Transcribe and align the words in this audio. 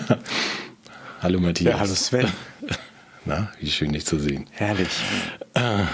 hallo 1.22 1.40
Matthias. 1.40 1.72
Ja, 1.72 1.80
hallo 1.80 1.94
Sven. 1.94 2.28
Na, 3.24 3.52
wie 3.60 3.70
schön 3.70 3.92
dich 3.92 4.04
zu 4.04 4.18
sehen. 4.18 4.46
Herrlich. 4.50 4.88
Ah, 5.54 5.86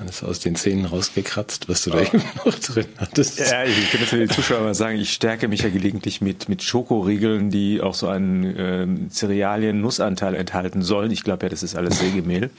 alles 0.00 0.22
aus 0.22 0.40
den 0.40 0.56
Zähnen 0.56 0.86
rausgekratzt, 0.86 1.68
was 1.68 1.84
du 1.84 1.90
da 1.90 2.00
eben 2.00 2.22
noch 2.44 2.58
drin 2.58 2.86
hattest. 2.96 3.38
Ja, 3.38 3.64
ich 3.64 3.90
kann 3.90 4.00
das 4.00 4.08
für 4.08 4.18
die 4.18 4.28
Zuschauer 4.28 4.60
mal 4.60 4.74
sagen, 4.74 4.98
ich 4.98 5.12
stärke 5.12 5.48
mich 5.48 5.62
ja 5.62 5.68
gelegentlich 5.68 6.22
mit, 6.22 6.48
mit 6.48 6.62
Schokoriegeln, 6.62 7.50
die 7.50 7.82
auch 7.82 7.94
so 7.94 8.08
einen 8.08 8.54
ähm, 8.56 9.10
Cerealien-Nussanteil 9.10 10.34
enthalten 10.34 10.82
sollen. 10.82 11.10
Ich 11.10 11.24
glaube 11.24 11.44
ja, 11.44 11.50
das 11.50 11.62
ist 11.62 11.76
alles 11.76 11.98
Sägemehl. 11.98 12.50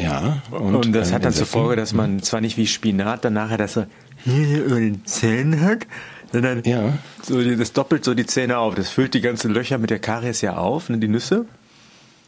Ja. 0.00 0.42
Und, 0.50 0.92
das 0.92 1.08
ein 1.08 1.14
hat 1.14 1.24
dann 1.24 1.34
zur. 1.34 1.46
Folge, 1.46 1.76
dass 1.76 1.92
man 1.92 2.22
zwar 2.22 2.40
nicht 2.40 2.56
wie 2.56 2.66
Spinat 2.66 3.24
dann 3.24 3.34
nachher 3.34 3.58
das 3.58 3.74
so 3.74 3.86
hier 4.24 4.64
über 4.64 4.80
den 4.80 5.04
Zähnen 5.04 5.60
hat, 5.60 5.86
sondern 6.34 6.62
Ja. 6.64 6.98
so 7.22 7.40
das 7.42 7.72
doppelt 7.72 8.04
so 8.04 8.12
die 8.14 8.26
Zähne 8.26 8.58
auf. 8.58 8.74
Das 8.74 8.90
füllt 8.90 9.14
die 9.14 9.20
ganzen 9.20 9.52
Löcher 9.52 9.78
mit 9.78 9.90
der 9.90 10.00
Karies 10.00 10.40
ja 10.40 10.56
auf, 10.56 10.88
ne, 10.90 10.98
die 10.98 11.06
Nüsse. 11.08 11.46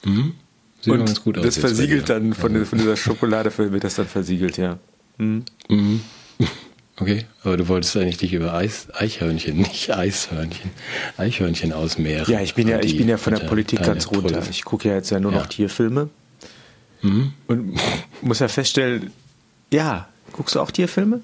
Sieht 0.05 0.93
und 0.93 0.99
ganz 1.05 1.23
gut 1.23 1.37
aus 1.39 1.45
das 1.45 1.59
versiegelt 1.59 2.09
dann 2.09 2.33
von, 2.33 2.55
der- 2.55 2.67
von 2.67 2.79
dieser 2.79 2.97
Schokolade 2.97 3.51
wird 3.59 3.83
das 3.85 3.97
dann 3.97 4.07
versiegelt, 4.07 4.57
ja. 4.59 4.79
Okay, 6.99 7.27
aber 7.45 7.59
du 7.59 7.69
wolltest 7.69 7.95
eigentlich 7.99 8.17
dich 8.17 8.33
über 8.33 8.55
Eis, 8.55 8.89
Eichhörnchen, 8.95 9.57
nicht 9.59 9.91
Eishörnchen, 9.95 10.71
Eichhörnchen 11.19 11.73
ausmehren. 11.75 12.31
Ja, 12.33 12.41
ich 12.41 12.55
bin 12.55 12.69
ja, 12.69 12.81
ich 12.81 12.97
bin 12.97 13.07
ja 13.09 13.19
von 13.19 13.35
der 13.35 13.45
Politik 13.45 13.83
ganz 13.83 14.07
runter. 14.07 14.43
Ich 14.51 14.65
gucke 14.65 14.89
ja 14.89 14.95
jetzt 14.95 15.11
ja 15.11 15.21
nur 15.21 15.33
Ja. 15.33 15.41
noch 15.41 15.47
Tierfilme. 15.47 16.09
Und 17.03 17.75
muss 18.23 18.39
ja 18.39 18.49
feststellen, 18.49 19.11
ja, 19.73 20.09
guckst 20.33 20.55
du 20.55 20.61
auch 20.61 20.71
Tierfilme? 20.71 21.21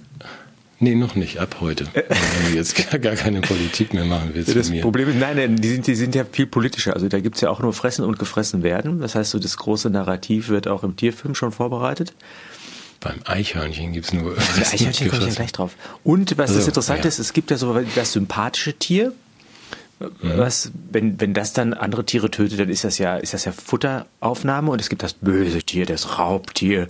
Nee, 0.82 0.96
noch 0.96 1.14
nicht, 1.14 1.38
ab 1.38 1.58
heute. 1.60 1.86
Wenn 1.94 2.50
du 2.50 2.56
jetzt 2.56 2.74
gar, 2.90 2.98
gar 2.98 3.14
keine 3.14 3.40
Politik 3.40 3.94
mehr 3.94 4.04
machen 4.04 4.30
willst 4.34 4.56
Das. 4.56 4.68
Problem 4.80 5.10
ist, 5.10 5.16
nein, 5.16 5.36
nein, 5.36 5.54
die 5.54 5.68
sind, 5.68 5.86
die 5.86 5.94
sind 5.94 6.12
ja 6.16 6.24
viel 6.24 6.48
politischer. 6.48 6.94
Also 6.94 7.08
da 7.08 7.20
gibt's 7.20 7.40
ja 7.40 7.50
auch 7.50 7.60
nur 7.60 7.72
Fressen 7.72 8.04
und 8.04 8.18
Gefressen 8.18 8.64
werden. 8.64 9.00
Das 9.00 9.14
heißt, 9.14 9.30
so 9.30 9.38
das 9.38 9.56
große 9.56 9.90
Narrativ 9.90 10.48
wird 10.48 10.66
auch 10.66 10.82
im 10.82 10.96
Tierfilm 10.96 11.36
schon 11.36 11.52
vorbereitet. 11.52 12.14
Beim 12.98 13.20
Eichhörnchen 13.24 13.92
gibt's 13.92 14.12
nur. 14.12 14.36
Ja, 14.36 14.42
Eichhörnchen 14.72 15.08
komme 15.08 15.22
ich 15.22 15.28
ja 15.28 15.34
gleich 15.34 15.52
drauf. 15.52 15.76
Und 16.02 16.36
was 16.36 16.48
das 16.48 16.56
Also, 16.56 16.68
Interessante 16.70 17.02
ja. 17.04 17.08
ist, 17.08 17.20
es 17.20 17.32
gibt 17.32 17.52
ja 17.52 17.56
so 17.58 17.78
das 17.94 18.12
sympathische 18.12 18.74
Tier. 18.74 19.12
Was, 20.20 20.72
wenn, 20.90 21.20
wenn 21.20 21.32
das 21.32 21.52
dann 21.52 21.74
andere 21.74 22.04
Tiere 22.04 22.28
tötet, 22.28 22.58
dann 22.58 22.68
ist 22.68 22.82
das 22.82 22.98
ja, 22.98 23.18
ist 23.18 23.34
das 23.34 23.44
ja 23.44 23.52
Futteraufnahme 23.52 24.72
und 24.72 24.80
es 24.80 24.88
gibt 24.88 25.04
das 25.04 25.12
böse 25.12 25.62
Tier, 25.62 25.86
das 25.86 26.18
Raubtier, 26.18 26.88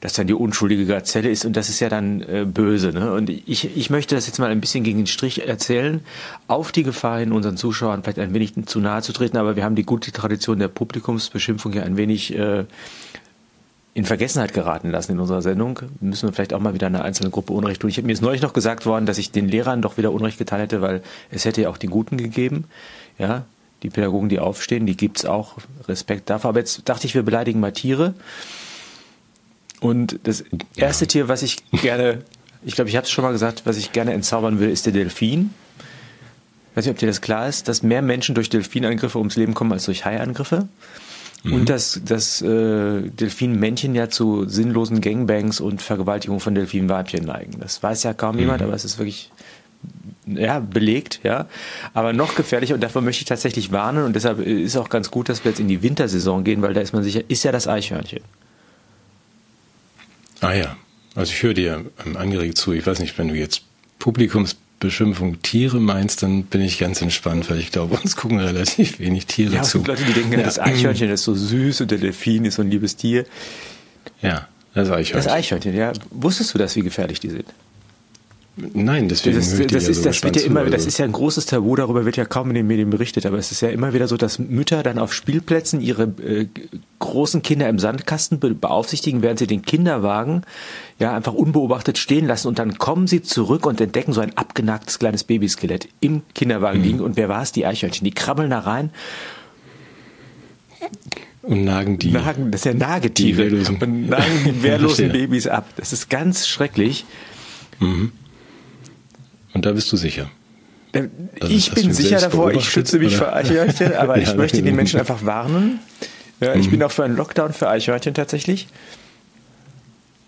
das 0.00 0.12
dann 0.12 0.26
die 0.26 0.34
unschuldige 0.34 0.86
Gazelle 0.86 1.28
ist 1.28 1.44
und 1.44 1.56
das 1.56 1.68
ist 1.68 1.80
ja 1.80 1.88
dann 1.88 2.22
äh, 2.22 2.44
böse. 2.46 2.92
Ne? 2.92 3.12
Und 3.12 3.30
ich, 3.30 3.76
ich 3.76 3.90
möchte 3.90 4.14
das 4.14 4.26
jetzt 4.26 4.38
mal 4.38 4.50
ein 4.50 4.60
bisschen 4.60 4.84
gegen 4.84 4.98
den 4.98 5.06
Strich 5.06 5.46
erzählen, 5.46 6.00
auf 6.46 6.70
die 6.70 6.84
Gefahr 6.84 7.18
hin, 7.18 7.32
unseren 7.32 7.56
Zuschauern 7.56 8.02
vielleicht 8.02 8.20
ein 8.20 8.32
wenig 8.32 8.54
zu 8.66 8.80
nahe 8.80 9.02
zu 9.02 9.12
treten, 9.12 9.36
aber 9.36 9.56
wir 9.56 9.64
haben 9.64 9.74
die 9.74 9.84
gute 9.84 10.12
Tradition 10.12 10.58
der 10.58 10.68
Publikumsbeschimpfung 10.68 11.72
ja 11.72 11.82
ein 11.82 11.96
wenig 11.96 12.36
äh, 12.36 12.64
in 13.94 14.04
Vergessenheit 14.04 14.54
geraten 14.54 14.90
lassen 14.90 15.12
in 15.12 15.18
unserer 15.18 15.42
Sendung. 15.42 15.80
Müssen 16.00 16.28
wir 16.28 16.32
vielleicht 16.32 16.54
auch 16.54 16.60
mal 16.60 16.74
wieder 16.74 16.86
einer 16.86 17.02
einzelnen 17.02 17.32
Gruppe 17.32 17.52
Unrecht 17.52 17.80
tun. 17.80 17.90
Ich 17.90 17.96
habe 17.96 18.06
mir 18.06 18.12
jetzt 18.12 18.22
neulich 18.22 18.42
noch 18.42 18.52
gesagt 18.52 18.86
worden, 18.86 19.06
dass 19.06 19.18
ich 19.18 19.32
den 19.32 19.48
Lehrern 19.48 19.82
doch 19.82 19.98
wieder 19.98 20.12
Unrecht 20.12 20.38
getan 20.38 20.60
hätte, 20.60 20.80
weil 20.80 21.02
es 21.32 21.44
hätte 21.44 21.62
ja 21.62 21.68
auch 21.68 21.78
die 21.78 21.88
Guten 21.88 22.16
gegeben. 22.16 22.66
Ja, 23.18 23.44
die 23.82 23.90
Pädagogen, 23.90 24.28
die 24.28 24.38
aufstehen, 24.38 24.86
die 24.86 24.96
gibt's 24.96 25.24
auch. 25.24 25.56
Respekt 25.88 26.30
dafür. 26.30 26.50
Aber 26.50 26.60
jetzt 26.60 26.88
dachte 26.88 27.08
ich, 27.08 27.16
wir 27.16 27.24
beleidigen 27.24 27.58
mal 27.58 27.72
Tiere. 27.72 28.14
Und 29.80 30.18
das 30.24 30.44
erste 30.76 31.06
Tier, 31.06 31.28
was 31.28 31.42
ich 31.42 31.58
gerne, 31.70 32.22
ich 32.64 32.74
glaube, 32.74 32.90
ich 32.90 32.96
habe 32.96 33.04
es 33.04 33.10
schon 33.10 33.24
mal 33.24 33.32
gesagt, 33.32 33.62
was 33.64 33.76
ich 33.76 33.92
gerne 33.92 34.12
entzaubern 34.12 34.58
will, 34.60 34.70
ist 34.70 34.86
der 34.86 34.92
Delfin. 34.92 35.50
Ich 36.70 36.76
weiß 36.76 36.84
nicht, 36.86 36.92
ob 36.92 36.98
dir 36.98 37.06
das 37.06 37.20
klar 37.20 37.48
ist, 37.48 37.68
dass 37.68 37.82
mehr 37.82 38.02
Menschen 38.02 38.34
durch 38.34 38.50
Delfinangriffe 38.50 39.18
ums 39.18 39.36
Leben 39.36 39.54
kommen 39.54 39.72
als 39.72 39.84
durch 39.84 40.04
Haiangriffe. 40.04 40.68
Und 41.44 41.68
dass, 41.68 42.00
dass 42.04 42.42
äh, 42.42 43.02
Delfinmännchen 43.02 43.94
ja 43.94 44.10
zu 44.10 44.48
sinnlosen 44.48 45.00
Gangbangs 45.00 45.60
und 45.60 45.80
Vergewaltigung 45.80 46.40
von 46.40 46.54
Delfinweibchen 46.54 47.24
neigen. 47.24 47.60
Das 47.60 47.82
weiß 47.82 48.02
ja 48.02 48.12
kaum 48.12 48.38
jemand, 48.38 48.60
aber 48.60 48.74
es 48.74 48.84
ist 48.84 48.98
wirklich 48.98 49.30
ja, 50.26 50.58
belegt, 50.58 51.20
ja. 51.22 51.46
Aber 51.94 52.12
noch 52.12 52.34
gefährlicher, 52.34 52.74
und 52.74 52.82
davor 52.82 53.02
möchte 53.02 53.22
ich 53.22 53.28
tatsächlich 53.28 53.72
warnen, 53.72 54.04
und 54.04 54.14
deshalb 54.14 54.40
ist 54.40 54.76
auch 54.76 54.88
ganz 54.88 55.10
gut, 55.10 55.28
dass 55.28 55.44
wir 55.44 55.52
jetzt 55.52 55.60
in 55.60 55.68
die 55.68 55.82
Wintersaison 55.82 56.44
gehen, 56.44 56.60
weil 56.60 56.74
da 56.74 56.80
ist 56.80 56.92
man 56.92 57.02
sicher, 57.02 57.22
ist 57.28 57.44
ja 57.44 57.52
das 57.52 57.68
Eichhörnchen. 57.68 58.20
Ah 60.40 60.54
ja, 60.54 60.76
also 61.14 61.32
ich 61.32 61.42
höre 61.42 61.54
dir 61.54 61.84
angeregt 62.14 62.58
zu. 62.58 62.72
Ich 62.72 62.86
weiß 62.86 63.00
nicht, 63.00 63.18
wenn 63.18 63.28
du 63.28 63.34
jetzt 63.34 63.62
Publikumsbeschimpfung 63.98 65.42
Tiere 65.42 65.80
meinst, 65.80 66.22
dann 66.22 66.44
bin 66.44 66.60
ich 66.60 66.78
ganz 66.78 67.02
entspannt, 67.02 67.50
weil 67.50 67.58
ich 67.58 67.72
glaube, 67.72 67.96
uns 68.02 68.16
gucken 68.16 68.38
relativ 68.38 68.98
wenig 68.98 69.26
Tiere 69.26 69.56
Ja, 69.56 69.62
zu. 69.62 69.78
Leute, 69.84 70.04
die 70.04 70.12
denken, 70.12 70.32
ja. 70.32 70.42
das 70.42 70.58
Eichhörnchen 70.58 71.10
ist 71.10 71.24
so 71.24 71.34
süß 71.34 71.80
und 71.82 71.90
der 71.90 71.98
Delfin 71.98 72.44
ist 72.44 72.56
so 72.56 72.62
ein 72.62 72.70
liebes 72.70 72.96
Tier. 72.96 73.24
Ja, 74.22 74.48
das 74.74 74.88
Eichhörnchen. 74.90 75.14
Das 75.16 75.28
Eichhörnchen, 75.28 75.74
ja. 75.74 75.92
Wusstest 76.10 76.54
du 76.54 76.58
das, 76.58 76.76
wie 76.76 76.82
gefährlich 76.82 77.20
die 77.20 77.30
sind? 77.30 77.46
Nein, 78.74 79.08
deswegen 79.08 79.36
Das, 79.36 79.56
dir 79.56 79.66
das, 79.66 79.84
ja 79.84 79.90
ist, 79.90 79.96
so 79.98 80.04
das 80.04 80.22
wird 80.22 80.36
ja 80.36 80.42
immer, 80.42 80.64
zu, 80.64 80.70
das 80.70 80.80
also. 80.80 80.88
ist 80.88 80.98
ja 80.98 81.04
ein 81.04 81.12
großes 81.12 81.46
Tabu, 81.46 81.76
darüber 81.76 82.04
wird 82.04 82.16
ja 82.16 82.24
kaum 82.24 82.48
in 82.48 82.54
den 82.54 82.66
Medien 82.66 82.90
berichtet, 82.90 83.26
aber 83.26 83.38
es 83.38 83.52
ist 83.52 83.60
ja 83.60 83.68
immer 83.68 83.92
wieder 83.94 84.08
so, 84.08 84.16
dass 84.16 84.38
Mütter 84.38 84.82
dann 84.82 84.98
auf 84.98 85.12
Spielplätzen 85.12 85.80
ihre 85.80 86.04
äh, 86.04 86.46
großen 86.98 87.42
Kinder 87.42 87.68
im 87.68 87.78
Sandkasten 87.78 88.40
be 88.40 88.54
beaufsichtigen, 88.54 89.22
während 89.22 89.38
sie 89.38 89.46
den 89.46 89.62
Kinderwagen 89.62 90.42
ja 90.98 91.14
einfach 91.14 91.34
unbeobachtet 91.34 91.98
stehen 91.98 92.26
lassen 92.26 92.48
und 92.48 92.58
dann 92.58 92.78
kommen 92.78 93.06
sie 93.06 93.22
zurück 93.22 93.66
und 93.66 93.80
entdecken 93.80 94.12
so 94.12 94.20
ein 94.20 94.36
abgenagtes 94.36 94.98
kleines 94.98 95.24
Babyskelett 95.24 95.88
im 96.00 96.22
Kinderwagen 96.34 96.82
liegen 96.82 97.00
und 97.00 97.16
wer 97.16 97.28
war 97.28 97.42
es? 97.42 97.52
Die 97.52 97.66
Eichhörnchen. 97.66 98.04
Die 98.04 98.12
krabbeln 98.12 98.50
da 98.50 98.60
rein, 98.60 98.90
und 101.42 101.64
nagen 101.64 101.98
die. 101.98 102.10
nagen, 102.10 102.50
das 102.50 102.60
ist 102.60 102.64
ja 102.66 102.74
Nagetiere 102.74 103.44
Die 103.44 103.52
wehrlosen. 103.52 103.76
und 103.80 104.08
nagen 104.08 104.44
die 104.44 104.62
wehrlosen. 104.62 105.12
Babys 105.12 105.46
ab. 105.46 105.66
Das 105.76 105.92
ist 105.92 106.10
ganz 106.10 106.46
schrecklich. 106.46 107.06
Und 109.58 109.66
da 109.66 109.72
bist 109.72 109.90
du 109.90 109.96
sicher. 109.96 110.30
Äh, 110.92 111.08
Also 111.40 111.52
ich 111.52 111.72
bin 111.72 111.92
sicher 111.92 112.20
davor, 112.20 112.52
ich 112.52 112.70
schütze 112.70 113.00
mich 113.00 113.16
oder? 113.16 113.26
vor 113.26 113.32
Eichhörnchen, 113.34 113.92
aber 113.96 114.18
ich 114.22 114.28
Ja, 114.28 114.34
möchte 114.36 114.58
die 114.58 114.62
genau. 114.62 114.76
Menschen 114.76 115.00
einfach 115.00 115.24
warnen. 115.24 115.80
Ja, 116.38 116.54
ich 116.54 116.70
bin 116.70 116.80
auch 116.84 116.92
für 116.92 117.02
einen 117.02 117.16
Lockdown 117.16 117.52
für 117.52 117.68
Eichhörnchen 117.68 118.14
tatsächlich. 118.14 118.68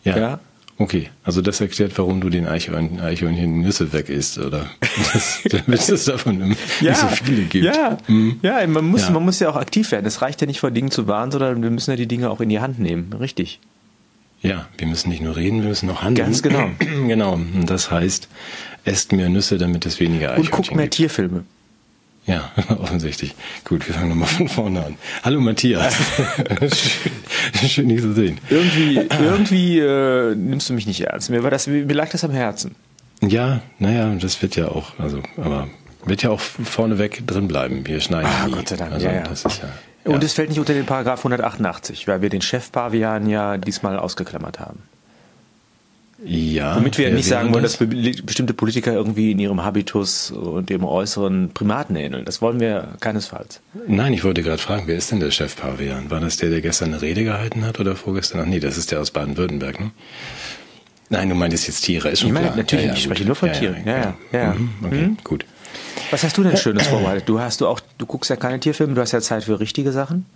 Ja. 0.02 0.18
Ja. 0.18 0.40
Okay, 0.78 1.10
also 1.22 1.42
das 1.42 1.60
erklärt, 1.60 1.92
warum 1.96 2.20
du 2.20 2.28
den 2.28 2.48
Eichhörnchen, 2.48 2.98
Eichhörnchen 3.00 3.60
Nüsse 3.60 3.92
weg 3.92 4.08
isst, 4.08 4.38
oder? 4.38 4.66
Das, 5.12 5.42
damit 5.48 5.88
es 5.88 6.06
davon 6.06 6.38
nicht 6.38 6.96
so 6.96 7.06
viele 7.22 7.42
gibt. 7.44 7.66
Ja, 7.66 7.98
ja 8.42 8.66
man, 8.66 8.84
muss, 8.86 9.02
Ja. 9.02 9.10
man 9.10 9.24
muss 9.24 9.38
ja 9.38 9.48
auch 9.48 9.56
aktiv 9.56 9.92
werden. 9.92 10.06
Es 10.06 10.22
reicht 10.22 10.40
ja 10.40 10.48
nicht 10.48 10.58
vor 10.58 10.72
Dingen 10.72 10.90
zu 10.90 11.06
warnen, 11.06 11.30
sondern 11.30 11.62
wir 11.62 11.70
müssen 11.70 11.90
ja 11.92 11.96
die 11.96 12.08
Dinge 12.08 12.30
auch 12.30 12.40
in 12.40 12.48
die 12.48 12.58
Hand 12.58 12.80
nehmen. 12.80 13.12
Richtig. 13.12 13.60
Ja, 14.42 14.66
wir 14.78 14.86
müssen 14.86 15.10
nicht 15.10 15.20
nur 15.22 15.36
reden, 15.36 15.60
wir 15.62 15.68
müssen 15.68 15.88
auch 15.90 16.02
handeln. 16.02 16.26
Ganz 16.26 16.42
genau. 16.42 16.70
genau. 16.78 17.34
Und 17.34 17.66
das 17.68 17.90
heißt, 17.90 18.28
esst 18.84 19.12
mehr 19.12 19.28
Nüsse, 19.28 19.58
damit 19.58 19.86
es 19.86 20.00
weniger 20.00 20.30
Und 20.30 20.40
Eichhörnchen 20.40 20.50
guck 20.52 20.74
mehr 20.74 20.86
gibt. 20.86 20.94
Tierfilme. 20.94 21.44
Ja, 22.26 22.50
offensichtlich. 22.80 23.34
Gut, 23.64 23.86
wir 23.86 23.94
fangen 23.94 24.10
nochmal 24.10 24.28
von 24.28 24.48
vorne 24.48 24.84
an. 24.84 24.96
Hallo 25.22 25.40
Matthias. 25.40 25.96
schön, 27.54 27.68
schön, 27.68 27.88
dich 27.88 28.02
zu 28.02 28.12
sehen. 28.12 28.38
Irgendwie, 28.50 29.08
irgendwie 29.20 29.78
äh, 29.78 30.34
nimmst 30.34 30.68
du 30.68 30.74
mich 30.74 30.86
nicht 30.86 31.00
ernst. 31.00 31.30
Mir, 31.30 31.42
war 31.42 31.50
das, 31.50 31.66
mir 31.66 31.84
lag 31.86 32.10
das 32.10 32.24
am 32.24 32.30
Herzen. 32.30 32.74
Ja, 33.22 33.62
naja, 33.78 34.14
das 34.20 34.40
wird 34.42 34.56
ja 34.56 34.68
auch, 34.68 34.98
also, 34.98 35.22
aber 35.36 35.68
wird 36.04 36.22
ja 36.22 36.30
auch 36.30 36.40
vorneweg 36.40 37.26
drin 37.26 37.48
bleiben. 37.48 37.86
Wir 37.86 38.00
schneiden 38.00 38.30
Ah, 38.30 38.46
nie. 38.46 38.52
Gott 38.52 38.68
sei 38.68 38.76
Dank. 38.76 38.92
Also, 38.92 39.06
ja, 39.06 39.12
ja. 39.12 39.22
das 39.22 39.44
ist 39.44 39.62
ja. 39.62 39.68
Und 40.04 40.22
ja. 40.22 40.26
es 40.26 40.32
fällt 40.32 40.48
nicht 40.48 40.58
unter 40.58 40.72
den 40.72 40.86
Paragraph 40.86 41.20
188, 41.20 42.08
weil 42.08 42.22
wir 42.22 42.30
den 42.30 42.40
Chefpavian 42.40 43.28
ja 43.28 43.58
diesmal 43.58 43.98
ausgeklammert 43.98 44.58
haben. 44.58 44.82
Ja, 46.24 46.76
Womit 46.76 46.98
wir 46.98 47.08
ja 47.08 47.14
nicht 47.14 47.26
sagen 47.28 47.52
wollen, 47.52 47.62
das? 47.62 47.78
dass 47.78 47.88
be- 47.88 48.12
bestimmte 48.24 48.52
Politiker 48.52 48.92
irgendwie 48.92 49.30
in 49.30 49.38
ihrem 49.38 49.62
Habitus 49.64 50.30
und 50.30 50.68
dem 50.68 50.84
Äußeren 50.84 51.50
Primaten 51.54 51.96
ähneln. 51.96 52.24
Das 52.26 52.42
wollen 52.42 52.60
wir 52.60 52.88
keinesfalls. 53.00 53.60
Nein, 53.86 54.12
ich 54.12 54.22
wollte 54.22 54.42
gerade 54.42 54.60
fragen, 54.60 54.82
wer 54.86 54.96
ist 54.96 55.10
denn 55.10 55.20
der 55.20 55.30
Chef 55.30 55.56
Pavian? 55.56 56.10
War 56.10 56.20
das 56.20 56.36
der, 56.36 56.50
der 56.50 56.60
gestern 56.60 56.88
eine 56.92 57.00
Rede 57.02 57.24
gehalten 57.24 57.64
hat 57.64 57.80
oder 57.80 57.96
vorgestern? 57.96 58.40
Ach 58.42 58.46
nee, 58.46 58.60
das 58.60 58.76
ist 58.76 58.90
der 58.90 59.00
aus 59.00 59.10
Baden-Württemberg, 59.12 59.80
ne? 59.80 59.90
Nein, 61.08 61.28
du 61.28 61.34
meintest 61.34 61.66
jetzt 61.66 61.80
Tiere, 61.82 62.10
ist 62.10 62.20
schon 62.20 62.28
Ich 62.28 62.34
meine, 62.34 62.46
klar. 62.48 62.56
natürlich, 62.56 62.84
ich 62.86 62.92
gut. 62.92 63.00
spreche 63.02 63.24
nur 63.24 63.34
von 63.34 63.52
Tieren. 63.52 63.76
Ja, 63.84 63.96
ja, 63.98 64.14
ja. 64.32 64.54
Mhm, 64.54 64.70
okay, 64.84 65.10
gut. 65.24 65.44
Was 66.10 66.22
hast 66.22 66.36
du 66.36 66.42
denn 66.42 66.56
Schönes 66.56 66.86
vorbereitet? 66.88 67.24
Du 67.28 67.40
hast 67.40 67.60
du 67.60 67.66
auch, 67.66 67.80
du 67.98 68.06
guckst 68.06 68.30
ja 68.30 68.36
keine 68.36 68.60
Tierfilme, 68.60 68.94
du 68.94 69.00
hast 69.00 69.12
ja 69.12 69.20
Zeit 69.20 69.44
für 69.44 69.58
richtige 69.58 69.90
Sachen. 69.90 70.26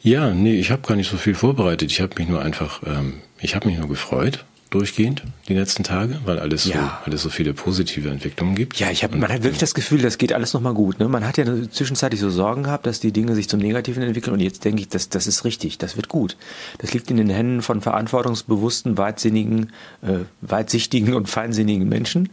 Ja, 0.00 0.30
nee, 0.30 0.54
ich 0.58 0.70
habe 0.70 0.82
gar 0.86 0.94
nicht 0.94 1.10
so 1.10 1.16
viel 1.16 1.34
vorbereitet. 1.34 1.90
Ich 1.90 2.00
habe 2.00 2.14
mich 2.18 2.28
nur 2.28 2.40
einfach, 2.40 2.82
ähm, 2.86 3.14
ich 3.40 3.54
habe 3.56 3.66
mich 3.68 3.76
nur 3.78 3.88
gefreut, 3.88 4.44
durchgehend, 4.70 5.22
die 5.48 5.54
letzten 5.54 5.82
Tage, 5.82 6.20
weil 6.24 6.38
alles 6.38 6.64
so, 6.64 6.70
Ja. 6.70 7.00
weil 7.04 7.14
es 7.14 7.22
so 7.22 7.30
viele 7.30 7.54
positive 7.54 8.10
Entwicklungen 8.10 8.54
gibt. 8.54 8.78
Ja, 8.78 8.90
ich 8.90 9.02
hab, 9.02 9.14
man 9.14 9.30
hat 9.32 9.42
wirklich 9.42 9.60
das 9.60 9.74
Gefühl, 9.74 10.02
das 10.02 10.18
geht 10.18 10.32
alles 10.32 10.52
nochmal 10.52 10.74
gut. 10.74 10.98
Ne? 10.98 11.08
Man 11.08 11.26
hat 11.26 11.38
ja 11.38 11.44
zwischenzeitlich 11.70 12.20
so 12.20 12.28
Sorgen 12.28 12.64
gehabt, 12.64 12.86
dass 12.86 13.00
die 13.00 13.12
Dinge 13.12 13.34
sich 13.34 13.48
zum 13.48 13.60
Negativen 13.60 14.02
entwickeln 14.02 14.34
und 14.34 14.40
jetzt 14.40 14.64
denke 14.64 14.82
ich, 14.82 14.88
das, 14.88 15.08
das 15.08 15.26
ist 15.26 15.44
richtig, 15.44 15.78
das 15.78 15.96
wird 15.96 16.08
gut. 16.08 16.36
Das 16.78 16.92
liegt 16.92 17.10
in 17.10 17.16
den 17.16 17.30
Händen 17.30 17.62
von 17.62 17.80
verantwortungsbewussten, 17.80 18.98
weitsinnigen, 18.98 19.72
äh, 20.02 20.24
weitsichtigen 20.42 21.14
und 21.14 21.28
feinsinnigen 21.28 21.88
Menschen. 21.88 22.28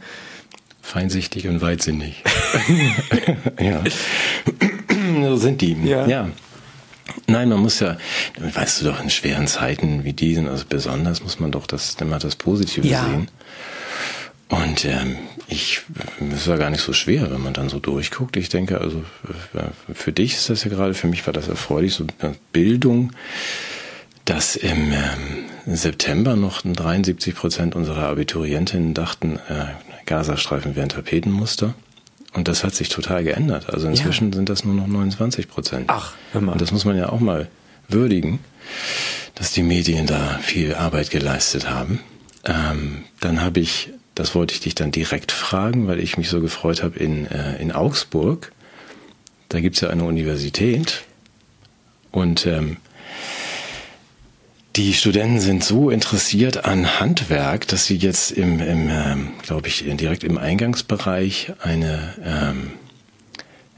Feinsichtig 0.82 1.48
und 1.48 1.62
weitsinnig. 1.62 2.24
ja. 3.60 3.82
so 5.24 5.38
sind 5.38 5.62
die. 5.62 5.76
Ja. 5.84 6.06
ja. 6.06 6.30
Nein, 7.28 7.50
man 7.50 7.60
muss 7.60 7.80
ja, 7.80 7.98
weißt 8.40 8.82
du 8.82 8.86
doch, 8.86 9.02
in 9.02 9.10
schweren 9.10 9.48
Zeiten 9.48 10.04
wie 10.04 10.14
diesen, 10.14 10.48
also 10.48 10.66
besonders 10.68 11.22
muss 11.22 11.40
man 11.40 11.52
doch 11.52 11.68
das, 11.68 11.96
immer 12.02 12.20
das 12.20 12.36
Positive 12.36 12.88
Ja. 12.88 13.06
sehen. 13.06 13.28
Und 14.48 14.86
ähm, 14.86 15.18
ich, 15.48 15.82
es 16.34 16.48
war 16.48 16.58
gar 16.58 16.70
nicht 16.70 16.82
so 16.82 16.94
schwer, 16.94 17.32
wenn 17.32 17.42
man 17.42 17.54
dann 17.54 17.68
so 17.70 17.80
durchguckt. 17.80 18.38
Ich 18.38 18.50
denke, 18.50 18.80
also 18.80 19.04
äh, 19.56 19.94
für 19.94 20.12
dich 20.12 20.36
ist 20.36 20.50
das 20.50 20.64
ja 20.64 20.70
gerade, 20.70 20.94
für 20.94 21.08
mich 21.08 21.26
war 21.26 21.34
das 21.34 21.48
erfreulich, 21.48 21.94
so 21.96 22.06
Bildung, 22.52 23.12
dass 24.26 24.56
im 24.56 24.92
ähm, 24.92 25.46
September 25.66 26.36
noch 26.36 26.62
73 26.64 27.36
Prozent 27.36 27.76
unserer 27.76 28.08
Abiturientinnen 28.08 28.94
dachten, 28.94 29.40
äh, 29.50 29.66
Gazastreifen 30.06 30.76
wären 30.76 30.90
Tapetenmuster. 30.90 31.74
Und 32.36 32.50
das 32.50 32.66
hat 32.66 32.76
sich 32.76 32.90
total 32.90 33.24
geändert. 33.24 33.70
Also 33.70 33.88
inzwischen 33.88 34.34
sind 34.34 34.50
das 34.50 34.66
nur 34.66 34.76
noch 34.76 34.88
29 34.88 35.48
Prozent. 35.48 35.86
Ach, 35.88 36.14
hör 36.34 36.42
mal. 36.42 36.52
Und 36.52 36.62
das 36.62 36.74
muss 36.74 36.84
man 36.84 36.98
ja 36.98 37.08
auch 37.08 37.22
mal 37.22 37.48
würdigen, 37.88 38.40
dass 39.36 39.54
die 39.54 39.64
Medien 39.64 40.06
da 40.06 40.38
viel 40.42 40.76
Arbeit 40.76 41.12
geleistet 41.12 41.70
haben. 41.70 42.02
Ähm, 42.44 43.06
dann 43.22 43.42
habe 43.42 43.62
ich, 43.62 43.90
das 44.16 44.36
wollte 44.36 44.54
ich 44.54 44.60
dich 44.60 44.76
dann 44.76 44.92
direkt 44.92 45.32
fragen, 45.32 45.88
weil 45.88 46.00
ich 46.02 46.18
mich 46.18 46.28
so 46.28 46.42
gefreut 46.42 46.84
habe, 46.84 47.00
in, 47.00 47.26
äh, 47.28 47.56
in 47.62 47.72
Augsburg, 47.72 48.52
da 49.48 49.62
gibt's 49.62 49.80
ja 49.80 49.90
eine 49.90 50.04
Universität 50.04 51.04
und 52.12 52.46
ähm, 52.46 52.78
die 54.76 54.94
Studenten 54.94 55.40
sind 55.40 55.64
so 55.64 55.90
interessiert 55.90 56.66
an 56.66 57.00
Handwerk, 57.00 57.68
dass 57.68 57.86
sie 57.86 57.96
jetzt 57.96 58.32
im, 58.32 58.60
im 58.60 58.90
ähm, 58.90 59.32
glaube 59.42 59.68
ich, 59.68 59.86
direkt 59.86 60.24
im 60.24 60.38
Eingangsbereich 60.38 61.54
eine 61.62 62.14
ähm, 62.24 62.72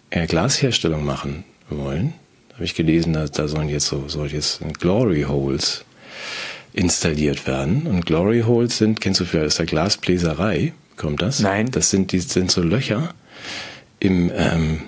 äh, 0.10 0.26
Glasherstellung 0.26 1.06
machen 1.06 1.44
wollen. 1.70 2.14
Habe 2.54 2.66
ich 2.66 2.74
gelesen, 2.74 3.14
da, 3.14 3.28
da 3.28 3.48
sollen 3.48 3.70
jetzt 3.70 3.86
so 3.86 4.08
soll 4.08 4.28
jetzt 4.28 4.62
Glory 4.80 5.24
Holes 5.24 5.86
installiert 6.74 7.46
werden. 7.46 7.86
Und 7.86 8.06
Glory 8.06 8.42
Holes 8.42 8.80
sind, 8.80 9.00
kennst 9.00 9.20
du 9.20 9.26
vielleicht 9.26 9.48
aus 9.48 9.56
der 9.58 9.66
Glasbläserei? 9.68 10.74
Kommt 10.96 11.22
das? 11.22 11.40
Nein. 11.40 11.70
Das 11.70 11.92
sind 11.92 12.12
die 12.12 12.20
sind 12.20 12.50
so 12.50 12.64
Löcher 12.64 13.14
im 14.00 14.32
ähm, 14.36 14.82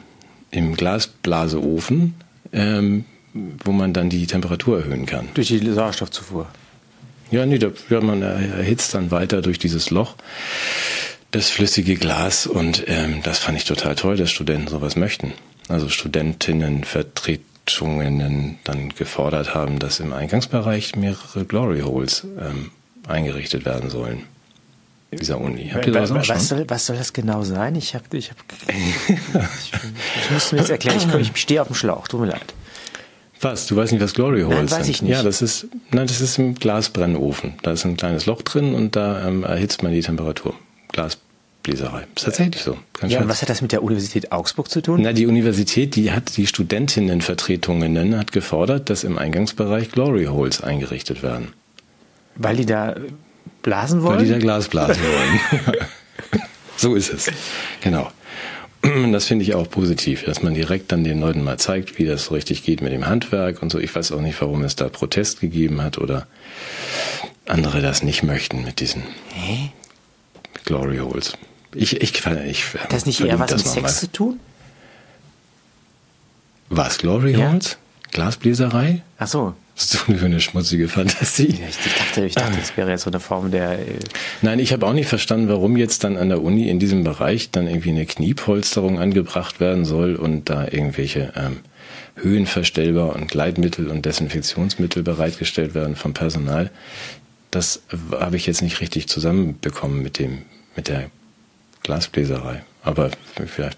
im 0.52 0.76
Glasblaseofen, 0.76 2.16
ähm, 2.52 3.06
wo 3.64 3.72
man 3.72 3.94
dann 3.94 4.10
die 4.10 4.28
Temperatur 4.28 4.80
erhöhen 4.80 5.06
kann. 5.06 5.30
Durch 5.34 5.48
die 5.48 5.60
Sauerstoffzufuhr. 5.60 6.48
Ja, 7.32 7.46
nee, 7.46 7.60
da, 7.60 7.70
ja, 7.90 8.02
man 8.02 8.22
erhitzt 8.22 8.96
dann 8.96 9.12
weiter 9.12 9.42
durch 9.42 9.60
dieses 9.60 9.92
Loch 9.92 10.16
das 11.32 11.50
flüssige 11.50 11.96
Glas 11.96 12.46
und 12.48 12.84
ähm, 12.88 13.22
das 13.24 13.40
fand 13.40 13.58
ich 13.58 13.64
total 13.66 13.96
toll, 13.96 14.16
dass 14.18 14.32
Studenten 14.32 14.68
sowas 14.68 14.96
möchten. 14.96 15.34
Also 15.68 15.90
Studentinnenvertretungen 15.90 18.58
dann 18.64 18.90
gefordert 18.90 19.54
haben, 19.54 19.78
dass 19.80 20.00
im 20.00 20.14
Eingangsbereich 20.14 20.96
mehrere 20.96 21.46
Glory 21.46 21.82
Holes 21.82 22.26
ähm, 22.40 22.72
eingerichtet 23.08 23.66
werden 23.66 23.92
sollen. 23.92 24.24
Dieser 25.12 25.42
Uni. 25.42 25.72
Habt 25.74 25.88
ihr 25.88 25.94
das 25.94 26.14
was, 26.14 26.28
schon? 26.28 26.40
soll, 26.40 26.66
was 26.68 26.86
soll 26.86 26.96
das 26.96 27.12
genau 27.14 27.42
sein? 27.44 27.76
Ich 27.76 27.96
habe, 27.96 28.16
ich 28.16 28.30
habe, 28.30 28.40
ich, 28.68 28.76
ich 30.24 30.32
muss 30.32 30.52
mir 30.52 30.60
jetzt 30.60 30.70
erklären. 30.70 31.00
Ich, 31.20 31.32
ich 31.32 31.38
stehe 31.38 31.60
auf 31.62 31.68
dem 31.68 31.76
Schlauch. 31.76 32.08
Tut 32.08 32.22
mir 32.22 32.28
leid. 32.28 32.54
Was? 33.42 33.68
Du 33.68 33.76
weißt 33.76 33.94
nicht, 33.94 34.02
was 34.02 34.14
Glory 34.14 34.42
Holes 34.42 34.56
Nein, 34.56 34.66
weiß 34.72 34.86
sind? 34.86 34.90
ich 34.90 35.02
nicht. 35.02 35.12
Ja, 35.12 35.24
das 35.24 35.42
ist, 35.42 35.68
nein, 35.92 36.08
das 36.08 36.20
ist 36.20 36.38
im 36.38 36.56
Glasbrennofen. 36.56 37.54
Da 37.64 37.72
ist 37.72 37.86
ein 37.86 37.96
kleines 37.96 38.26
Loch 38.26 38.42
drin 38.42 38.74
und 38.74 38.96
da 38.96 39.26
ähm, 39.28 39.44
erhitzt 39.44 39.82
man 39.82 39.94
die 39.94 40.02
Temperatur. 40.02 40.56
Glasbläserei. 40.92 42.06
Ist 42.16 42.26
tatsächlich 42.26 42.62
so. 42.62 42.78
Kein 42.94 43.10
Ja, 43.10 43.22
und 43.22 43.30
was 43.30 43.42
hat 43.42 43.50
das 43.50 43.62
mit 43.62 43.72
der 43.72 43.82
Universität 43.82 44.32
Augsburg 44.34 44.70
zu 44.70 44.82
tun? 44.82 45.00
Na, 45.02 45.14
die 45.14 45.26
Universität, 45.26 45.96
die 45.96 46.12
hat 46.12 46.36
die 46.36 46.48
Studentinnenvertretungen 46.48 48.18
hat 48.18 48.32
gefordert, 48.34 48.90
dass 48.90 49.04
im 49.06 49.18
Eingangsbereich 49.18 49.92
Glory 49.92 50.26
Holes 50.26 50.62
eingerichtet 50.62 51.24
werden. 51.24 51.54
Weil 52.36 52.58
die 52.58 52.66
da 52.66 52.96
blasen 53.62 54.04
Weil 54.04 54.16
wollen? 54.18 54.26
die 54.26 54.32
da 54.32 54.38
Glas 54.40 54.68
blasen 54.68 55.02
wollen. 55.02 55.78
so 56.78 56.96
ist 56.96 57.14
es. 57.14 57.32
Genau. 57.82 58.12
Das 59.12 59.26
finde 59.26 59.44
ich 59.44 59.56
auch 59.56 59.70
positiv, 59.70 60.24
dass 60.24 60.42
man 60.42 60.54
direkt 60.54 60.92
dann 60.92 61.04
den 61.04 61.20
Leuten 61.20 61.44
mal 61.44 61.58
zeigt, 61.58 61.98
wie 61.98 62.06
das 62.06 62.26
so 62.26 62.34
richtig 62.34 62.64
geht 62.64 62.82
mit 62.82 62.92
dem 62.92 63.08
Handwerk 63.08 63.62
und 63.62 63.72
so. 63.72 63.80
Ich 63.80 63.94
weiß 63.94 64.12
auch 64.12 64.22
nicht, 64.22 64.40
warum 64.42 64.64
es 64.64 64.76
da 64.76 64.90
Protest 64.90 65.42
gegeben 65.42 65.82
hat 65.82 65.98
oder 65.98 66.28
andere 67.46 67.82
das 67.82 68.04
nicht 68.04 68.24
möchten 68.24 68.64
mit 68.64 68.80
diesen 68.80 69.04
Hä? 69.34 69.72
Glory 70.66 70.98
Holes. 70.98 71.34
Ich, 71.76 72.02
ich, 72.02 72.02
ich, 72.02 72.26
ich 72.26 72.74
Hat 72.76 72.94
das 72.94 73.06
nicht 73.06 73.22
eher 73.22 73.40
was 73.40 73.52
mit 73.52 73.68
Sex 73.68 74.00
zu 74.00 74.12
tun? 74.12 74.40
Was, 76.70 77.00
Glory 77.00 77.32
Ja. 77.32 77.52
Holes? 77.52 77.78
Glasbläserei? 78.12 79.02
Ach 79.18 79.28
so. 79.28 79.56
Was 79.80 79.86
ist 79.86 79.94
das 80.10 80.20
für 80.20 80.26
eine 80.26 80.42
schmutzige 80.42 80.90
Fantasie? 80.90 81.58
Ja, 81.58 81.70
Ich, 81.70 81.78
dachte, 81.78 82.26
ich 82.26 82.36
dachte, 82.36 82.58
das 82.58 82.76
wäre 82.76 82.90
jetzt 82.90 83.04
so 83.04 83.10
eine 83.10 83.22
Form 83.22 83.50
der. 83.50 83.80
äh, 83.80 84.00
Nein, 84.42 84.60
ich 84.60 84.74
habe 84.74 84.86
auch 84.86 84.92
nicht 84.92 85.08
verstanden, 85.08 85.48
warum 85.48 85.78
jetzt 85.78 86.04
dann 86.04 86.18
an 86.18 86.28
der 86.28 86.44
Uni 86.44 86.68
in 86.68 86.80
diesem 86.80 87.06
Bereich 87.06 87.52
dann 87.52 87.66
irgendwie 87.66 87.92
eine 87.92 88.06
Kniepolsterung 88.06 89.00
angebracht 89.00 89.62
werden 89.62 89.86
soll 89.86 90.18
und 90.18 90.50
da 90.50 90.66
irgendwelche 90.66 91.32
ähm, 91.38 91.62
Höhenverstellbar 92.18 93.16
und 93.16 93.32
Gleitmittel 93.32 93.88
und 93.88 94.06
Desinfektionsmittel 94.06 95.02
bereitgestellt 95.02 95.74
werden 95.74 95.96
vom 95.96 96.14
Personal. 96.14 96.72
Das 97.50 97.82
habe 98.12 98.36
ich 98.36 98.48
jetzt 98.48 98.62
nicht 98.62 98.82
richtig 98.82 99.08
zusammenbekommen 99.08 100.04
mit 100.04 100.20
dem 100.20 100.40
mit 100.76 100.90
der 100.90 101.10
Glasbläserei. 101.84 102.64
Aber 102.84 103.12
vielleicht 103.48 103.78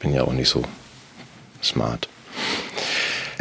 bin 0.00 0.10
ich 0.10 0.16
ja 0.16 0.24
auch 0.24 0.32
nicht 0.32 0.48
so 0.48 0.64
smart. 1.62 2.08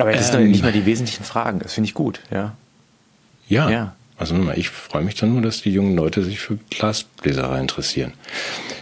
Aber 0.01 0.11
das 0.13 0.27
sind 0.27 0.39
Ähm. 0.39 0.45
doch 0.45 0.51
nicht 0.51 0.63
mal 0.63 0.71
die 0.71 0.85
wesentlichen 0.85 1.23
Fragen. 1.23 1.59
Das 1.59 1.73
finde 1.73 1.87
ich 1.87 1.93
gut, 1.93 2.21
ja. 2.31 2.53
Ja. 3.47 3.69
Ja. 3.69 3.95
Also 4.17 4.35
ich 4.55 4.69
freue 4.69 5.01
mich 5.03 5.15
dann 5.15 5.33
nur, 5.33 5.41
dass 5.41 5.61
die 5.63 5.71
jungen 5.71 5.95
Leute 5.95 6.23
sich 6.23 6.39
für 6.39 6.59
Glasbläserei 6.69 7.59
interessieren. 7.59 8.13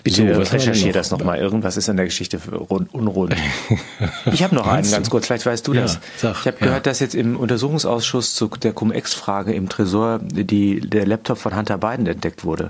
Bitte 0.04 0.18
So, 0.18 0.24
was 0.24 0.32
haben 0.34 0.38
wir 0.40 0.52
recherchier 0.60 0.88
noch? 0.88 0.94
das 0.94 1.12
nochmal. 1.12 1.40
Irgendwas 1.40 1.78
ist 1.78 1.88
an 1.88 1.96
der 1.96 2.06
Geschichte 2.08 2.40
rund, 2.52 2.94
unrund. 2.94 3.36
Ich 4.34 4.44
habe 4.44 4.54
noch 4.54 4.68
einen 4.68 4.90
ganz 4.92 5.10
kurz, 5.10 5.28
vielleicht 5.28 5.46
weißt 5.46 5.66
du 5.66 5.74
Ja, 5.74 5.84
das. 5.84 6.00
sag, 6.18 6.42
ich 6.42 6.46
habe 6.48 6.58
ja. 6.60 6.66
gehört, 6.68 6.86
dass 6.88 7.00
jetzt 7.00 7.16
im 7.16 7.38
Untersuchungsausschuss 7.38 8.36
zu 8.36 8.48
der 8.50 8.74
Cum-Ex-Frage 8.74 9.54
im 9.54 9.70
Tresor 9.70 10.20
die, 10.22 10.82
der 10.82 11.08
Laptop 11.08 11.38
von 11.38 11.56
Hunter 11.56 11.78
Biden 11.78 12.06
entdeckt 12.06 12.44
wurde. 12.44 12.70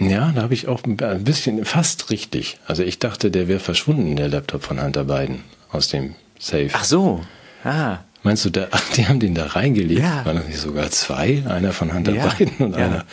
Ja, 0.00 0.32
da 0.34 0.42
habe 0.42 0.54
ich 0.54 0.66
auch 0.66 0.80
ein 0.84 1.24
bisschen 1.24 1.64
fast 1.64 2.10
richtig. 2.10 2.58
Also 2.66 2.82
ich 2.82 2.98
dachte, 2.98 3.30
der 3.30 3.48
wäre 3.48 3.60
verschwunden, 3.60 4.16
der 4.16 4.28
Laptop 4.28 4.64
von 4.64 4.82
Hunter 4.82 5.04
Biden 5.04 5.42
aus 5.72 5.88
dem 5.88 6.14
Safe. 6.38 6.70
Ach 6.72 6.84
so. 6.84 7.20
Ah. 7.64 7.98
Meinst 8.22 8.44
du, 8.44 8.50
da, 8.50 8.68
die 8.96 9.06
haben 9.06 9.20
den 9.20 9.34
da 9.34 9.46
reingelegt? 9.46 10.00
Ja. 10.00 10.24
Waren 10.24 10.36
das 10.36 10.46
nicht 10.46 10.58
sogar 10.58 10.90
zwei? 10.90 11.42
Einer 11.48 11.72
von 11.72 11.92
Hunter 11.94 12.12
Ja, 12.12 12.26
Biden 12.28 12.56
und 12.66 12.76
ja. 12.76 12.86
einer, 12.86 13.04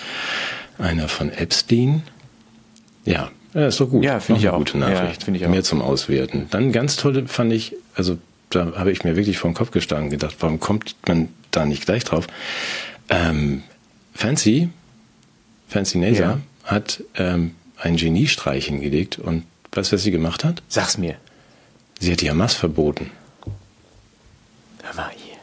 einer 0.78 1.08
von 1.08 1.32
Epstein? 1.32 2.04
Ja, 3.06 3.30
ja 3.54 3.68
ist 3.68 3.80
doch 3.80 3.90
gut. 3.90 4.04
Ja, 4.04 4.20
finde 4.20 4.40
ich 4.42 4.48
eine 4.48 4.54
auch. 4.56 4.60
gute 4.60 4.78
Nachricht. 4.78 5.20
Ja, 5.22 5.26
finde 5.26 5.40
ich 5.40 5.46
auch. 5.46 5.50
Mehr 5.50 5.64
zum 5.64 5.82
Auswerten. 5.82 6.48
Dann 6.52 6.72
ganz 6.72 6.96
tolle 6.98 7.28
fand 7.28 7.54
ich, 7.54 7.76
also 7.96 8.18
da 8.50 8.74
habe 8.76 8.92
ich 8.92 9.04
mir 9.04 9.16
wirklich 9.16 9.38
vor 9.38 9.50
den 9.50 9.56
Kopf 9.56 9.72
gestanden 9.72 10.06
und 10.06 10.12
gedacht, 10.12 10.36
warum 10.40 10.60
kommt 10.60 10.96
man 11.08 11.30
da 11.52 11.66
nicht 11.66 11.86
gleich 11.86 12.04
drauf? 12.04 12.28
Ähm, 13.10 13.64
Fancy, 14.14 14.70
Fancy 15.68 15.98
Naser 15.98 16.20
Ja. 16.20 16.40
hat 16.64 17.04
ähm, 17.16 17.56
einen 17.78 17.98
Geniestreich 17.98 18.66
hingelegt 18.68 19.20
und 19.20 19.44
weißt 19.74 19.92
du, 19.92 19.96
was 19.96 20.04
sie 20.04 20.12
gemacht 20.12 20.44
hat? 20.44 20.64
Sag's 20.68 20.98
mir. 20.98 21.16
Sie 22.00 22.12
hat 22.12 22.22
die 22.22 22.30
Hamas 22.30 22.54
verboten. 22.54 23.12
Hör 24.84 24.94
mal 24.96 25.12
hier. 25.16 25.36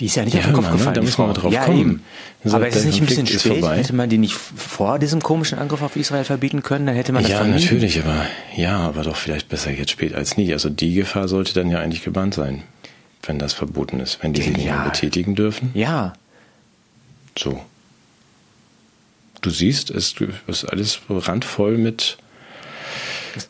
Die 0.00 0.06
ist 0.06 0.14
ja 0.16 0.24
nicht 0.24 0.34
Ja, 0.34 0.40
auf 0.40 0.46
den 0.46 0.54
Kopf 0.54 0.64
Mann, 0.64 0.72
ne? 0.72 0.78
gefallen. 0.78 0.94
Da 0.94 1.00
man 1.02 1.10
Frau. 1.10 1.26
mal 1.26 1.32
drauf 1.34 1.52
ja, 1.52 1.64
kommen. 1.64 2.02
So, 2.44 2.54
Aber 2.56 2.68
ist 2.68 2.76
es 2.76 2.82
der 2.82 2.90
nicht 2.92 3.00
ein 3.00 3.06
bisschen 3.06 3.26
ist 3.26 3.40
spät? 3.40 3.64
Hätte 3.64 3.92
man 3.94 4.08
die 4.08 4.18
nicht 4.18 4.34
vor 4.34 4.98
diesem 5.00 5.20
komischen 5.20 5.58
Angriff 5.58 5.82
auf 5.82 5.96
Israel 5.96 6.24
verbieten 6.24 6.62
können? 6.62 6.86
Dann 6.86 6.94
hätte 6.94 7.12
man 7.12 7.22
das 7.22 7.32
Ja, 7.32 7.38
vermieden. 7.38 7.60
natürlich, 7.62 7.98
aber 8.00 8.24
ja, 8.56 8.78
aber 8.78 9.02
doch 9.02 9.16
vielleicht 9.16 9.48
besser 9.48 9.72
jetzt 9.72 9.90
spät 9.90 10.14
als 10.14 10.36
nie. 10.36 10.52
Also 10.52 10.70
die 10.70 10.94
Gefahr 10.94 11.26
sollte 11.26 11.52
dann 11.52 11.68
ja 11.68 11.80
eigentlich 11.80 12.04
gebannt 12.04 12.34
sein, 12.34 12.62
wenn 13.24 13.38
das 13.40 13.52
verboten 13.54 13.98
ist, 13.98 14.22
wenn 14.22 14.32
die 14.32 14.42
sich 14.42 14.56
nicht 14.56 14.66
mehr 14.66 14.84
betätigen 14.84 15.34
dürfen. 15.34 15.70
Ja. 15.74 16.12
So. 17.36 17.60
Du 19.40 19.50
siehst, 19.50 19.90
es 19.90 20.14
ist 20.46 20.64
alles 20.64 21.00
randvoll 21.08 21.76
mit 21.78 22.18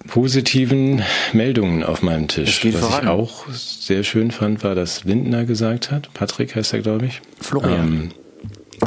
positiven 0.06 1.02
Meldungen 1.32 1.82
auf 1.82 2.02
meinem 2.02 2.28
Tisch. 2.28 2.64
Was 2.64 2.76
voran. 2.76 3.04
ich 3.04 3.08
auch 3.08 3.48
sehr 3.50 4.04
schön 4.04 4.30
fand, 4.30 4.62
war, 4.64 4.74
dass 4.74 5.04
Lindner 5.04 5.44
gesagt 5.44 5.90
hat. 5.90 6.12
Patrick 6.14 6.54
heißt 6.54 6.72
er, 6.72 6.80
glaube 6.80 7.06
ich. 7.06 7.20
Florian. 7.40 7.80
Ähm, 7.80 8.10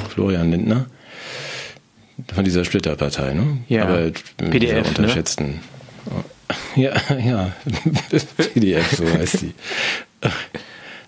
Florian 0.09 0.51
Lindner. 0.51 0.87
Von 2.33 2.43
dieser 2.45 2.65
Splitterpartei, 2.65 3.33
ne? 3.33 3.57
Ja. 3.67 3.85
Aber 3.85 4.11
PDF, 4.37 4.83
ne? 4.83 4.89
unterschätzten. 4.89 5.59
Ja, 6.75 6.93
ja. 7.17 7.53
PDF, 8.53 8.91
so 8.95 9.05
heißt 9.05 9.41
die. 9.41 9.53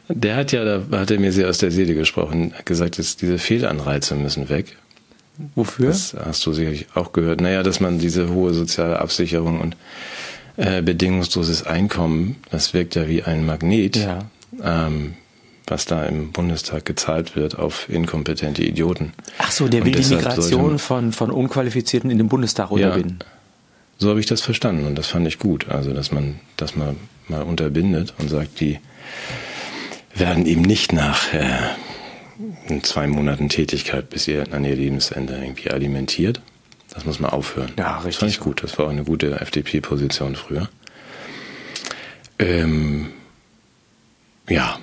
Der 0.09 0.35
hat 0.35 0.51
ja, 0.51 0.63
da 0.63 0.99
hat 0.99 1.11
er 1.11 1.19
mir 1.19 1.31
sehr 1.31 1.49
aus 1.49 1.59
der 1.59 1.71
Seele 1.71 1.95
gesprochen, 1.95 2.53
gesagt, 2.65 2.99
dass 2.99 3.15
diese 3.15 3.37
Fehlanreize 3.37 4.15
müssen 4.15 4.49
weg. 4.49 4.77
Wofür? 5.55 5.87
Das 5.87 6.15
hast 6.23 6.45
du 6.45 6.53
sicherlich 6.53 6.87
auch 6.93 7.11
gehört. 7.13 7.41
Naja, 7.41 7.63
dass 7.63 7.79
man 7.79 7.99
diese 7.99 8.29
hohe 8.29 8.53
soziale 8.53 8.99
Absicherung 8.99 9.59
und 9.61 9.75
äh, 10.57 10.81
bedingungsloses 10.81 11.65
Einkommen, 11.65 12.35
das 12.51 12.73
wirkt 12.73 12.95
ja 12.95 13.07
wie 13.07 13.23
ein 13.23 13.45
Magnet, 13.45 13.95
Ja. 13.97 14.19
ähm, 14.63 15.15
was 15.65 15.85
da 15.85 16.05
im 16.05 16.31
Bundestag 16.31 16.85
gezahlt 16.85 17.35
wird 17.35 17.57
auf 17.57 17.89
inkompetente 17.89 18.63
Idioten. 18.63 19.13
Ach 19.39 19.49
so, 19.51 19.67
der 19.67 19.81
Und 19.81 19.87
will 19.87 20.01
die 20.03 20.13
Migration 20.15 20.77
von, 20.77 21.11
von 21.13 21.31
Unqualifizierten 21.31 22.11
in 22.11 22.17
den 22.19 22.27
Bundestag 22.27 22.69
unterbinden. 22.69 23.19
So 23.97 24.09
habe 24.09 24.19
ich 24.19 24.25
das 24.25 24.41
verstanden 24.41 24.85
und 24.85 24.95
das 24.95 25.07
fand 25.07 25.25
ich 25.27 25.39
gut. 25.39 25.69
Also, 25.69 25.93
dass 25.93 26.11
man 26.11 26.39
das 26.57 26.75
mal, 26.75 26.95
mal 27.27 27.41
unterbindet 27.43 28.13
und 28.19 28.29
sagt, 28.29 28.59
die 28.59 28.79
werden 30.13 30.45
eben 30.45 30.61
nicht 30.61 30.93
nach 30.93 31.33
äh, 31.33 31.47
in 32.67 32.83
zwei 32.83 33.07
Monaten 33.07 33.49
Tätigkeit 33.49 34.09
bis 34.09 34.27
ihr, 34.27 34.45
an 34.51 34.65
ihr 34.65 34.75
Lebensende 34.75 35.33
irgendwie 35.35 35.69
alimentiert. 35.71 36.41
Das 36.93 37.05
muss 37.05 37.19
man 37.19 37.31
aufhören. 37.31 37.71
Ja, 37.77 37.95
Das 37.97 38.05
richtig 38.05 38.19
fand 38.19 38.31
ich 38.31 38.39
gut. 38.39 38.63
Das 38.63 38.77
war 38.77 38.85
auch 38.85 38.91
eine 38.91 39.03
gute 39.03 39.39
FDP-Position 39.41 40.35
früher. 40.35 40.69
Ähm, 42.39 43.07
ja. 44.49 44.77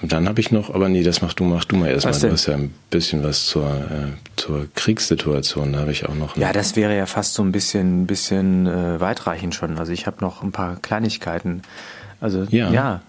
Und 0.00 0.12
dann 0.12 0.28
habe 0.28 0.40
ich 0.40 0.52
noch, 0.52 0.72
aber 0.72 0.88
nee, 0.88 1.02
das 1.02 1.22
mach 1.22 1.34
du, 1.34 1.42
mach 1.44 1.64
du 1.64 1.76
mal 1.76 1.88
erstmal. 1.90 2.18
Du 2.18 2.30
hast 2.30 2.46
ja 2.46 2.54
ein 2.54 2.72
bisschen 2.88 3.24
was 3.24 3.46
zur, 3.46 3.66
äh, 3.68 4.12
zur 4.36 4.68
Kriegssituation. 4.76 5.72
Da 5.72 5.80
habe 5.80 5.90
ich 5.90 6.06
auch 6.08 6.14
noch. 6.14 6.36
Ja, 6.36 6.52
das 6.52 6.76
wäre 6.76 6.96
ja 6.96 7.06
fast 7.06 7.34
so 7.34 7.42
ein 7.42 7.50
bisschen, 7.50 8.06
bisschen 8.06 8.66
äh, 8.68 9.00
weitreichend 9.00 9.56
schon. 9.56 9.76
Also 9.76 9.92
ich 9.92 10.06
habe 10.06 10.18
noch 10.20 10.42
ein 10.42 10.52
paar 10.52 10.76
Kleinigkeiten. 10.76 11.62
Also 12.20 12.44
Ja. 12.50 12.70
ja, 12.70 13.02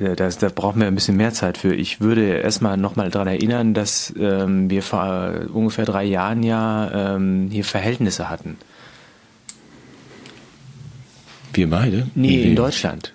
das, 0.00 0.38
da 0.38 0.48
brauchen 0.48 0.80
wir 0.80 0.86
ein 0.86 0.94
bisschen 0.94 1.16
mehr 1.16 1.32
Zeit 1.32 1.58
für. 1.58 1.74
Ich 1.74 2.00
würde 2.00 2.38
erstmal 2.38 2.76
nochmal 2.76 3.10
daran 3.10 3.28
erinnern, 3.28 3.74
dass 3.74 4.12
ähm, 4.18 4.70
wir 4.70 4.82
vor 4.82 5.34
äh, 5.34 5.46
ungefähr 5.46 5.84
drei 5.84 6.04
Jahren 6.04 6.42
ja 6.42 7.16
ähm, 7.16 7.48
hier 7.50 7.64
Verhältnisse 7.64 8.30
hatten. 8.30 8.56
Wir 11.52 11.68
beide? 11.68 12.06
Nee, 12.14 12.28
Wie? 12.28 12.42
in 12.42 12.56
Deutschland. 12.56 13.12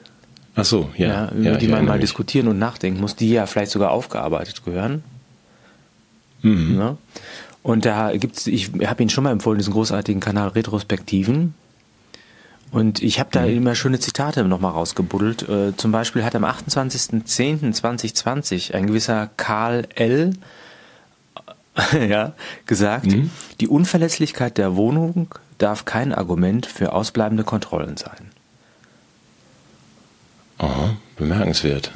Ach 0.56 0.65
so, 0.65 0.89
ja. 0.96 1.08
Ja, 1.08 1.32
über 1.32 1.51
ja, 1.51 1.58
die 1.58 1.68
man 1.68 1.86
mal 1.86 1.94
mich. 1.94 2.01
diskutieren 2.01 2.48
und 2.48 2.60
nachdenken 2.60 3.01
muss, 3.01 3.15
die 3.15 3.30
ja 3.30 3.46
vielleicht 3.46 3.72
sogar 3.72 3.92
aufgearbeitet 3.92 4.63
gehören. 4.63 5.04
Mhm. 6.42 6.75
Ne? 6.75 6.98
Und 7.63 7.86
da 7.86 8.15
gibt's, 8.15 8.46
ich 8.46 8.72
habe 8.86 9.01
Ihnen 9.01 9.10
schon 9.10 9.24
mal 9.24 9.32
empfohlen, 9.32 9.58
diesen 9.58 9.74
großartigen 9.74 10.22
Kanal 10.22 10.50
Retrospektiven. 10.50 11.56
Und 12.75 13.01
ich 13.01 13.20
habe 13.22 13.29
da 13.32 13.44
Mhm. 13.44 13.55
immer 13.58 13.74
schöne 13.74 14.00
Zitate 14.01 14.44
nochmal 14.44 14.74
rausgebuddelt. 14.74 15.48
Äh, 15.48 15.77
zum 15.77 15.94
Beispiel 15.94 16.25
hat 16.25 16.36
am 16.36 16.44
28.10.2020 16.44 18.75
ein 18.75 18.88
gewisser 18.88 19.29
Karl 19.38 19.88
L. 19.96 20.34
ja, 22.10 22.34
gesagt, 22.65 23.05
Mhm. 23.05 23.29
die 23.62 23.70
Unverletzlichkeit 23.70 24.58
der 24.58 24.75
Wohnung 24.75 25.34
darf 25.58 25.86
kein 25.86 26.13
Argument 26.13 26.65
für 26.65 26.91
ausbleibende 26.91 27.46
Kontrollen 27.46 27.96
sein. 27.96 28.32
Oh, 30.60 30.89
bemerkenswert. 31.15 31.94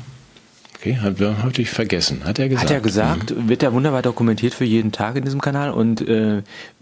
Okay, 0.80 0.96
hat, 0.96 1.20
hatte 1.20 1.62
ich 1.62 1.70
vergessen. 1.70 2.24
Hat 2.24 2.40
er 2.40 2.48
gesagt? 2.48 2.70
Hat 2.70 2.72
er 2.72 2.80
gesagt, 2.80 3.50
wird 3.50 3.64
ja 3.64 3.74
wunderbar 3.74 4.02
dokumentiert 4.02 4.54
für 4.54 4.64
jeden 4.64 4.94
Tag 4.94 5.18
in 5.18 5.26
diesem 5.26 5.42
Kanal 5.42 5.72
und 5.72 6.00
äh, 6.08 6.42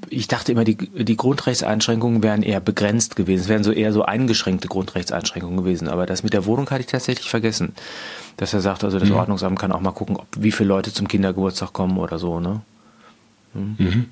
ich 0.10 0.28
dachte 0.28 0.52
immer, 0.52 0.64
die, 0.64 0.78
die 0.78 1.18
Grundrechtseinschränkungen 1.18 2.22
wären 2.22 2.44
eher 2.44 2.60
begrenzt 2.60 3.16
gewesen. 3.16 3.42
Es 3.42 3.48
wären 3.48 3.64
so 3.64 3.72
eher 3.72 3.92
so 3.94 4.04
eingeschränkte 4.04 4.68
Grundrechtseinschränkungen 4.68 5.58
gewesen. 5.58 5.88
Aber 5.88 6.06
das 6.06 6.22
mit 6.22 6.34
der 6.34 6.46
Wohnung 6.46 6.70
hatte 6.70 6.82
ich 6.82 6.88
tatsächlich 6.88 7.28
vergessen. 7.28 7.74
Dass 8.38 8.54
er 8.54 8.62
sagt, 8.62 8.84
also 8.84 9.00
das 9.00 9.10
Ordnungsamt 9.10 9.58
kann 9.58 9.72
auch 9.72 9.82
mal 9.82 9.92
gucken, 9.94 10.18
ob, 10.18 10.28
wie 10.38 10.52
viele 10.52 10.70
Leute 10.70 10.94
zum 10.94 11.08
Kindergeburtstag 11.08 11.74
kommen 11.74 11.98
oder 11.98 12.20
so, 12.20 12.40
ne? 12.40 12.62
Mhm. 13.54 14.06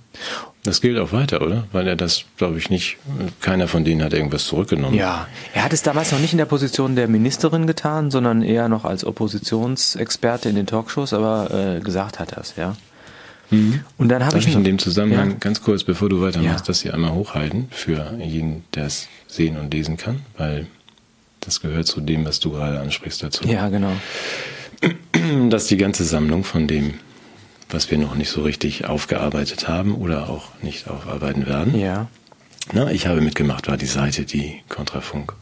Das 0.64 0.82
gilt 0.82 0.98
auch 0.98 1.12
weiter, 1.12 1.42
oder? 1.42 1.68
Weil 1.72 1.88
er 1.88 1.96
das, 1.96 2.24
glaube 2.38 2.58
ich, 2.58 2.70
nicht, 2.72 2.98
keiner 3.42 3.68
von 3.68 3.86
denen 3.86 4.02
hat 4.04 4.14
irgendwas 4.14 4.46
zurückgenommen. 4.46 4.96
Ja, 4.98 5.28
er 5.54 5.64
hat 5.64 5.74
es 5.74 5.84
damals 5.84 6.12
noch 6.12 6.20
nicht 6.20 6.32
in 6.32 6.40
der 6.40 6.46
Position 6.46 6.96
der 6.96 7.08
Ministerin 7.08 7.68
getan, 7.68 8.10
sondern 8.10 8.42
eher 8.42 8.68
noch 8.68 8.84
als 8.86 9.06
Oppositionsexperte 9.06 10.50
in 10.50 10.56
den 10.56 10.66
Talkshows, 10.66 11.14
aber 11.14 11.76
äh, 11.78 11.80
gesagt 11.82 12.18
hat 12.20 12.32
er 12.34 12.40
es, 12.42 12.56
ja. 12.56 12.76
Und 13.52 14.10
dann 14.10 14.26
habe 14.26 14.40
ich, 14.40 14.48
ich 14.48 14.56
in 14.56 14.64
dem 14.64 14.80
Zusammenhang 14.80 15.30
Ja. 15.32 15.36
ganz 15.40 15.62
kurz, 15.62 15.84
bevor 15.84 16.10
du 16.10 16.20
weitermachst, 16.20 16.66
Ja. 16.66 16.68
das 16.68 16.82
hier 16.82 16.96
einmal 16.96 17.12
hochhalten 17.14 17.68
für 17.70 18.18
jeden, 18.20 18.64
der 18.74 18.88
es 18.88 19.08
sehen 19.28 19.58
und 19.58 19.72
lesen 19.72 19.98
kann, 19.98 20.22
weil 20.38 20.66
das 21.42 21.62
gehört 21.62 21.86
zu 21.86 22.02
dem, 22.02 22.26
was 22.26 22.40
du 22.40 22.50
gerade 22.50 22.80
ansprichst 22.80 23.22
dazu. 23.22 23.48
Ja, 23.48 23.70
genau. 23.70 23.92
Das 25.50 25.64
ist 25.64 25.72
die 25.72 25.78
ganze 25.78 26.04
Sammlung 26.06 26.44
von 26.44 26.68
dem, 26.68 26.96
was 27.70 27.92
wir 27.92 27.98
noch 27.98 28.16
nicht 28.16 28.30
so 28.30 28.44
richtig 28.44 28.86
aufgearbeitet 28.86 29.68
haben 29.68 29.96
oder 29.96 30.30
auch 30.30 30.50
nicht 30.62 30.88
aufarbeiten 30.88 31.46
werden. 31.46 31.78
Ja. 31.80 32.08
Na, 32.74 32.92
ich 32.92 33.08
habe 33.08 33.22
mitgemacht, 33.22 33.68
war 33.68 33.78
die 33.78 33.86
Seite, 33.86 34.26
die 34.26 34.62
Kontrafunk 34.70 35.34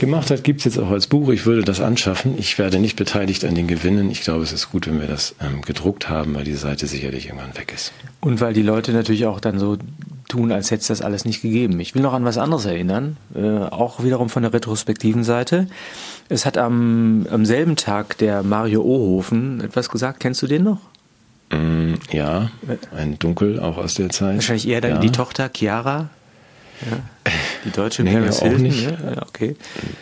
gemacht 0.00 0.30
hat, 0.30 0.42
gibt's 0.42 0.64
jetzt 0.64 0.78
auch 0.78 0.90
als 0.90 1.06
Buch. 1.06 1.28
Ich 1.28 1.46
würde 1.46 1.62
das 1.62 1.80
anschaffen. 1.80 2.36
Ich 2.38 2.58
werde 2.58 2.80
nicht 2.80 2.96
beteiligt 2.96 3.44
an 3.44 3.54
den 3.54 3.68
Gewinnen. 3.68 4.10
Ich 4.10 4.22
glaube, 4.22 4.42
es 4.42 4.50
ist 4.50 4.72
gut, 4.72 4.88
wenn 4.88 4.98
wir 5.00 5.06
das 5.06 5.36
ähm, 5.40 5.60
gedruckt 5.60 6.08
haben, 6.08 6.34
weil 6.34 6.44
die 6.44 6.54
Seite 6.54 6.86
sicherlich 6.86 7.26
irgendwann 7.26 7.56
weg 7.56 7.72
ist. 7.72 7.92
Und 8.20 8.40
weil 8.40 8.54
die 8.54 8.62
Leute 8.62 8.92
natürlich 8.92 9.26
auch 9.26 9.40
dann 9.40 9.58
so 9.58 9.76
tun, 10.28 10.50
als 10.52 10.70
hätte 10.70 10.80
es 10.80 10.86
das 10.86 11.02
alles 11.02 11.24
nicht 11.24 11.42
gegeben. 11.42 11.78
Ich 11.80 11.94
will 11.94 12.02
noch 12.02 12.14
an 12.14 12.24
was 12.24 12.38
anderes 12.38 12.64
erinnern, 12.64 13.18
äh, 13.34 13.40
auch 13.40 14.02
wiederum 14.02 14.30
von 14.30 14.42
der 14.42 14.52
retrospektiven 14.52 15.22
Seite. 15.22 15.68
Es 16.28 16.46
hat 16.46 16.56
am, 16.56 17.26
am 17.30 17.44
selben 17.44 17.76
Tag 17.76 18.16
der 18.18 18.42
Mario 18.42 18.82
Ohofen 18.82 19.60
etwas 19.60 19.90
gesagt. 19.90 20.20
Kennst 20.20 20.40
du 20.40 20.46
den 20.46 20.64
noch? 20.64 20.80
Mm, 21.50 21.94
ja, 22.12 22.50
ein 22.96 23.18
Dunkel 23.18 23.58
auch 23.58 23.76
aus 23.76 23.94
der 23.94 24.10
Zeit. 24.10 24.36
Wahrscheinlich 24.36 24.68
eher 24.68 24.80
dann 24.80 24.92
ja. 24.92 24.98
die 24.98 25.10
Tochter 25.10 25.50
Chiara. 25.54 26.10
Ja. 26.88 26.98
Die 27.64 27.70
deutsche 27.70 28.02
Nee, 28.02 28.14
Paris 28.14 28.38
auch 28.38 28.46
Hilton, 28.46 28.62
nicht. 28.62 28.84
Ja, 28.84 28.90
ja, 28.90 29.22
okay. 29.22 29.56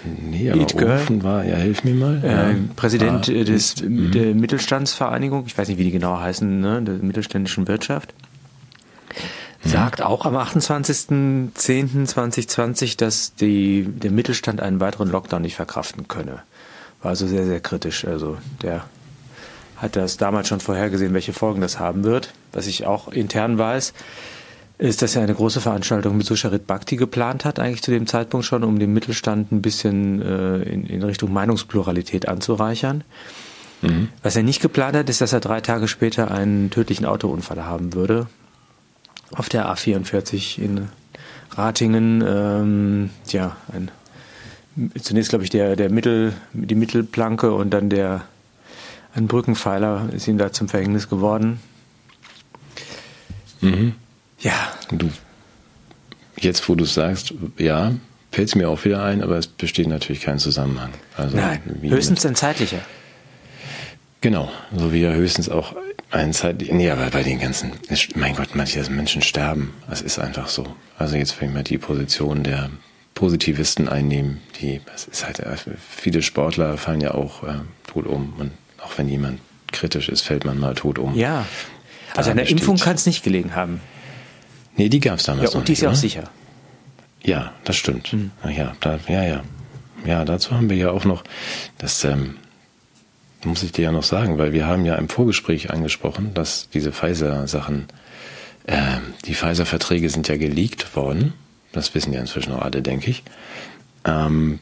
Nee, 0.05 0.50
aber 0.50 0.61
Eat 0.61 0.76
Girl. 0.76 1.23
War, 1.23 1.45
ja, 1.45 1.57
hilf 1.57 1.85
mir 1.85 1.95
mal. 1.95 2.21
Äh, 2.23 2.28
ja. 2.28 2.55
Präsident 2.76 3.28
Ah, 3.28 3.33
äh, 3.33 3.45
des, 3.45 3.83
mm. 3.83 4.12
der 4.12 4.35
Mittelstandsvereinigung, 4.35 5.45
ich 5.47 5.59
weiß 5.59 5.69
nicht, 5.69 5.78
wie 5.78 5.85
die 5.85 5.90
genau 5.90 6.21
heißen, 6.21 6.61
ne, 6.61 6.83
der 6.83 6.95
mittelständischen 6.95 7.67
Wirtschaft, 7.67 8.14
sagt 9.64 10.02
auch 10.02 10.25
am 10.25 10.37
28.10.2020, 10.37 12.97
dass 12.97 13.35
die, 13.35 13.85
der 13.85 14.12
Mittelstand 14.12 14.61
einen 14.61 14.78
weiteren 14.81 15.11
Lockdown 15.11 15.43
nicht 15.43 15.57
verkraften 15.57 16.07
könne. 16.07 16.43
War 17.02 17.11
also 17.11 17.26
sehr, 17.26 17.45
sehr 17.45 17.59
kritisch. 17.61 18.05
Also 18.05 18.38
der 18.62 18.85
hat 19.80 19.97
das 19.97 20.16
damals 20.16 20.49
schon 20.49 20.61
vorhergesehen, 20.61 21.14
welche 21.14 21.32
Folgen 21.32 21.61
das 21.61 21.78
haben 21.78 22.04
wird. 22.04 22.32
Was 22.52 22.66
ich 22.66 22.87
auch 22.87 23.08
intern 23.08 23.58
weiß, 23.58 23.94
ist, 24.78 25.02
dass 25.02 25.16
er 25.16 25.23
eine 25.23 25.35
große 25.35 25.61
Veranstaltung 25.61 26.16
mit 26.16 26.26
Susharit 26.26 26.66
Bhakti 26.66 26.97
geplant 26.97 27.44
hat, 27.44 27.58
eigentlich 27.58 27.82
zu 27.82 27.90
dem 27.90 28.06
Zeitpunkt 28.06 28.47
schon, 28.47 28.62
um 28.62 28.78
den 28.78 28.92
Mittelstand 28.92 29.50
ein 29.50 29.62
bisschen 29.62 30.23
äh, 30.23 30.62
in, 30.62 30.87
in 30.87 31.02
Richtung 31.02 31.32
Meinungspluralität 31.32 32.28
anzureichern. 32.28 33.02
Was 34.23 34.35
er 34.35 34.42
nicht 34.42 34.61
geplant 34.61 34.97
hat, 34.97 35.08
ist, 35.08 35.20
dass 35.20 35.32
er 35.32 35.40
drei 35.40 35.61
Tage 35.61 35.87
später 35.87 36.30
einen 36.30 36.70
tödlichen 36.70 37.06
Autounfall 37.06 37.64
haben 37.64 37.94
würde. 37.94 38.26
Auf 39.30 39.49
der 39.49 39.73
A44 39.73 40.58
in 40.58 40.88
Ratingen. 41.52 42.25
Ähm, 42.26 43.11
ja, 43.28 43.56
ein, 43.73 43.90
zunächst 45.00 45.30
glaube 45.30 45.44
ich 45.44 45.50
der, 45.50 45.76
der 45.76 45.90
Mittel, 45.90 46.32
die 46.52 46.75
Mittelplanke 46.75 47.52
und 47.52 47.70
dann 47.70 47.88
der 47.88 48.25
ein 49.18 49.26
Brückenpfeiler 49.26 50.08
ist 50.12 50.26
ihm 50.28 50.38
da 50.38 50.52
zum 50.52 50.68
Verhängnis 50.68 51.08
geworden. 51.08 51.60
Mhm. 53.60 53.94
Ja, 54.40 54.72
Du, 54.90 55.10
jetzt 56.37 56.68
wo 56.68 56.75
du 56.75 56.84
es 56.84 56.94
sagst, 56.94 57.34
ja, 57.58 57.92
fällt 58.30 58.48
es 58.48 58.54
mir 58.54 58.68
auch 58.68 58.84
wieder 58.84 59.02
ein, 59.02 59.22
aber 59.22 59.37
es 59.37 59.46
besteht 59.46 59.88
natürlich 59.88 60.22
kein 60.22 60.38
Zusammenhang. 60.38 60.90
Also 61.16 61.37
nein, 61.37 61.60
höchstens 61.82 62.25
ein 62.25 62.34
zeitlicher. 62.34 62.80
Genau, 64.20 64.50
so 64.75 64.92
wie 64.92 65.00
ja 65.00 65.12
höchstens 65.12 65.48
auch 65.48 65.76
ein 66.10 66.32
Zeit, 66.32 66.64
nee, 66.70 66.90
aber 66.90 67.10
bei 67.10 67.22
den 67.22 67.38
ganzen, 67.38 67.72
mein 68.14 68.34
Gott, 68.34 68.54
manche 68.54 68.82
Menschen 68.90 69.22
sterben. 69.22 69.75
Es 69.90 70.00
ist 70.00 70.18
einfach 70.18 70.48
so. 70.48 70.66
Also 70.96 71.16
jetzt, 71.16 71.40
wenn 71.40 71.54
wir 71.54 71.62
die 71.62 71.78
Position 71.78 72.42
der 72.42 72.70
Positivisten 73.14 73.88
einnehmen, 73.88 74.40
die, 74.60 74.80
es 74.94 75.06
ist 75.06 75.26
halt, 75.26 75.40
äh, 75.40 75.56
viele 75.78 76.22
Sportler 76.22 76.78
fallen 76.78 77.00
ja 77.00 77.14
auch 77.14 77.42
äh, 77.42 77.60
tot 77.87 78.06
um. 78.06 78.32
Und 78.38 78.52
auch 78.82 78.97
wenn 78.99 79.08
jemand 79.08 79.40
kritisch 79.73 80.08
ist, 80.08 80.23
fällt 80.23 80.44
man 80.44 80.58
mal 80.58 80.75
tot 80.75 80.99
um. 80.99 81.14
Ja. 81.14 81.47
Also 82.14 82.28
Da 82.28 82.30
an 82.32 82.37
der 82.38 82.44
besteht- 82.44 82.61
Impfung 82.61 82.76
kann 82.78 82.94
es 82.94 83.06
nicht 83.06 83.23
gelegen 83.23 83.54
haben. 83.54 83.80
Nee, 84.76 84.88
die 84.88 85.00
gab 85.00 85.18
es 85.18 85.25
damals 85.25 85.50
Ja, 85.50 85.54
noch 85.54 85.61
und 85.61 85.68
die 85.68 85.73
ist 85.73 85.80
ja 85.82 85.88
auch 85.88 85.92
oder? 85.92 86.00
sicher. 86.00 86.25
Ja, 87.23 87.52
das 87.64 87.76
stimmt. 87.76 88.12
Mhm. 88.12 88.30
Ja, 88.49 88.75
da, 88.80 88.99
ja, 89.08 89.25
ja. 89.25 89.42
Ja, 90.06 90.25
dazu 90.25 90.52
haben 90.52 90.70
wir 90.70 90.76
ja 90.76 90.90
auch 90.90 91.04
noch, 91.04 91.25
das 91.78 92.04
ähm, 92.04 92.37
muss 93.44 93.62
ich 93.64 93.73
dir 93.73 93.82
ja 93.87 93.92
noch 93.92 94.04
sagen, 94.04 94.38
weil 94.38 94.52
wir 94.52 94.66
haben 94.66 94.85
ja 94.87 94.94
im 94.94 95.08
Vorgespräch 95.08 95.70
angesprochen, 95.70 96.32
dass 96.35 96.68
diese 96.70 96.92
Pfizer-Sachen, 96.92 97.87
ähm, 98.68 99.00
die 99.26 99.35
Pfizer-Verträge 99.35 100.08
sind 100.08 100.28
ja 100.28 100.37
geleakt 100.37 100.94
worden. 100.97 101.35
Das 101.73 101.94
wissen 101.94 102.12
ja 102.12 102.20
inzwischen 102.20 102.52
auch 102.52 102.62
alle, 102.62 102.80
denke 102.82 103.11
ich. 103.11 103.23
Ähm, 104.04 104.61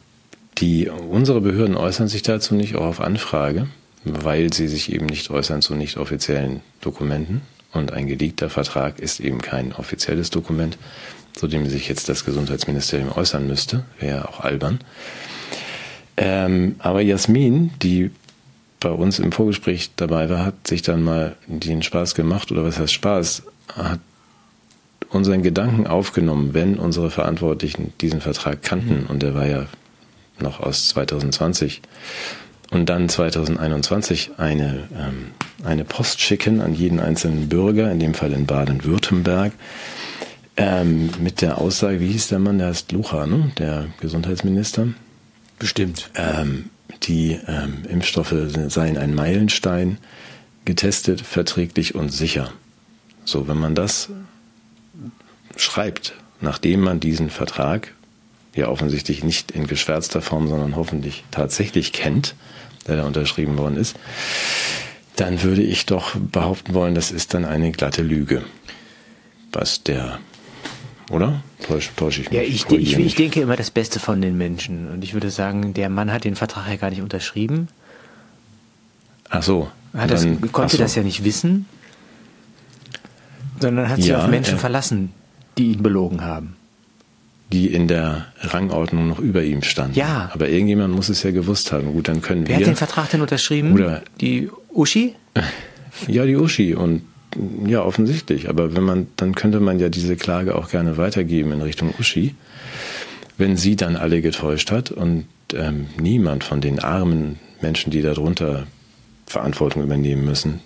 die, 0.59 0.89
unsere 0.89 1.43
Behörden 1.43 1.77
äußern 1.77 2.09
sich 2.09 2.23
dazu 2.23 2.55
nicht, 2.55 2.75
auch 2.77 2.87
auf 2.87 3.01
Anfrage, 3.03 3.69
weil 4.07 4.53
sie 4.53 4.69
sich 4.69 4.93
eben 4.93 5.07
nicht 5.07 5.31
äußern 5.31 5.63
zu 5.63 5.75
nicht 5.75 5.97
offiziellen 5.97 6.61
Dokumenten. 6.81 7.43
Und 7.73 7.93
ein 7.93 8.07
geleakter 8.07 8.49
Vertrag 8.49 9.01
ist 9.01 9.21
eben 9.21 9.43
kein 9.43 9.73
offizielles 9.73 10.31
Dokument, 10.31 10.79
zu 11.33 11.49
dem 11.49 11.69
sich 11.69 11.89
jetzt 11.89 12.09
das 12.09 12.25
Gesundheitsministerium 12.25 13.13
äußern 13.13 13.47
müsste. 13.47 13.85
Wäre 13.99 14.19
ja 14.19 14.25
auch 14.29 14.41
albern. 14.41 14.79
Ähm, 16.17 16.77
aber 16.79 17.03
Jasmin, 17.03 17.73
die 17.83 18.11
bei 18.81 18.91
uns 18.91 19.19
im 19.19 19.33
Vorgespräch 19.33 19.91
dabei 19.97 20.31
war, 20.31 20.47
hat 20.47 20.67
sich 20.67 20.83
dann 20.83 21.03
mal 21.03 21.37
den 21.47 21.83
Spaß 21.83 22.15
gemacht, 22.15 22.53
oder 22.53 22.65
was 22.65 22.79
heißt 22.79 22.93
Spaß, 22.93 23.43
hat 23.75 24.01
unseren 25.11 25.43
Gedanken 25.43 25.87
aufgenommen, 25.87 26.55
wenn 26.55 26.79
unsere 26.79 27.11
Verantwortlichen 27.11 27.93
diesen 28.01 28.21
Vertrag 28.21 28.63
kannten, 28.63 29.03
mhm. 29.03 29.07
und 29.07 29.23
der 29.23 29.35
war 29.35 29.47
ja 29.47 29.67
noch 30.39 30.61
aus 30.61 30.89
2020, 30.91 31.83
und 32.71 32.89
dann 32.89 33.09
2021 33.09 34.33
eine, 34.39 34.89
ähm, 34.97 35.33
eine 35.65 35.85
Post 35.85 36.21
schicken 36.21 36.61
an 36.61 36.75
jeden 36.75 37.01
einzelnen 37.01 37.49
Bürger, 37.49 37.91
in 37.91 38.01
dem 38.01 38.15
Fall 38.15 38.33
in 38.33 38.47
Baden-Württemberg, 38.47 39.53
ähm, 40.57 41.11
mit 41.21 41.43
der 41.43 41.59
Aussage, 41.59 42.01
wie 42.01 42.13
hieß 42.13 42.29
der 42.29 42.39
Mann, 42.39 42.59
der 42.59 42.69
heißt 42.69 42.93
Lucha, 42.93 43.27
ne? 43.27 43.53
der 43.59 43.87
Gesundheitsminister. 44.01 44.89
Bestimmt. 45.59 46.11
Ähm, 46.17 46.71
die 47.03 47.39
ähm, 47.47 47.85
Impfstoffe 47.89 48.35
seien 48.69 48.97
ein 48.97 49.15
Meilenstein, 49.15 49.99
getestet, 50.65 51.21
verträglich 51.21 51.95
und 51.95 52.11
sicher. 52.11 52.53
So, 53.25 53.49
wenn 53.49 53.59
man 53.59 53.75
das 53.75 54.09
schreibt, 55.57 56.15
nachdem 56.41 56.81
man 56.81 57.01
diesen 57.01 57.31
Vertrag 57.31 57.93
ja 58.55 58.69
offensichtlich 58.69 59.23
nicht 59.23 59.51
in 59.51 59.67
geschwärzter 59.67 60.23
Form, 60.23 60.49
sondern 60.49 60.77
hoffentlich 60.77 61.25
tatsächlich 61.31 61.93
kennt, 61.93 62.35
der 62.87 62.97
da 62.97 63.05
unterschrieben 63.05 63.59
worden 63.59 63.77
ist, 63.77 63.97
dann 65.17 65.43
würde 65.43 65.63
ich 65.63 65.87
doch 65.87 66.15
behaupten 66.15 66.75
wollen, 66.75 66.95
das 66.95 67.11
ist 67.11 67.35
dann 67.35 67.45
eine 67.45 67.73
glatte 67.73 68.03
Lüge. 68.03 68.45
Was 69.53 69.83
der, 69.83 70.19
oder? 71.11 71.43
Täusche, 71.67 71.91
täusche 71.97 72.21
ich 72.23 72.31
mich? 72.31 72.39
Ja, 72.39 72.45
ich, 72.45 72.71
ich, 72.71 72.99
ich, 72.99 73.15
denke 73.15 73.41
immer 73.41 73.57
das 73.57 73.71
Beste 73.71 73.99
von 73.99 74.21
den 74.21 74.37
Menschen. 74.37 74.91
Und 74.91 75.03
ich 75.03 75.15
würde 75.15 75.31
sagen, 75.31 75.73
der 75.73 75.89
Mann 75.89 76.13
hat 76.13 76.25
den 76.25 76.37
Vertrag 76.37 76.69
ja 76.69 76.77
gar 76.77 76.91
nicht 76.91 77.01
unterschrieben. 77.01 77.69
Ach 79.31 79.43
so. 79.43 79.71
Hat 79.95 80.11
das, 80.11 80.23
dann, 80.23 80.53
konnte 80.53 80.77
so. 80.77 80.83
das 80.83 80.95
ja 80.95 81.03
nicht 81.03 81.25
wissen, 81.25 81.67
sondern 83.61 83.89
hat 83.89 83.97
sich 83.97 84.09
ja, 84.09 84.23
auf 84.23 84.29
Menschen 84.29 84.57
äh, 84.57 84.59
verlassen, 84.59 85.13
die 85.57 85.73
ihn 85.73 85.83
belogen 85.83 86.23
haben 86.23 86.57
die 87.53 87.73
in 87.73 87.87
der 87.87 88.27
Rangordnung 88.41 89.09
noch 89.09 89.19
über 89.19 89.43
ihm 89.45 89.63
standen. 89.63 89.97
Ja. 89.97 90.31
Aber 90.33 90.49
irgendjemand 90.49 90.95
muss 90.95 91.09
es 91.09 91.23
ja 91.23 91.31
gewusst 91.31 91.73
haben. 91.73 91.93
Gut, 91.93 92.09
dann 92.09 92.21
können 92.21 92.43
Wer 92.43 92.49
wir. 92.49 92.57
Wer 92.59 92.67
hat 92.67 92.73
den 92.73 92.77
Vertrag 92.77 93.11
denn 93.11 93.21
unterschrieben? 93.21 93.73
Oder 93.73 94.03
die 94.21 94.51
Uschi? 94.73 95.15
Ja, 96.09 96.27
die 96.27 96.37
Uschi 96.37 96.75
und 96.75 97.01
ja, 97.67 97.83
offensichtlich. 97.83 98.51
Aber 98.51 98.77
wenn 98.77 98.83
man, 98.83 99.07
dann 99.17 99.35
könnte 99.35 99.61
man 99.61 99.79
ja 99.79 99.89
diese 99.89 100.17
Klage 100.17 100.55
auch 100.55 100.69
gerne 100.69 100.99
weitergeben 100.99 101.53
in 101.53 101.63
Richtung 101.63 101.95
Uschi, 101.99 102.35
wenn 103.39 103.57
sie 103.57 103.77
dann 103.77 103.97
alle 103.97 104.21
getäuscht 104.21 104.71
hat 104.71 104.91
und 104.91 105.27
ähm, 105.55 105.87
niemand 105.99 106.45
von 106.45 106.61
den 106.61 106.81
armen 106.81 107.39
Menschen, 107.63 107.91
die 107.91 108.03
darunter 108.03 108.67
Verantwortung 109.27 109.83
übernehmen 109.83 110.25
müssen, 110.25 110.61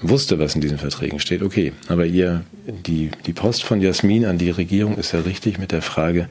wusste, 0.00 0.38
was 0.38 0.54
in 0.54 0.60
diesen 0.60 0.78
Verträgen 0.78 1.20
steht, 1.20 1.42
okay. 1.42 1.72
Aber 1.88 2.06
ihr, 2.06 2.44
die, 2.66 3.10
die 3.26 3.32
Post 3.32 3.64
von 3.64 3.80
Jasmin 3.80 4.24
an 4.26 4.38
die 4.38 4.50
Regierung 4.50 4.96
ist 4.96 5.12
ja 5.12 5.20
richtig 5.20 5.58
mit 5.58 5.72
der 5.72 5.82
Frage, 5.82 6.28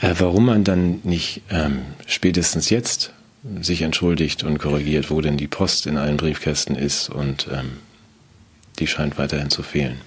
äh, 0.00 0.14
warum 0.18 0.46
man 0.46 0.64
dann 0.64 1.00
nicht 1.04 1.42
ähm, 1.50 1.80
spätestens 2.06 2.70
jetzt 2.70 3.12
sich 3.60 3.82
entschuldigt 3.82 4.42
und 4.42 4.58
korrigiert, 4.58 5.10
wo 5.10 5.20
denn 5.20 5.36
die 5.36 5.48
Post 5.48 5.86
in 5.86 5.98
allen 5.98 6.16
Briefkästen 6.16 6.76
ist 6.76 7.10
und 7.10 7.48
ähm, 7.52 7.72
die 8.78 8.86
scheint 8.86 9.18
weiterhin 9.18 9.50
zu 9.50 9.62
fehlen. 9.62 9.98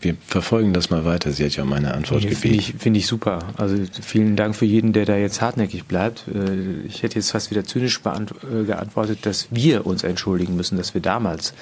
Wir 0.00 0.16
verfolgen 0.26 0.72
das 0.72 0.90
mal 0.90 1.04
weiter. 1.04 1.30
Sie 1.30 1.44
hat 1.44 1.54
ja 1.54 1.62
um 1.62 1.68
meine 1.68 1.94
Antwort 1.94 2.22
gebeten. 2.22 2.40
Finde 2.40 2.58
ich, 2.58 2.74
find 2.76 2.96
ich 2.96 3.06
super. 3.06 3.38
Also 3.56 3.76
vielen 4.00 4.34
Dank 4.34 4.56
für 4.56 4.64
jeden, 4.64 4.92
der 4.92 5.04
da 5.04 5.16
jetzt 5.16 5.40
hartnäckig 5.40 5.84
bleibt. 5.84 6.24
Äh, 6.26 6.86
ich 6.86 7.04
hätte 7.04 7.16
jetzt 7.16 7.30
fast 7.30 7.50
wieder 7.50 7.64
zynisch 7.64 8.00
äh, 8.04 8.64
geantwortet, 8.64 9.20
dass 9.22 9.48
wir 9.50 9.86
uns 9.86 10.02
entschuldigen 10.02 10.56
müssen, 10.56 10.76
dass 10.76 10.94
wir 10.94 11.00
damals 11.00 11.54